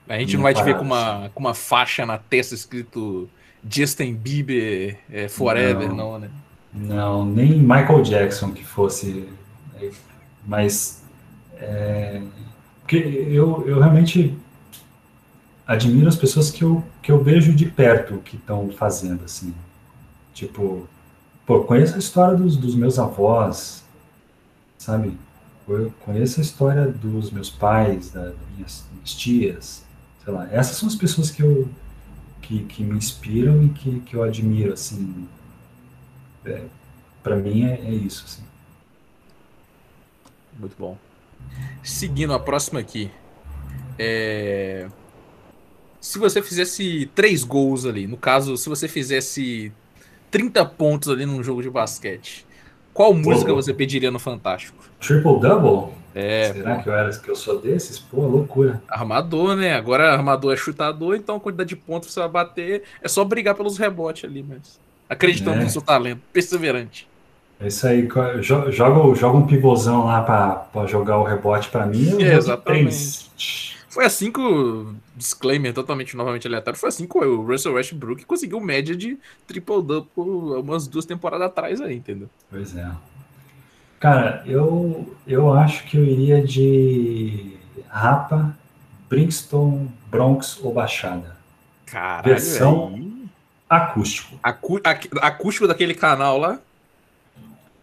A 0.08 0.18
gente 0.18 0.36
não 0.36 0.42
vai 0.42 0.54
te 0.54 0.62
ver 0.62 0.76
com 0.76 0.84
uma, 0.84 1.30
com 1.34 1.40
uma 1.40 1.54
faixa 1.54 2.04
na 2.04 2.18
testa 2.18 2.54
escrito 2.54 3.28
Justin 3.68 4.14
Bieber 4.14 4.98
é, 5.10 5.28
Forever, 5.28 5.88
não, 5.88 5.96
não, 5.96 6.18
né? 6.18 6.30
Não, 6.74 7.24
nem 7.24 7.58
Michael 7.58 8.02
Jackson 8.02 8.52
que 8.52 8.64
fosse. 8.64 9.28
Mas. 10.46 11.01
É, 11.62 12.22
eu, 12.90 13.66
eu 13.66 13.78
realmente 13.78 14.36
admiro 15.66 16.08
as 16.08 16.16
pessoas 16.16 16.50
que 16.50 16.62
eu, 16.62 16.84
que 17.00 17.10
eu 17.10 17.22
vejo 17.22 17.54
de 17.54 17.66
perto 17.66 18.18
que 18.18 18.36
estão 18.36 18.68
fazendo, 18.70 19.24
assim. 19.24 19.54
Tipo, 20.34 20.88
pô, 21.46 21.64
conheço 21.64 21.94
a 21.94 21.98
história 21.98 22.36
dos, 22.36 22.56
dos 22.56 22.74
meus 22.74 22.98
avós, 22.98 23.84
sabe? 24.76 25.16
Eu 25.68 25.92
conheço 26.04 26.40
a 26.40 26.42
história 26.42 26.86
dos 26.86 27.30
meus 27.30 27.48
pais, 27.48 28.10
da, 28.10 28.24
das 28.24 28.34
minhas, 28.56 28.84
minhas 28.92 29.14
tias, 29.14 29.84
sei 30.24 30.32
lá. 30.32 30.48
Essas 30.50 30.76
são 30.76 30.88
as 30.88 30.96
pessoas 30.96 31.30
que 31.30 31.42
eu 31.42 31.68
que, 32.42 32.64
que 32.64 32.82
me 32.82 32.96
inspiram 32.96 33.62
e 33.62 33.68
que, 33.68 34.00
que 34.00 34.16
eu 34.16 34.22
admiro, 34.22 34.72
assim. 34.72 35.28
É, 36.44 36.64
para 37.22 37.36
mim 37.36 37.64
é, 37.64 37.74
é 37.74 37.90
isso, 37.90 38.24
assim. 38.26 38.42
Muito 40.58 40.76
bom. 40.76 40.98
Seguindo 41.82 42.32
a 42.32 42.38
próxima 42.38 42.80
aqui. 42.80 43.10
É... 43.98 44.88
Se 46.00 46.18
você 46.18 46.42
fizesse 46.42 47.08
três 47.14 47.44
gols 47.44 47.86
ali, 47.86 48.06
no 48.06 48.16
caso, 48.16 48.56
se 48.56 48.68
você 48.68 48.88
fizesse 48.88 49.72
30 50.30 50.64
pontos 50.66 51.08
ali 51.08 51.24
num 51.24 51.42
jogo 51.42 51.62
de 51.62 51.70
basquete, 51.70 52.44
qual 52.92 53.14
música 53.14 53.54
você 53.54 53.72
pediria 53.72 54.10
no 54.10 54.18
Fantástico? 54.18 54.84
Triple 55.00 55.40
Double? 55.40 55.94
É. 56.14 56.52
Será 56.52 56.76
pô. 56.76 56.82
que 56.82 56.88
eu, 56.88 56.92
era, 56.92 57.18
que 57.18 57.30
eu 57.30 57.36
sou 57.36 57.58
desses? 57.60 57.98
Pô, 57.98 58.26
loucura. 58.26 58.82
Armador, 58.88 59.56
né? 59.56 59.74
Agora 59.74 60.12
armador 60.12 60.52
é 60.52 60.56
chutador, 60.56 61.16
então 61.16 61.36
a 61.36 61.40
quantidade 61.40 61.70
de 61.70 61.76
pontos 61.76 62.08
que 62.08 62.14
você 62.14 62.20
vai 62.20 62.28
bater 62.28 62.82
é 63.00 63.08
só 63.08 63.24
brigar 63.24 63.54
pelos 63.54 63.78
rebotes 63.78 64.24
ali, 64.24 64.42
mas 64.42 64.78
acreditando 65.08 65.60
é. 65.60 65.64
no 65.64 65.70
seu 65.70 65.80
talento, 65.80 66.20
perseverante. 66.32 67.08
É 67.60 67.68
isso 67.68 67.86
aí, 67.86 68.08
joga, 68.40 68.70
joga 68.72 69.38
um 69.38 69.46
pivôzão 69.46 70.04
lá 70.06 70.22
para 70.72 70.86
jogar 70.86 71.18
o 71.18 71.22
rebote 71.22 71.68
para 71.68 71.86
mim. 71.86 72.22
É, 72.22 72.34
exatamente. 72.34 73.30
Foi 73.88 74.04
assim 74.04 74.32
que 74.32 74.40
o 74.40 74.94
disclaimer 75.14 75.72
totalmente 75.72 76.16
novamente 76.16 76.46
aleatório. 76.46 76.78
Foi 76.78 76.88
assim 76.88 77.06
que 77.06 77.18
o 77.18 77.42
Russell 77.44 77.74
Westbrook 77.74 78.24
conseguiu 78.24 78.58
média 78.58 78.96
de 78.96 79.18
triple 79.46 79.82
double 79.82 80.10
umas 80.16 80.88
duas 80.88 81.04
temporadas 81.04 81.46
atrás 81.46 81.80
aí, 81.80 81.96
entendeu? 81.96 82.28
Pois 82.50 82.74
é. 82.76 82.90
Cara, 84.00 84.42
eu, 84.46 85.14
eu 85.26 85.52
acho 85.52 85.84
que 85.84 85.96
eu 85.96 86.04
iria 86.04 86.42
de 86.42 87.52
Rapa, 87.88 88.56
Brixton, 89.08 89.86
Bronx 90.10 90.58
ou 90.60 90.72
Baixada. 90.72 91.36
Caralho, 91.86 92.24
Versão 92.24 93.28
acústico. 93.68 94.38
Acu 94.42 94.80
acústico 95.20 95.68
daquele 95.68 95.94
canal 95.94 96.38
lá? 96.38 96.58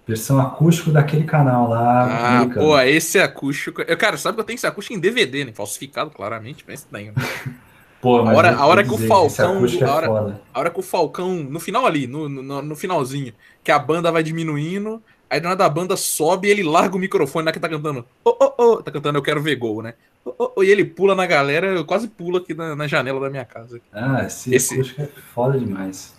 Versão 0.09 0.39
acústico 0.39 0.89
daquele 0.89 1.23
canal 1.23 1.69
lá. 1.69 2.05
Ah, 2.05 2.37
americano. 2.39 2.65
pô, 2.65 2.79
esse 2.79 3.19
acústico. 3.19 3.83
Eu, 3.83 3.95
cara, 3.95 4.17
sabe 4.17 4.33
que 4.33 4.41
eu 4.41 4.43
tenho 4.43 4.55
esse 4.55 4.65
acústico 4.65 4.97
em 4.97 4.99
DVD, 4.99 5.45
né? 5.45 5.51
Falsificado, 5.53 6.09
claramente, 6.09 6.65
mas 6.67 6.83
tem. 6.83 7.11
Né? 7.11 7.13
Pô, 8.01 8.17
a 8.17 8.33
hora, 8.33 8.55
a 8.55 8.65
hora 8.65 8.83
que 8.83 8.93
o 8.93 8.97
Falcão. 8.97 9.65
É 9.65 9.83
a, 9.83 9.93
hora, 9.93 10.41
a 10.53 10.59
hora 10.59 10.69
que 10.71 10.79
o 10.79 10.81
Falcão. 10.81 11.35
No 11.43 11.59
final 11.59 11.85
ali, 11.85 12.07
no, 12.07 12.27
no, 12.27 12.61
no, 12.61 12.75
finalzinho, 12.75 13.33
que 13.63 13.71
a 13.71 13.77
banda 13.77 14.11
vai 14.11 14.23
diminuindo. 14.23 15.03
Aí 15.29 15.39
do 15.39 15.47
nada 15.47 15.65
a 15.65 15.69
banda 15.69 15.95
sobe 15.95 16.47
e 16.47 16.51
ele 16.51 16.63
larga 16.63 16.95
o 16.95 16.99
microfone 16.99 17.45
lá 17.45 17.51
que 17.51 17.59
tá 17.59 17.69
cantando. 17.69 18.03
Oh, 18.23 18.35
oh, 18.39 18.53
oh, 18.57 18.77
tá 18.81 18.89
cantando 18.89 19.19
Eu 19.19 19.21
Quero 19.21 19.43
Ver 19.43 19.57
Gol, 19.57 19.83
né? 19.83 19.93
Oh, 20.25 20.33
oh, 20.39 20.51
oh, 20.55 20.63
e 20.63 20.71
ele 20.71 20.85
pula 20.85 21.13
na 21.13 21.27
galera, 21.27 21.67
eu 21.67 21.85
quase 21.85 22.07
pulo 22.07 22.37
aqui 22.37 22.55
na, 22.55 22.75
na 22.75 22.87
janela 22.87 23.19
da 23.19 23.29
minha 23.29 23.45
casa. 23.45 23.79
Ah, 23.93 24.23
esse, 24.25 24.55
esse... 24.55 24.73
acústico 24.73 25.01
é 25.01 25.09
foda 25.35 25.59
demais. 25.59 26.15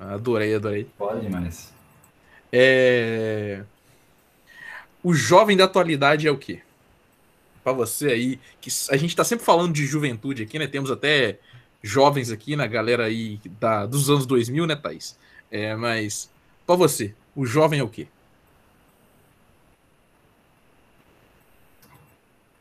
Adorei, 0.00 0.54
adorei. 0.56 0.88
Foda 0.98 1.20
demais. 1.20 1.71
É... 2.52 3.64
O 5.02 5.14
jovem 5.14 5.56
da 5.56 5.64
atualidade 5.64 6.28
é 6.28 6.30
o 6.30 6.38
quê? 6.38 6.60
Para 7.64 7.72
você 7.72 8.08
aí, 8.08 8.40
que 8.60 8.70
a 8.90 8.96
gente 8.96 9.16
tá 9.16 9.24
sempre 9.24 9.44
falando 9.44 9.72
de 9.72 9.86
juventude 9.86 10.42
aqui, 10.42 10.58
né? 10.58 10.66
Temos 10.66 10.90
até 10.90 11.38
jovens 11.82 12.30
aqui, 12.30 12.54
na 12.54 12.64
né? 12.64 12.68
galera 12.68 13.06
aí 13.06 13.40
da, 13.58 13.86
dos 13.86 14.10
anos 14.10 14.26
2000, 14.26 14.66
né, 14.66 14.76
Thaís? 14.76 15.18
É, 15.50 15.74
mas, 15.74 16.30
para 16.66 16.76
você, 16.76 17.14
o 17.34 17.44
jovem 17.44 17.80
é 17.80 17.82
o 17.82 17.88
quê? 17.88 18.06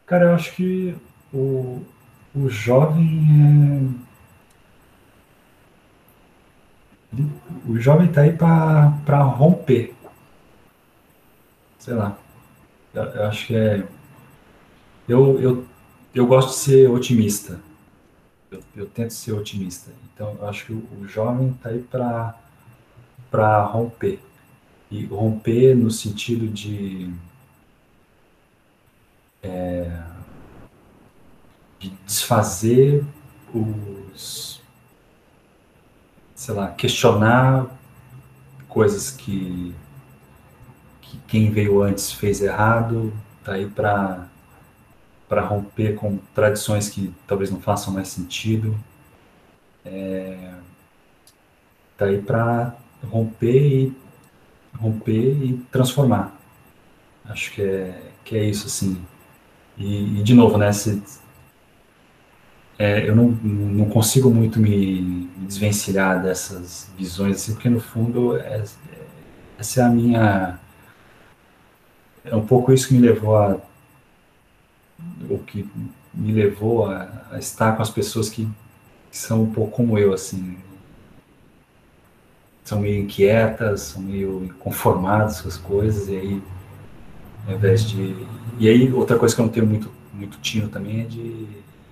Cara, 0.06 0.26
eu 0.26 0.36
acho 0.36 0.54
que 0.56 0.96
o, 1.34 1.86
o 2.36 2.50
jovem 2.50 4.06
é 4.08 4.11
o 7.68 7.80
jovem 7.80 8.08
está 8.08 8.22
aí 8.22 8.32
para 8.34 9.24
romper. 9.24 9.94
Sei 11.80 11.94
lá. 11.94 12.18
Eu, 12.94 13.28
acho 13.28 13.48
que 13.48 13.56
é. 13.56 13.88
Eu, 15.08 15.40
eu, 15.42 15.66
eu 16.14 16.26
gosto 16.26 16.50
de 16.50 16.56
ser 16.56 16.90
otimista. 16.90 17.60
Eu, 18.50 18.62
eu 18.76 18.86
tento 18.86 19.12
ser 19.12 19.34
otimista. 19.34 19.92
Então, 20.14 20.38
eu 20.40 20.48
acho 20.48 20.66
que 20.66 20.74
o, 20.74 20.88
o 21.02 21.08
jovem 21.08 21.50
está 21.50 21.70
aí 21.70 21.86
para 23.30 23.64
romper. 23.64 24.20
E 24.90 25.06
romper 25.06 25.76
no 25.76 25.92
sentido 25.92 26.48
de. 26.48 27.14
É, 29.44 30.02
de 31.80 31.90
desfazer 32.06 33.04
os 33.54 34.61
sei 36.42 36.56
lá, 36.56 36.70
questionar 36.70 37.68
coisas 38.68 39.12
que, 39.12 39.76
que 41.00 41.20
quem 41.28 41.52
veio 41.52 41.84
antes 41.84 42.12
fez 42.12 42.42
errado, 42.42 43.14
tá 43.44 43.54
aí 43.54 43.70
para 43.70 44.28
para 45.30 45.42
romper 45.42 45.96
com 45.96 46.18
tradições 46.34 46.90
que 46.90 47.14
talvez 47.28 47.52
não 47.52 47.62
façam 47.62 47.94
mais 47.94 48.08
sentido, 48.08 48.76
é, 49.86 50.56
tá 51.96 52.06
aí 52.06 52.20
para 52.20 52.76
romper 53.04 53.62
e 53.62 53.98
romper 54.76 55.44
e 55.44 55.58
transformar. 55.72 56.36
Acho 57.24 57.52
que 57.52 57.62
é 57.62 58.02
que 58.26 58.36
é 58.36 58.44
isso 58.46 58.66
assim. 58.66 59.00
E, 59.78 60.20
e 60.20 60.24
de 60.24 60.34
novo, 60.34 60.58
né? 60.58 60.72
Se, 60.74 61.02
é, 62.82 63.08
eu 63.08 63.16
não, 63.16 63.28
não 63.28 63.86
consigo 63.86 64.32
muito 64.32 64.60
me, 64.60 65.30
desvencilhar 65.46 66.20
dessas 66.24 66.90
visões, 66.98 67.36
assim, 67.36 67.54
porque 67.54 67.70
no 67.70 67.80
fundo 67.80 68.36
é, 68.38 68.64
essa 69.60 69.82
é 69.82 69.84
a 69.84 69.90
minha. 69.90 70.60
É 72.26 72.36
um 72.36 72.44
pouco 72.44 72.74
isso 72.74 72.88
que 72.88 72.96
me 72.96 73.02
levou 73.02 73.38
a. 73.38 73.58
O 75.30 75.38
que 75.38 75.70
me 76.12 76.32
levou 76.32 76.88
a, 76.88 77.28
a 77.32 77.38
estar 77.38 77.76
com 77.76 77.84
as 77.84 77.92
pessoas 77.92 78.30
que, 78.30 78.50
que, 79.12 79.18
são 79.18 79.44
um 79.44 79.54
pouco 79.54 79.72
como 79.74 80.00
eu, 80.00 80.12
assim. 80.12 80.58
São 82.64 82.80
meio 82.80 83.04
inquietas, 83.04 83.82
são 83.82 84.02
meio 84.02 84.56
conformadas 84.58 85.42
com 85.42 85.48
as 85.48 85.58
coisas, 85.58 86.08
e 86.08 86.18
aí, 86.18 86.44
ao 87.48 87.54
invés 87.54 87.88
de. 87.88 88.26
E 88.58 88.68
aí, 88.68 88.92
outra 88.92 89.20
coisa 89.20 89.36
que 89.36 89.42
eu 89.42 89.46
não 89.46 89.54
tenho 89.54 89.68
muito, 89.68 89.92
muito 90.12 90.40
tino 90.40 90.68
também 90.68 91.02
é 91.02 91.04
de 91.04 91.46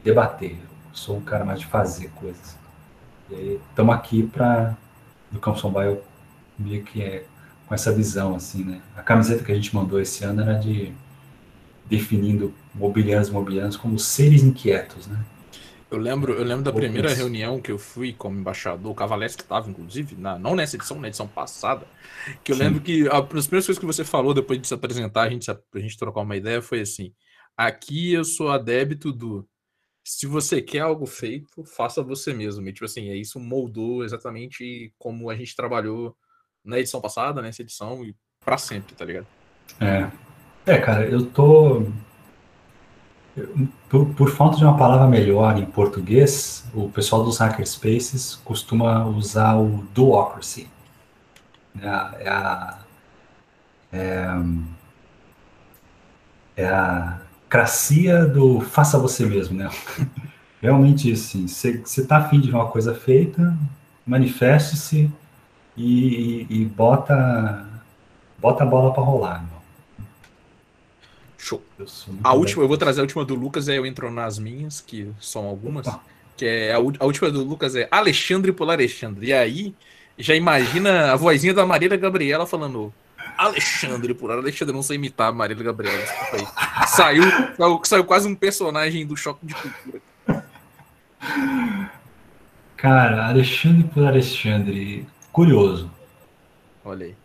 debater 0.03 0.68
sou 0.99 1.17
um 1.17 1.21
cara 1.21 1.45
mais 1.45 1.59
de 1.59 1.65
fazer 1.65 2.09
coisas. 2.09 2.57
E 3.29 3.35
aí, 3.35 3.61
estamos 3.69 3.95
aqui 3.95 4.23
para 4.23 4.77
do 5.31 5.39
Campson 5.39 5.71
Bio 5.71 6.01
meio 6.57 6.83
que 6.83 7.01
é 7.01 7.25
com 7.65 7.73
essa 7.73 7.91
visão, 7.91 8.35
assim, 8.35 8.63
né? 8.63 8.81
A 8.95 9.01
camiseta 9.01 9.43
que 9.43 9.51
a 9.51 9.55
gente 9.55 9.73
mandou 9.73 9.99
esse 9.99 10.23
ano 10.23 10.41
era 10.41 10.55
de 10.55 10.91
definindo 11.85 12.53
mobiliários 12.73 13.29
mobiliários 13.29 13.77
como 13.77 13.97
seres 13.97 14.43
inquietos, 14.43 15.07
né? 15.07 15.23
Eu 15.89 15.97
lembro, 15.97 16.33
eu 16.33 16.43
lembro 16.43 16.63
da 16.63 16.71
primeira 16.71 17.11
reunião 17.11 17.59
que 17.59 17.71
eu 17.71 17.79
fui 17.79 18.13
como 18.13 18.39
embaixador, 18.39 18.91
o 18.91 18.95
Cavalestre 18.95 19.41
estava, 19.41 19.69
inclusive, 19.69 20.15
na, 20.15 20.37
não 20.37 20.55
nessa 20.55 20.75
edição, 20.75 20.99
na 20.99 21.07
edição 21.07 21.27
passada, 21.27 21.87
que 22.43 22.51
eu 22.51 22.55
Sim. 22.55 22.63
lembro 22.63 22.81
que 22.81 23.07
a, 23.07 23.17
as 23.17 23.47
primeiras 23.47 23.65
coisas 23.65 23.79
que 23.79 23.85
você 23.85 24.03
falou 24.03 24.33
depois 24.33 24.61
de 24.61 24.67
se 24.67 24.73
apresentar, 24.73 25.23
a 25.23 25.29
gente, 25.29 25.49
a 25.49 25.79
gente 25.79 25.97
trocar 25.97 26.21
uma 26.21 26.35
ideia, 26.35 26.61
foi 26.61 26.81
assim, 26.81 27.11
aqui 27.57 28.13
eu 28.13 28.23
sou 28.23 28.51
adébito 28.51 29.11
do 29.11 29.47
se 30.03 30.25
você 30.25 30.61
quer 30.61 30.79
algo 30.79 31.05
feito, 31.05 31.63
faça 31.63 32.01
você 32.01 32.33
mesmo. 32.33 32.67
E, 32.67 32.73
tipo 32.73 32.85
assim, 32.85 33.09
é 33.09 33.15
isso 33.15 33.39
moldou 33.39 34.03
exatamente 34.03 34.93
como 34.97 35.29
a 35.29 35.35
gente 35.35 35.55
trabalhou 35.55 36.15
na 36.63 36.79
edição 36.79 37.01
passada, 37.01 37.41
nessa 37.41 37.61
edição, 37.61 38.03
e 38.03 38.15
para 38.43 38.57
sempre, 38.57 38.95
tá 38.95 39.05
ligado? 39.05 39.27
É. 39.79 40.11
É, 40.65 40.77
cara, 40.77 41.05
eu 41.07 41.25
tô. 41.25 41.85
Por, 43.89 44.13
por, 44.13 44.29
falta 44.29 44.57
de 44.57 44.63
uma 44.63 44.77
palavra 44.77 45.07
melhor 45.07 45.57
em 45.57 45.65
português, 45.65 46.65
o 46.73 46.89
pessoal 46.89 47.23
dos 47.23 47.37
hackerspaces 47.37 48.35
costuma 48.43 49.07
usar 49.07 49.55
o 49.57 49.83
duocracy. 49.93 50.69
É 51.81 51.87
a, 51.87 52.15
é 52.19 52.29
a, 52.29 52.79
é, 53.93 54.27
é 56.57 56.67
a 56.67 57.21
cracia 57.49 58.25
do 58.25 58.61
faça 58.61 58.97
você 58.99 59.25
mesmo, 59.25 59.57
né? 59.57 59.69
Realmente 60.61 61.11
isso, 61.11 61.29
sim. 61.29 61.47
Você 61.47 62.01
está 62.01 62.17
afim 62.17 62.39
de 62.39 62.51
uma 62.51 62.67
coisa 62.67 62.93
feita, 62.93 63.57
manifeste-se 64.05 65.09
e, 65.75 66.45
e, 66.47 66.47
e, 66.49 66.65
bota, 66.65 67.65
bota 68.37 68.63
a 68.63 68.67
bola 68.67 68.93
para 68.93 69.03
rolar. 69.03 69.45
Show. 71.37 71.63
A 72.21 72.33
última, 72.33 72.63
eu 72.63 72.67
vou 72.67 72.77
trazer 72.77 72.99
a 72.99 73.03
última 73.03 73.23
do 73.23 73.33
Lucas, 73.33 73.69
aí 73.69 73.77
eu 73.77 73.85
entro 73.85 74.11
nas 74.11 74.37
minhas, 74.37 74.81
que 74.81 75.09
são 75.19 75.45
algumas. 75.45 75.87
Opa. 75.87 76.01
Que 76.35 76.45
é 76.45 76.73
a, 76.73 76.77
a, 76.77 77.05
última 77.05 77.31
do 77.31 77.43
Lucas 77.43 77.75
é 77.75 77.87
Alexandre 77.89 78.51
por 78.51 78.69
Alexandre. 78.69 79.27
E 79.27 79.33
aí, 79.33 79.73
já 80.17 80.35
imagina 80.35 81.13
a 81.13 81.15
vozinha 81.15 81.53
da 81.53 81.65
Marília 81.65 81.97
Gabriela 81.97 82.45
falando 82.45 82.93
Alexandre 83.39 84.13
por 84.13 84.29
Alexandre. 84.31 84.75
Não 84.75 84.83
sei 84.83 84.97
imitar 84.97 85.29
a 85.29 85.31
Marília 85.31 85.63
Gabriela. 85.63 86.05
Saiu, 86.87 87.23
saiu, 87.55 87.81
saiu 87.85 88.03
quase 88.03 88.27
um 88.27 88.35
personagem 88.35 89.05
do 89.05 89.15
choque 89.15 89.45
de 89.45 89.55
cultura. 89.55 90.01
Cara, 92.75 93.27
Alexandre 93.27 93.85
por 93.85 94.05
Alexandre. 94.05 95.07
Curioso. 95.31 95.89
Olha 96.83 97.05
aí. 97.05 97.15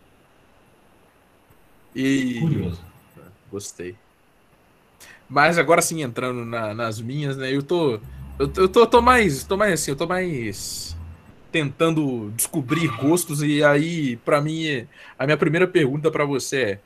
E... 1.93 2.39
Curioso. 2.39 2.81
Gostei. 3.51 3.95
Mas 5.27 5.57
agora 5.57 5.81
sim, 5.81 6.01
entrando 6.01 6.45
na, 6.45 6.73
nas 6.73 7.01
minhas, 7.01 7.35
né? 7.35 7.53
Eu 7.53 7.61
tô. 7.61 7.99
Eu, 8.39 8.51
eu 8.55 8.69
tô, 8.69 8.87
tô, 8.87 9.01
mais. 9.01 9.43
Tô 9.43 9.57
mais 9.57 9.73
assim, 9.73 9.91
eu 9.91 9.97
tô 9.97 10.07
mais 10.07 10.95
tentando 11.55 12.33
descobrir 12.35 12.89
gostos. 12.97 13.41
E 13.41 13.63
aí, 13.63 14.17
para 14.17 14.41
mim, 14.41 14.85
a 15.17 15.25
minha 15.25 15.37
primeira 15.37 15.65
pergunta 15.65 16.11
para 16.11 16.25
você 16.25 16.77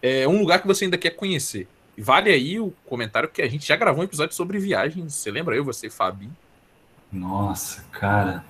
é, 0.00 0.22
é 0.22 0.28
um 0.28 0.40
lugar 0.40 0.62
que 0.62 0.66
você 0.66 0.86
ainda 0.86 0.96
quer 0.96 1.10
conhecer. 1.10 1.68
Vale 1.98 2.30
aí 2.30 2.58
o 2.58 2.72
comentário 2.86 3.28
que 3.28 3.42
a 3.42 3.48
gente 3.48 3.66
já 3.68 3.76
gravou 3.76 4.00
um 4.00 4.04
episódio 4.04 4.34
sobre 4.34 4.58
viagens. 4.58 5.12
Você 5.12 5.30
lembra 5.30 5.54
eu, 5.54 5.62
você, 5.62 5.90
Fabi? 5.90 6.30
Nossa, 7.12 7.84
cara. 7.92 8.42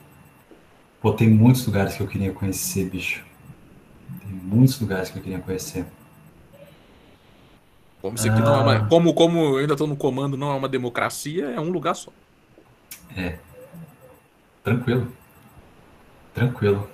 Pô, 1.01 1.13
tem 1.13 1.29
muitos 1.29 1.67
lugares 1.67 1.97
que 1.97 2.03
eu 2.05 2.07
queria 2.07 2.33
conhecer, 2.33 2.89
bicho. 2.89 3.25
Tem 4.21 4.31
muitos 4.31 4.79
lugares 4.81 5.11
que 5.11 5.19
eu 5.19 5.23
queria 5.23 5.41
conhecer. 5.41 5.85
Como 8.01 8.15
isso 8.15 8.31
aqui 8.31 8.41
ah. 8.41 8.45
não 8.45 8.55
é 8.55 8.63
uma, 8.63 8.77
ah. 8.77 8.87
como, 8.87 9.13
como 9.13 9.39
eu 9.41 9.57
ainda 9.57 9.75
estou 9.75 9.89
no 9.89 9.97
comando, 9.97 10.37
não 10.37 10.53
é 10.53 10.55
uma 10.55 10.69
democracia, 10.69 11.47
é 11.47 11.59
um 11.59 11.71
lugar 11.71 11.97
só. 11.97 12.13
É. 13.17 13.39
Tranquilo. 14.63 15.13
Tranquilo. 16.35 16.89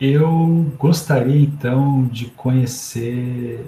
Eu 0.00 0.72
gostaria 0.78 1.42
então 1.42 2.06
de 2.06 2.26
conhecer 2.26 3.66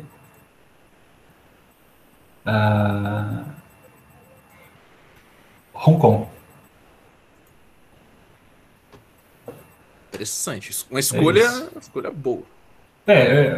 uh, 2.47 3.45
Hong 5.75 5.99
Kong. 5.99 6.29
Interessante. 10.09 10.87
Uma 10.91 11.01
escolha, 11.01 11.43
é 11.43 11.69
uma 11.71 11.81
escolha 11.81 12.11
boa. 12.11 12.43
É, 13.07 13.15
é 13.15 13.57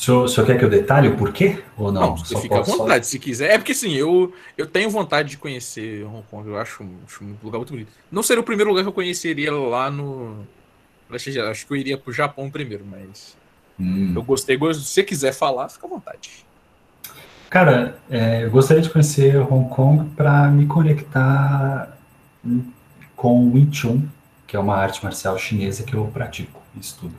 o 0.00 0.02
senhor, 0.02 0.24
o 0.24 0.28
senhor 0.28 0.46
quer 0.46 0.58
que 0.58 0.64
eu 0.64 0.70
detalhe 0.70 1.08
o 1.08 1.16
porquê? 1.16 1.62
Ou 1.76 1.92
não? 1.92 2.00
não 2.00 2.16
você 2.16 2.34
fica 2.40 2.58
à 2.58 2.62
vontade, 2.62 3.04
só... 3.04 3.10
se 3.10 3.18
quiser. 3.18 3.50
É 3.50 3.58
porque 3.58 3.72
assim, 3.72 3.92
eu, 3.92 4.32
eu 4.56 4.66
tenho 4.66 4.88
vontade 4.88 5.28
de 5.28 5.36
conhecer 5.36 6.06
Hong 6.06 6.24
Kong. 6.30 6.48
Eu 6.48 6.58
acho, 6.58 6.88
acho 7.06 7.22
um 7.22 7.36
lugar 7.42 7.58
muito 7.58 7.72
bonito. 7.74 7.92
Não 8.10 8.22
seria 8.22 8.40
o 8.40 8.44
primeiro 8.44 8.70
lugar 8.70 8.82
que 8.82 8.88
eu 8.88 8.94
conheceria 8.94 9.52
lá 9.52 9.90
no. 9.90 10.38
Acho 11.12 11.66
que 11.66 11.72
eu 11.72 11.76
iria 11.76 11.98
pro 11.98 12.14
Japão 12.14 12.50
primeiro, 12.50 12.82
mas. 12.90 13.36
Hum. 13.78 14.14
Eu 14.16 14.22
gostei. 14.22 14.56
Se 14.56 14.84
você 14.86 15.02
quiser 15.02 15.34
falar, 15.34 15.68
fica 15.68 15.86
à 15.86 15.90
vontade. 15.90 16.46
Cara, 17.50 17.98
é, 18.08 18.44
eu 18.44 18.50
gostaria 18.50 18.82
de 18.82 18.88
conhecer 18.88 19.36
Hong 19.36 19.68
Kong 19.68 20.08
para 20.16 20.48
me 20.48 20.64
conectar 20.64 21.94
com 23.14 23.48
o 23.48 23.52
Wing 23.52 23.70
Chun, 23.70 24.08
que 24.46 24.56
é 24.56 24.58
uma 24.58 24.76
arte 24.76 25.04
marcial 25.04 25.36
chinesa 25.36 25.82
que 25.82 25.92
eu 25.92 26.06
pratico 26.06 26.58
e 26.74 26.80
estudo. 26.80 27.14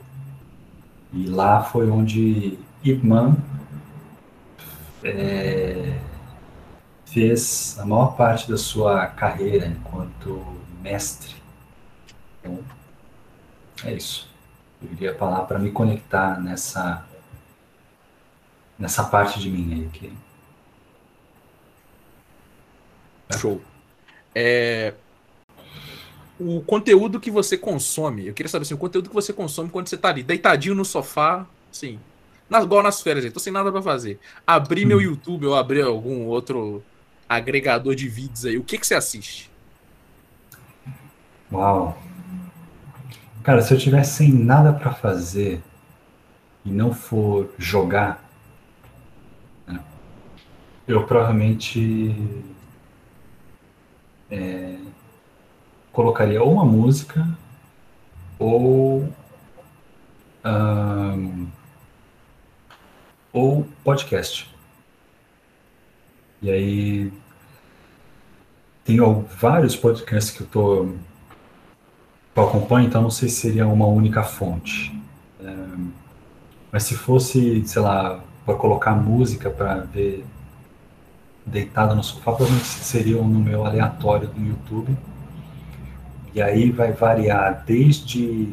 E 1.12 1.26
lá 1.28 1.62
foi 1.62 1.88
onde 1.88 2.58
Ip 2.84 3.06
Man 3.06 3.36
é, 5.04 5.98
fez 7.06 7.76
a 7.78 7.84
maior 7.84 8.16
parte 8.16 8.50
da 8.50 8.56
sua 8.56 9.06
carreira 9.06 9.66
enquanto 9.66 10.44
mestre. 10.80 11.34
Então, 12.40 12.58
é 13.84 13.92
isso. 13.92 14.28
Eu 14.82 14.92
iria 14.92 15.14
falar 15.14 15.42
para 15.42 15.58
me 15.58 15.70
conectar 15.70 16.40
nessa 16.40 17.06
nessa 18.78 19.04
parte 19.04 19.38
de 19.38 19.48
mim 19.48 19.74
aí 19.74 19.88
que 19.90 20.12
Show. 23.38 23.60
É, 24.34 24.94
o 26.38 26.60
conteúdo 26.62 27.20
que 27.20 27.30
você 27.30 27.56
consome, 27.56 28.26
eu 28.26 28.34
queria 28.34 28.48
saber 28.48 28.62
assim, 28.62 28.74
o 28.74 28.78
conteúdo 28.78 29.08
que 29.08 29.14
você 29.14 29.32
consome 29.32 29.70
quando 29.70 29.88
você 29.88 29.96
tá 29.96 30.08
ali, 30.08 30.22
deitadinho 30.22 30.74
no 30.74 30.84
sofá, 30.84 31.46
assim, 31.70 31.98
nas, 32.52 32.64
igual 32.64 32.82
nas 32.82 33.00
férias, 33.00 33.24
aí, 33.24 33.30
tô 33.30 33.40
sem 33.40 33.52
nada 33.52 33.72
para 33.72 33.82
fazer. 33.82 34.20
Abrir 34.46 34.84
hum. 34.84 34.88
meu 34.88 35.00
YouTube 35.00 35.46
ou 35.46 35.56
abrir 35.56 35.82
algum 35.82 36.26
outro 36.26 36.82
agregador 37.28 37.94
de 37.94 38.08
vídeos 38.08 38.44
aí, 38.44 38.58
o 38.58 38.62
que 38.62 38.78
que 38.78 38.86
você 38.86 38.94
assiste? 38.94 39.50
Uau. 41.50 41.98
Cara, 43.42 43.62
se 43.62 43.74
eu 43.74 43.78
tiver 43.78 44.04
sem 44.04 44.32
nada 44.32 44.72
para 44.72 44.92
fazer 44.92 45.62
e 46.64 46.70
não 46.70 46.94
for 46.94 47.52
jogar, 47.58 48.22
né, 49.66 49.80
eu 50.86 51.04
provavelmente 51.04 52.14
é, 54.30 54.76
colocaria 55.90 56.42
ou 56.42 56.52
uma 56.52 56.64
música 56.64 57.26
ou 58.38 59.12
um, 60.44 61.48
ou 63.32 63.66
podcast. 63.82 64.52
E 66.40 66.50
aí 66.50 67.12
tem 68.84 68.98
vários 69.40 69.76
podcasts 69.76 70.36
que 70.36 70.42
eu 70.42 70.46
tô 70.46 70.84
que 72.34 72.40
eu 72.40 72.48
acompanho, 72.48 72.88
então 72.88 73.02
não 73.02 73.10
sei 73.10 73.28
se 73.28 73.42
seria 73.42 73.66
uma 73.66 73.86
única 73.86 74.22
fonte. 74.22 74.98
É, 75.40 75.54
mas 76.72 76.84
se 76.84 76.94
fosse, 76.94 77.62
sei 77.66 77.82
lá, 77.82 78.20
para 78.44 78.54
colocar 78.54 78.94
música 78.94 79.50
para 79.50 79.80
ver 79.80 80.24
deitado 81.44 81.94
no 81.94 82.02
sofá, 82.02 82.32
provavelmente 82.32 82.66
seria 82.66 83.16
no 83.16 83.38
meu 83.38 83.64
aleatório 83.66 84.28
do 84.28 84.40
YouTube. 84.40 84.96
E 86.34 86.40
aí 86.40 86.70
vai 86.70 86.92
variar 86.92 87.62
desde 87.66 88.52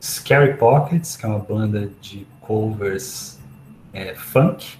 Scary 0.00 0.56
Pockets, 0.56 1.16
que 1.16 1.26
é 1.26 1.28
uma 1.28 1.40
banda 1.40 1.90
de 2.00 2.26
covers 2.40 3.37
é, 3.98 4.14
funk, 4.14 4.78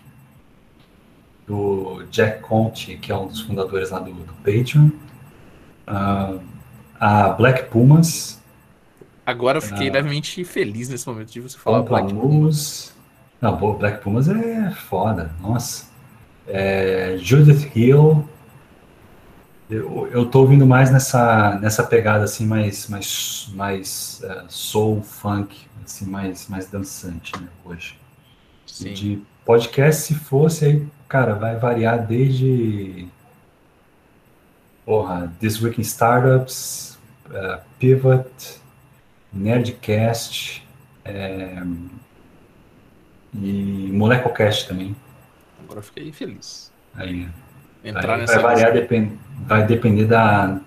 do 1.46 2.04
Jack 2.10 2.40
Conte, 2.42 2.96
que 2.98 3.10
é 3.10 3.16
um 3.16 3.26
dos 3.26 3.40
fundadores 3.40 3.90
lá 3.90 3.98
do, 3.98 4.12
do 4.12 4.32
Patreon, 4.34 4.90
uh, 5.88 6.40
a 7.00 7.30
Black 7.30 7.68
Pumas. 7.70 8.40
Agora 9.26 9.58
eu 9.58 9.62
fiquei 9.62 9.90
uh, 9.90 9.92
levemente 9.92 10.44
feliz 10.44 10.88
nesse 10.88 11.06
momento 11.08 11.32
de 11.32 11.40
você 11.40 11.58
falar 11.58 11.82
Black 11.82 12.12
Pumas. 12.12 12.94
Não, 13.40 13.56
Black 13.76 14.02
Pumas 14.02 14.28
é 14.28 14.70
foda, 14.70 15.32
nossa. 15.40 15.88
É, 16.46 17.16
Judith 17.18 17.70
Hill, 17.74 18.28
eu, 19.68 20.08
eu 20.12 20.26
tô 20.26 20.40
ouvindo 20.40 20.66
mais 20.66 20.90
nessa, 20.90 21.58
nessa 21.60 21.82
pegada 21.82 22.24
assim, 22.24 22.46
mais, 22.46 22.88
mais, 22.88 23.50
mais 23.54 24.22
uh, 24.24 24.44
soul, 24.48 25.02
funk, 25.02 25.56
assim, 25.84 26.06
mais, 26.06 26.48
mais 26.48 26.68
dançante, 26.68 27.32
né, 27.40 27.48
hoje. 27.64 27.98
Sim. 28.78 28.92
De 28.92 29.22
podcast, 29.44 30.02
se 30.02 30.14
fosse, 30.14 30.64
aí, 30.64 30.86
cara, 31.08 31.34
vai 31.34 31.56
variar 31.56 32.06
desde 32.06 33.08
porra, 34.84 35.32
This 35.40 35.60
Week 35.60 35.80
in 35.80 35.82
Startups, 35.82 36.96
uh, 37.26 37.60
Pivot, 37.78 38.30
Nerdcast 39.32 40.66
é, 41.04 41.62
e 43.34 43.90
Molecocast 43.92 44.68
também. 44.68 44.94
Agora 45.64 45.82
fiquei 45.82 46.12
feliz. 46.12 46.72
Aí, 46.94 47.28
Entrar 47.84 48.14
aí 48.14 48.20
nessa 48.20 48.40
vai 48.40 48.54
variar, 48.54 48.72
depend, 48.72 49.18
vai 49.46 49.66
depender 49.66 50.06
da, 50.06 50.60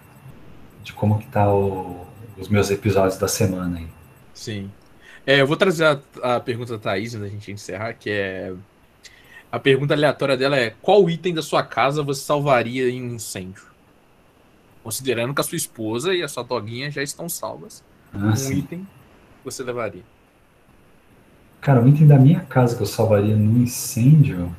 de 0.84 0.94
como 0.94 1.18
que 1.18 1.28
tá 1.28 1.52
o, 1.52 2.06
os 2.38 2.50
meus 2.50 2.70
episódios 2.70 3.18
da 3.18 3.28
semana 3.28 3.78
aí. 3.78 3.88
Sim. 4.34 4.70
É, 5.26 5.40
eu 5.42 5.48
vou 5.48 5.56
trazer 5.56 5.86
a, 5.86 6.36
a 6.36 6.40
pergunta 6.40 6.74
da 6.74 6.80
Thaís 6.80 7.14
antes 7.14 7.22
da 7.22 7.30
gente 7.30 7.52
encerrar, 7.52 7.94
que 7.94 8.10
é. 8.10 8.54
A 9.52 9.60
pergunta 9.60 9.94
aleatória 9.94 10.36
dela 10.36 10.58
é: 10.58 10.72
qual 10.82 11.10
item 11.10 11.34
da 11.34 11.42
sua 11.42 11.64
casa 11.64 12.02
você 12.02 12.22
salvaria 12.22 12.90
em 12.90 13.04
um 13.04 13.16
incêndio? 13.16 13.64
Considerando 14.84 15.34
que 15.34 15.42
a 15.42 15.44
sua 15.44 15.56
esposa 15.58 16.14
e 16.14 16.24
a 16.24 16.28
sua 16.28 16.44
doguinha 16.44 16.90
já 16.90 17.04
estão 17.04 17.30
salvas. 17.30 17.84
Ah, 18.14 18.30
um 18.30 18.36
sim. 18.36 18.60
item 18.60 18.88
você 19.44 19.64
levaria? 19.64 20.04
Cara, 21.60 21.82
o 21.82 21.88
item 21.88 22.08
da 22.08 22.18
minha 22.18 22.40
casa 22.42 22.76
que 22.76 22.82
eu 22.82 22.88
salvaria 22.88 23.36
no 23.36 23.62
incêndio. 23.62 24.56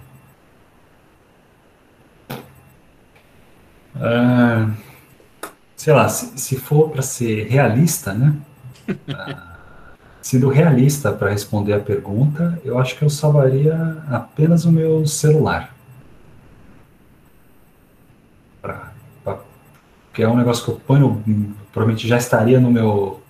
Ah, 3.97 4.73
sei 5.77 5.93
lá, 5.93 6.09
se, 6.09 6.39
se 6.39 6.57
for 6.57 6.91
para 6.91 7.03
ser 7.03 7.49
realista, 7.49 8.15
né? 8.15 8.37
Ah, 9.09 9.52
sendo 10.23 10.49
realista 10.49 11.13
para 11.13 11.31
responder 11.31 11.73
a 11.73 11.81
pergunta, 11.81 12.59
eu 12.65 12.79
acho 12.79 12.97
que 12.97 13.03
eu 13.03 13.11
salvaria 13.11 13.99
apenas 14.09 14.65
o 14.65 14.71
meu 14.71 15.05
celular. 15.05 15.75
Pra, 18.63 18.93
pra, 19.25 19.41
porque 20.07 20.23
é 20.23 20.29
um 20.29 20.37
negócio 20.37 20.65
que 20.65 20.71
eu 20.71 20.77
ponho, 20.77 21.23
provavelmente 21.73 22.07
já 22.07 22.17
estaria 22.17 22.61
no 22.61 22.71
meu 22.71 23.21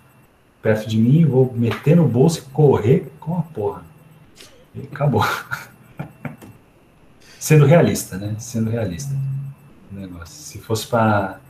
perto 0.61 0.87
de 0.87 0.99
mim, 0.99 1.25
vou 1.25 1.51
meter 1.55 1.97
no 1.97 2.07
bolso 2.07 2.41
e 2.41 2.53
correr 2.53 3.11
com 3.19 3.39
a 3.39 3.43
porra. 3.43 3.83
E 4.75 4.83
acabou. 4.83 5.25
Sendo 7.41 7.65
realista, 7.65 8.19
né? 8.19 8.37
Sendo 8.39 8.71
realista. 8.71 9.17
Negócio. 9.91 10.35
Se 10.35 10.59
fosse 10.59 10.87
para 10.87 11.41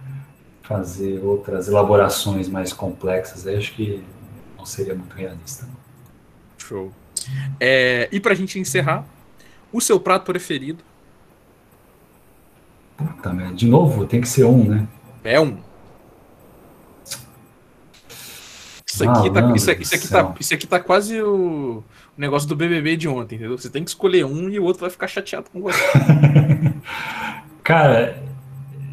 fazer 0.62 1.20
outras 1.22 1.68
elaborações 1.68 2.48
mais 2.48 2.72
complexas, 2.72 3.46
aí 3.46 3.56
acho 3.56 3.74
que 3.74 4.02
não 4.62 4.66
seria 4.66 4.94
muito 4.94 5.12
realista. 5.14 5.68
Show. 6.56 6.92
É, 7.58 8.08
e 8.12 8.20
pra 8.20 8.32
gente 8.32 8.60
encerrar, 8.60 9.04
o 9.72 9.80
seu 9.80 9.98
prato 9.98 10.24
preferido? 10.24 10.84
Puta 12.96 13.32
merda. 13.32 13.54
De 13.54 13.66
novo, 13.66 14.06
tem 14.06 14.20
que 14.20 14.28
ser 14.28 14.44
um, 14.44 14.64
né? 14.68 14.88
É 15.24 15.40
um. 15.40 15.58
Isso 18.86 19.08
aqui, 19.08 19.28
ah, 19.28 19.32
tá, 19.32 19.56
isso, 19.56 19.70
aqui, 19.70 19.82
isso, 19.82 19.94
aqui 19.94 20.08
tá, 20.08 20.34
isso 20.38 20.54
aqui 20.54 20.66
tá 20.66 20.78
quase 20.78 21.20
o, 21.20 21.82
o 22.16 22.20
negócio 22.20 22.48
do 22.48 22.54
BBB 22.54 22.96
de 22.96 23.08
ontem, 23.08 23.36
entendeu? 23.36 23.58
Você 23.58 23.70
tem 23.70 23.82
que 23.82 23.90
escolher 23.90 24.24
um 24.24 24.48
e 24.48 24.60
o 24.60 24.64
outro 24.64 24.82
vai 24.82 24.90
ficar 24.90 25.08
chateado 25.08 25.50
com 25.50 25.62
você. 25.62 25.80
Cara, 27.64 28.22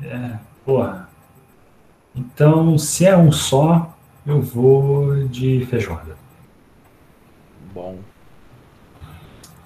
é, 0.04 0.40
porra. 0.66 1.10
Então, 2.16 2.78
se 2.78 3.06
é 3.06 3.16
um 3.16 3.32
só, 3.32 3.96
eu 4.30 4.42
vou 4.42 5.28
de 5.28 5.66
feijoada. 5.66 6.16
Bom. 7.74 8.00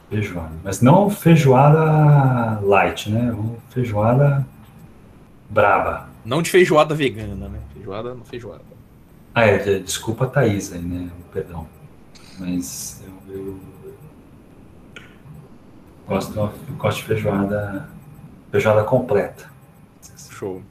Feijoada. 0.10 0.54
Mas 0.64 0.82
não 0.82 1.10
feijoada 1.10 2.60
light, 2.62 3.10
né? 3.10 3.36
Feijoada 3.70 4.46
braba. 5.50 6.10
Não 6.26 6.42
de 6.42 6.50
feijoada 6.50 6.96
vegana, 6.96 7.50
né? 7.50 7.60
Feijoada 7.74 8.14
não 8.14 8.24
feijoada. 8.24 8.64
Ah, 9.36 9.46
é, 9.46 9.80
desculpa 9.80 10.26
a 10.26 10.28
Thaís 10.28 10.72
aí, 10.72 10.82
né? 10.82 11.10
Perdão. 11.32 11.68
Mas 12.40 13.04
eu, 13.06 13.34
eu 13.36 13.60
gosto, 16.08 16.38
eu 16.40 16.76
gosto 16.78 16.98
de 17.00 17.04
feijoada, 17.06 17.90
feijoada 18.52 18.84
completa. 18.84 19.52
Show. 20.30 20.62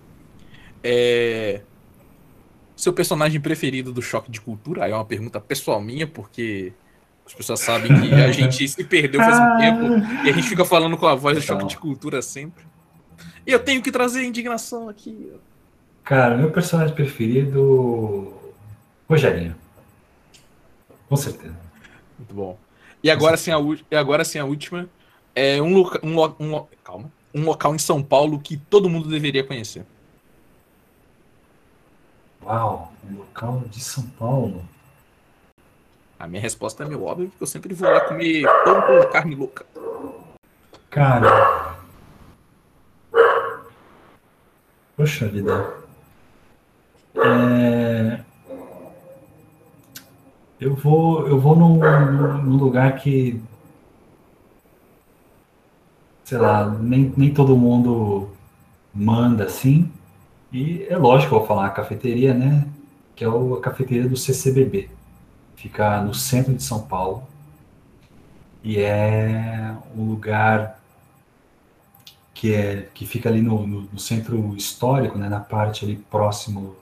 É... 0.82 1.62
Seu 2.82 2.92
personagem 2.92 3.40
preferido 3.40 3.92
do 3.92 4.02
Choque 4.02 4.28
de 4.28 4.40
Cultura? 4.40 4.82
Aí 4.82 4.90
é 4.90 4.94
uma 4.96 5.04
pergunta 5.04 5.40
pessoal 5.40 5.80
minha, 5.80 6.04
porque 6.04 6.72
as 7.24 7.32
pessoas 7.32 7.60
sabem 7.60 7.86
que 8.00 8.12
a 8.12 8.26
gente 8.34 8.66
se 8.66 8.82
perdeu 8.82 9.20
faz 9.20 9.38
um 9.38 9.56
tempo 9.56 10.26
e 10.26 10.28
a 10.28 10.32
gente 10.32 10.48
fica 10.48 10.64
falando 10.64 10.96
com 10.96 11.06
a 11.06 11.14
voz 11.14 11.36
do 11.36 11.40
Choque 11.40 11.64
de 11.64 11.78
Cultura 11.78 12.20
sempre. 12.20 12.64
E 13.46 13.52
eu 13.52 13.60
tenho 13.60 13.80
que 13.80 13.92
trazer 13.92 14.24
indignação 14.24 14.88
aqui. 14.88 15.30
Cara, 16.02 16.36
meu 16.36 16.50
personagem 16.50 16.92
preferido 16.92 18.34
Rogerinho. 19.08 19.54
Com 21.08 21.14
certeza. 21.14 21.54
Muito 22.18 22.34
bom. 22.34 22.58
E 23.00 23.12
agora 23.12 23.36
sim 23.36 23.52
a, 23.52 23.58
e 23.92 23.94
agora 23.94 24.24
sim 24.24 24.40
a 24.40 24.44
última. 24.44 24.88
É 25.36 25.62
um, 25.62 25.72
loca, 25.72 26.04
um, 26.04 26.20
um, 26.20 26.66
calma, 26.82 27.12
um 27.32 27.44
local 27.44 27.76
em 27.76 27.78
São 27.78 28.02
Paulo 28.02 28.40
que 28.40 28.56
todo 28.56 28.90
mundo 28.90 29.08
deveria 29.08 29.44
conhecer. 29.44 29.86
Uau, 32.44 32.92
um 33.08 33.18
local 33.18 33.62
de 33.70 33.80
São 33.80 34.04
Paulo. 34.18 34.64
A 36.18 36.26
minha 36.26 36.42
resposta 36.42 36.82
é 36.82 36.86
meio 36.86 37.04
óbvia, 37.04 37.28
porque 37.28 37.42
eu 37.42 37.46
sempre 37.46 37.74
vou 37.74 37.88
lá 37.88 38.00
comer 38.00 38.44
pão 38.64 38.82
com 38.82 39.10
carne 39.10 39.34
louca. 39.34 39.66
Cara. 40.90 41.76
Poxa 44.96 45.28
vida. 45.28 45.74
É... 47.16 48.20
Eu 50.60 50.74
vou, 50.74 51.26
eu 51.26 51.40
vou 51.40 51.56
num, 51.56 51.78
num 52.42 52.56
lugar 52.56 52.96
que, 52.96 53.42
sei 56.24 56.38
lá, 56.38 56.68
nem, 56.68 57.12
nem 57.16 57.34
todo 57.34 57.56
mundo 57.56 58.30
manda 58.94 59.44
assim. 59.44 59.91
E 60.52 60.86
é 60.88 60.96
lógico, 60.96 61.34
eu 61.34 61.38
vou 61.38 61.48
falar 61.48 61.66
a 61.66 61.70
cafeteria, 61.70 62.34
né? 62.34 62.66
Que 63.16 63.24
é 63.24 63.28
a 63.28 63.60
cafeteria 63.60 64.08
do 64.08 64.16
CCBB. 64.16 64.90
Fica 65.56 66.00
no 66.02 66.14
centro 66.14 66.54
de 66.54 66.62
São 66.62 66.82
Paulo. 66.82 67.22
E 68.62 68.78
é 68.80 69.74
um 69.96 70.04
lugar 70.04 70.78
que, 72.34 72.54
é, 72.54 72.88
que 72.94 73.06
fica 73.06 73.28
ali 73.28 73.40
no, 73.40 73.66
no, 73.66 73.80
no 73.82 73.98
centro 73.98 74.54
histórico, 74.56 75.18
né? 75.18 75.28
Na 75.28 75.40
parte 75.40 75.84
ali 75.84 75.96
próximo 75.96 76.76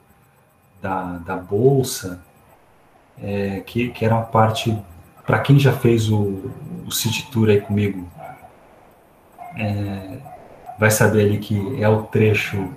da, 0.81 1.17
da 1.19 1.37
Bolsa 1.37 2.21
é, 3.21 3.61
que, 3.61 3.89
que 3.89 4.03
era 4.03 4.15
uma 4.15 4.25
parte, 4.25 4.75
para 5.25 5.39
quem 5.39 5.59
já 5.59 5.73
fez 5.73 6.09
o, 6.09 6.51
o 6.85 6.91
City 6.91 7.29
Tour 7.31 7.49
aí 7.49 7.61
comigo, 7.61 8.07
é, 9.55 10.17
vai 10.79 10.89
saber 10.89 11.25
ali 11.25 11.37
que 11.37 11.81
é 11.81 11.87
o 11.87 12.03
trecho 12.03 12.73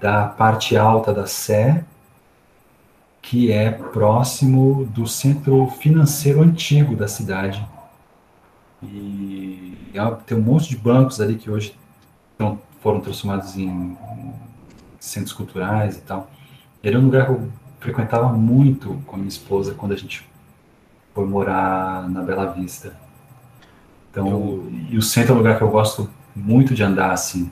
da 0.00 0.26
parte 0.26 0.76
alta 0.76 1.12
da 1.12 1.26
Sé, 1.26 1.84
que 3.22 3.50
é 3.50 3.70
próximo 3.70 4.86
do 4.86 5.06
centro 5.06 5.66
financeiro 5.80 6.42
antigo 6.42 6.94
da 6.94 7.08
cidade. 7.08 7.66
E 8.82 9.76
é 9.94 10.10
tem 10.26 10.36
um 10.36 10.42
monte 10.42 10.68
de 10.68 10.76
bancos 10.76 11.20
ali 11.20 11.36
que 11.36 11.50
hoje 11.50 11.76
então, 12.34 12.60
foram 12.80 13.00
transformados 13.00 13.56
em 13.56 13.96
centros 15.00 15.32
culturais 15.32 15.96
e 15.96 16.00
tal. 16.02 16.30
Ele 16.82 16.96
é 16.96 16.98
um 16.98 17.04
lugar 17.04 17.26
que 17.26 17.32
eu 17.32 17.50
frequentava 17.80 18.32
muito 18.32 19.02
com 19.06 19.16
a 19.16 19.18
minha 19.18 19.28
esposa 19.28 19.74
quando 19.74 19.92
a 19.92 19.96
gente 19.96 20.28
foi 21.14 21.26
morar 21.26 22.08
na 22.08 22.22
Bela 22.22 22.52
Vista. 22.52 22.94
Então, 24.10 24.28
eu... 24.28 24.72
e 24.90 24.96
o 24.96 25.02
centro 25.02 25.32
é 25.32 25.34
um 25.34 25.38
lugar 25.38 25.56
que 25.56 25.64
eu 25.64 25.70
gosto 25.70 26.08
muito 26.34 26.74
de 26.74 26.82
andar 26.82 27.10
assim. 27.10 27.50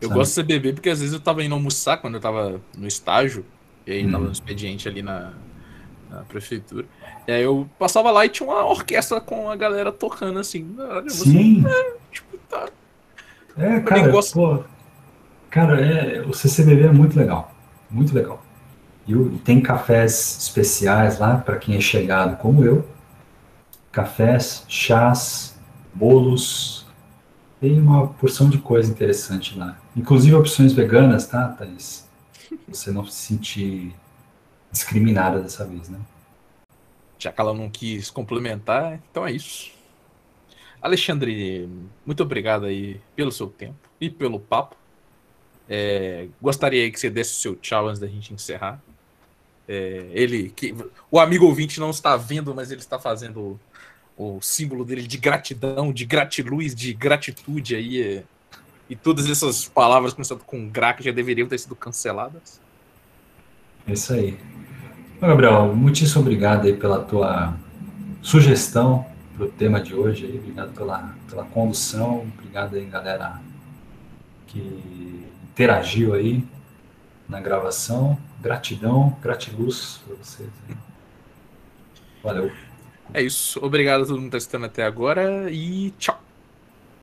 Eu 0.00 0.08
sabe? 0.08 0.20
gosto 0.20 0.34
de 0.34 0.42
CBB 0.42 0.72
porque 0.74 0.90
às 0.90 1.00
vezes 1.00 1.14
eu 1.14 1.20
tava 1.20 1.42
indo 1.42 1.54
almoçar 1.54 1.96
quando 1.96 2.14
eu 2.14 2.20
tava 2.20 2.60
no 2.76 2.86
estágio, 2.86 3.44
e 3.86 3.92
aí 3.92 4.06
hum. 4.06 4.12
tava 4.12 4.24
no 4.24 4.32
expediente 4.32 4.88
ali 4.88 5.02
na, 5.02 5.32
na 6.10 6.22
prefeitura. 6.22 6.86
E 7.26 7.32
aí 7.32 7.42
eu 7.42 7.68
passava 7.78 8.10
lá 8.10 8.24
e 8.24 8.28
tinha 8.28 8.48
uma 8.48 8.64
orquestra 8.64 9.20
com 9.20 9.50
a 9.50 9.56
galera 9.56 9.92
tocando 9.92 10.38
assim. 10.38 10.74
Sim. 11.08 11.62
Você, 11.62 11.68
é, 11.68 11.96
tipo, 12.10 12.38
tá. 12.48 12.68
É, 13.56 13.80
cara, 13.80 14.08
gosto... 14.08 14.34
pô, 14.34 14.64
cara, 15.50 15.80
é, 15.80 16.20
o 16.22 16.32
CCBB 16.32 16.86
é 16.86 16.92
muito 16.92 17.18
legal. 17.18 17.52
Muito 17.90 18.14
legal. 18.14 18.42
E 19.06 19.38
tem 19.38 19.60
cafés 19.60 20.38
especiais 20.38 21.18
lá 21.18 21.38
para 21.38 21.56
quem 21.56 21.76
é 21.76 21.80
chegado 21.80 22.36
como 22.36 22.62
eu. 22.62 22.86
Cafés, 23.90 24.64
chás, 24.68 25.58
bolos. 25.94 26.77
Tem 27.60 27.78
uma 27.80 28.08
porção 28.08 28.48
de 28.48 28.58
coisa 28.58 28.90
interessante 28.90 29.58
lá. 29.58 29.78
Inclusive 29.96 30.34
opções 30.34 30.72
veganas, 30.72 31.26
tá, 31.26 31.48
Thaís? 31.48 32.08
Você 32.68 32.92
não 32.92 33.04
se 33.04 33.26
sentir 33.26 33.94
discriminada 34.70 35.40
dessa 35.40 35.64
vez, 35.64 35.88
né? 35.88 35.98
Já 37.18 37.32
que 37.32 37.40
ela 37.40 37.52
não 37.52 37.68
quis 37.68 38.10
complementar, 38.10 39.00
então 39.10 39.26
é 39.26 39.32
isso. 39.32 39.72
Alexandre, 40.80 41.68
muito 42.06 42.22
obrigado 42.22 42.64
aí 42.66 43.00
pelo 43.16 43.32
seu 43.32 43.48
tempo 43.48 43.88
e 44.00 44.08
pelo 44.08 44.38
papo. 44.38 44.76
É, 45.68 46.28
gostaria 46.40 46.90
que 46.90 46.98
você 46.98 47.10
desse 47.10 47.32
o 47.32 47.36
seu 47.36 47.56
tchau 47.56 47.88
antes 47.88 48.00
da 48.00 48.06
gente 48.06 48.32
encerrar. 48.32 48.80
É, 49.66 50.06
ele 50.12 50.48
que 50.50 50.74
o 51.10 51.18
amigo 51.18 51.44
ouvinte 51.44 51.80
não 51.80 51.90
está 51.90 52.16
vendo, 52.16 52.54
mas 52.54 52.70
ele 52.70 52.80
está 52.80 52.98
fazendo 52.98 53.60
o, 54.18 54.40
símbolo 54.42 54.84
dele 54.84 55.06
de 55.06 55.16
gratidão, 55.16 55.92
de 55.92 56.04
gratiluz, 56.04 56.74
de 56.74 56.92
gratitude 56.92 57.76
aí. 57.76 58.02
É, 58.02 58.24
e 58.90 58.96
todas 58.96 59.28
essas 59.28 59.68
palavras 59.68 60.12
começando 60.12 60.40
com 60.40 60.68
gra 60.68 60.92
que 60.94 61.04
já 61.04 61.12
deveriam 61.12 61.46
ter 61.46 61.58
sido 61.58 61.76
canceladas. 61.76 62.60
É 63.86 63.92
isso 63.92 64.12
aí. 64.12 64.38
Gabriel, 65.20 65.74
muitíssimo 65.74 66.22
obrigado 66.22 66.66
aí 66.66 66.76
pela 66.76 67.00
tua 67.04 67.54
sugestão 68.22 69.06
para 69.36 69.46
o 69.46 69.48
tema 69.48 69.80
de 69.80 69.94
hoje. 69.94 70.26
Aí. 70.26 70.38
Obrigado 70.38 70.72
pela, 70.74 71.14
pela 71.28 71.44
condução. 71.44 72.26
Obrigado 72.38 72.76
aí, 72.76 72.84
galera, 72.86 73.40
que 74.46 74.58
interagiu 75.50 76.14
aí 76.14 76.44
na 77.28 77.40
gravação. 77.40 78.18
Gratidão, 78.40 79.16
gratiluz 79.20 80.00
para 80.06 80.16
vocês. 80.16 80.48
Valeu. 82.22 82.67
É 83.12 83.22
isso. 83.22 83.58
Obrigado 83.64 84.02
a 84.02 84.06
todo 84.06 84.20
mundo 84.20 84.30
que 84.30 84.36
está 84.36 84.38
assistindo 84.38 84.66
até 84.66 84.82
agora 84.84 85.50
e 85.50 85.90
tchau. 85.98 86.27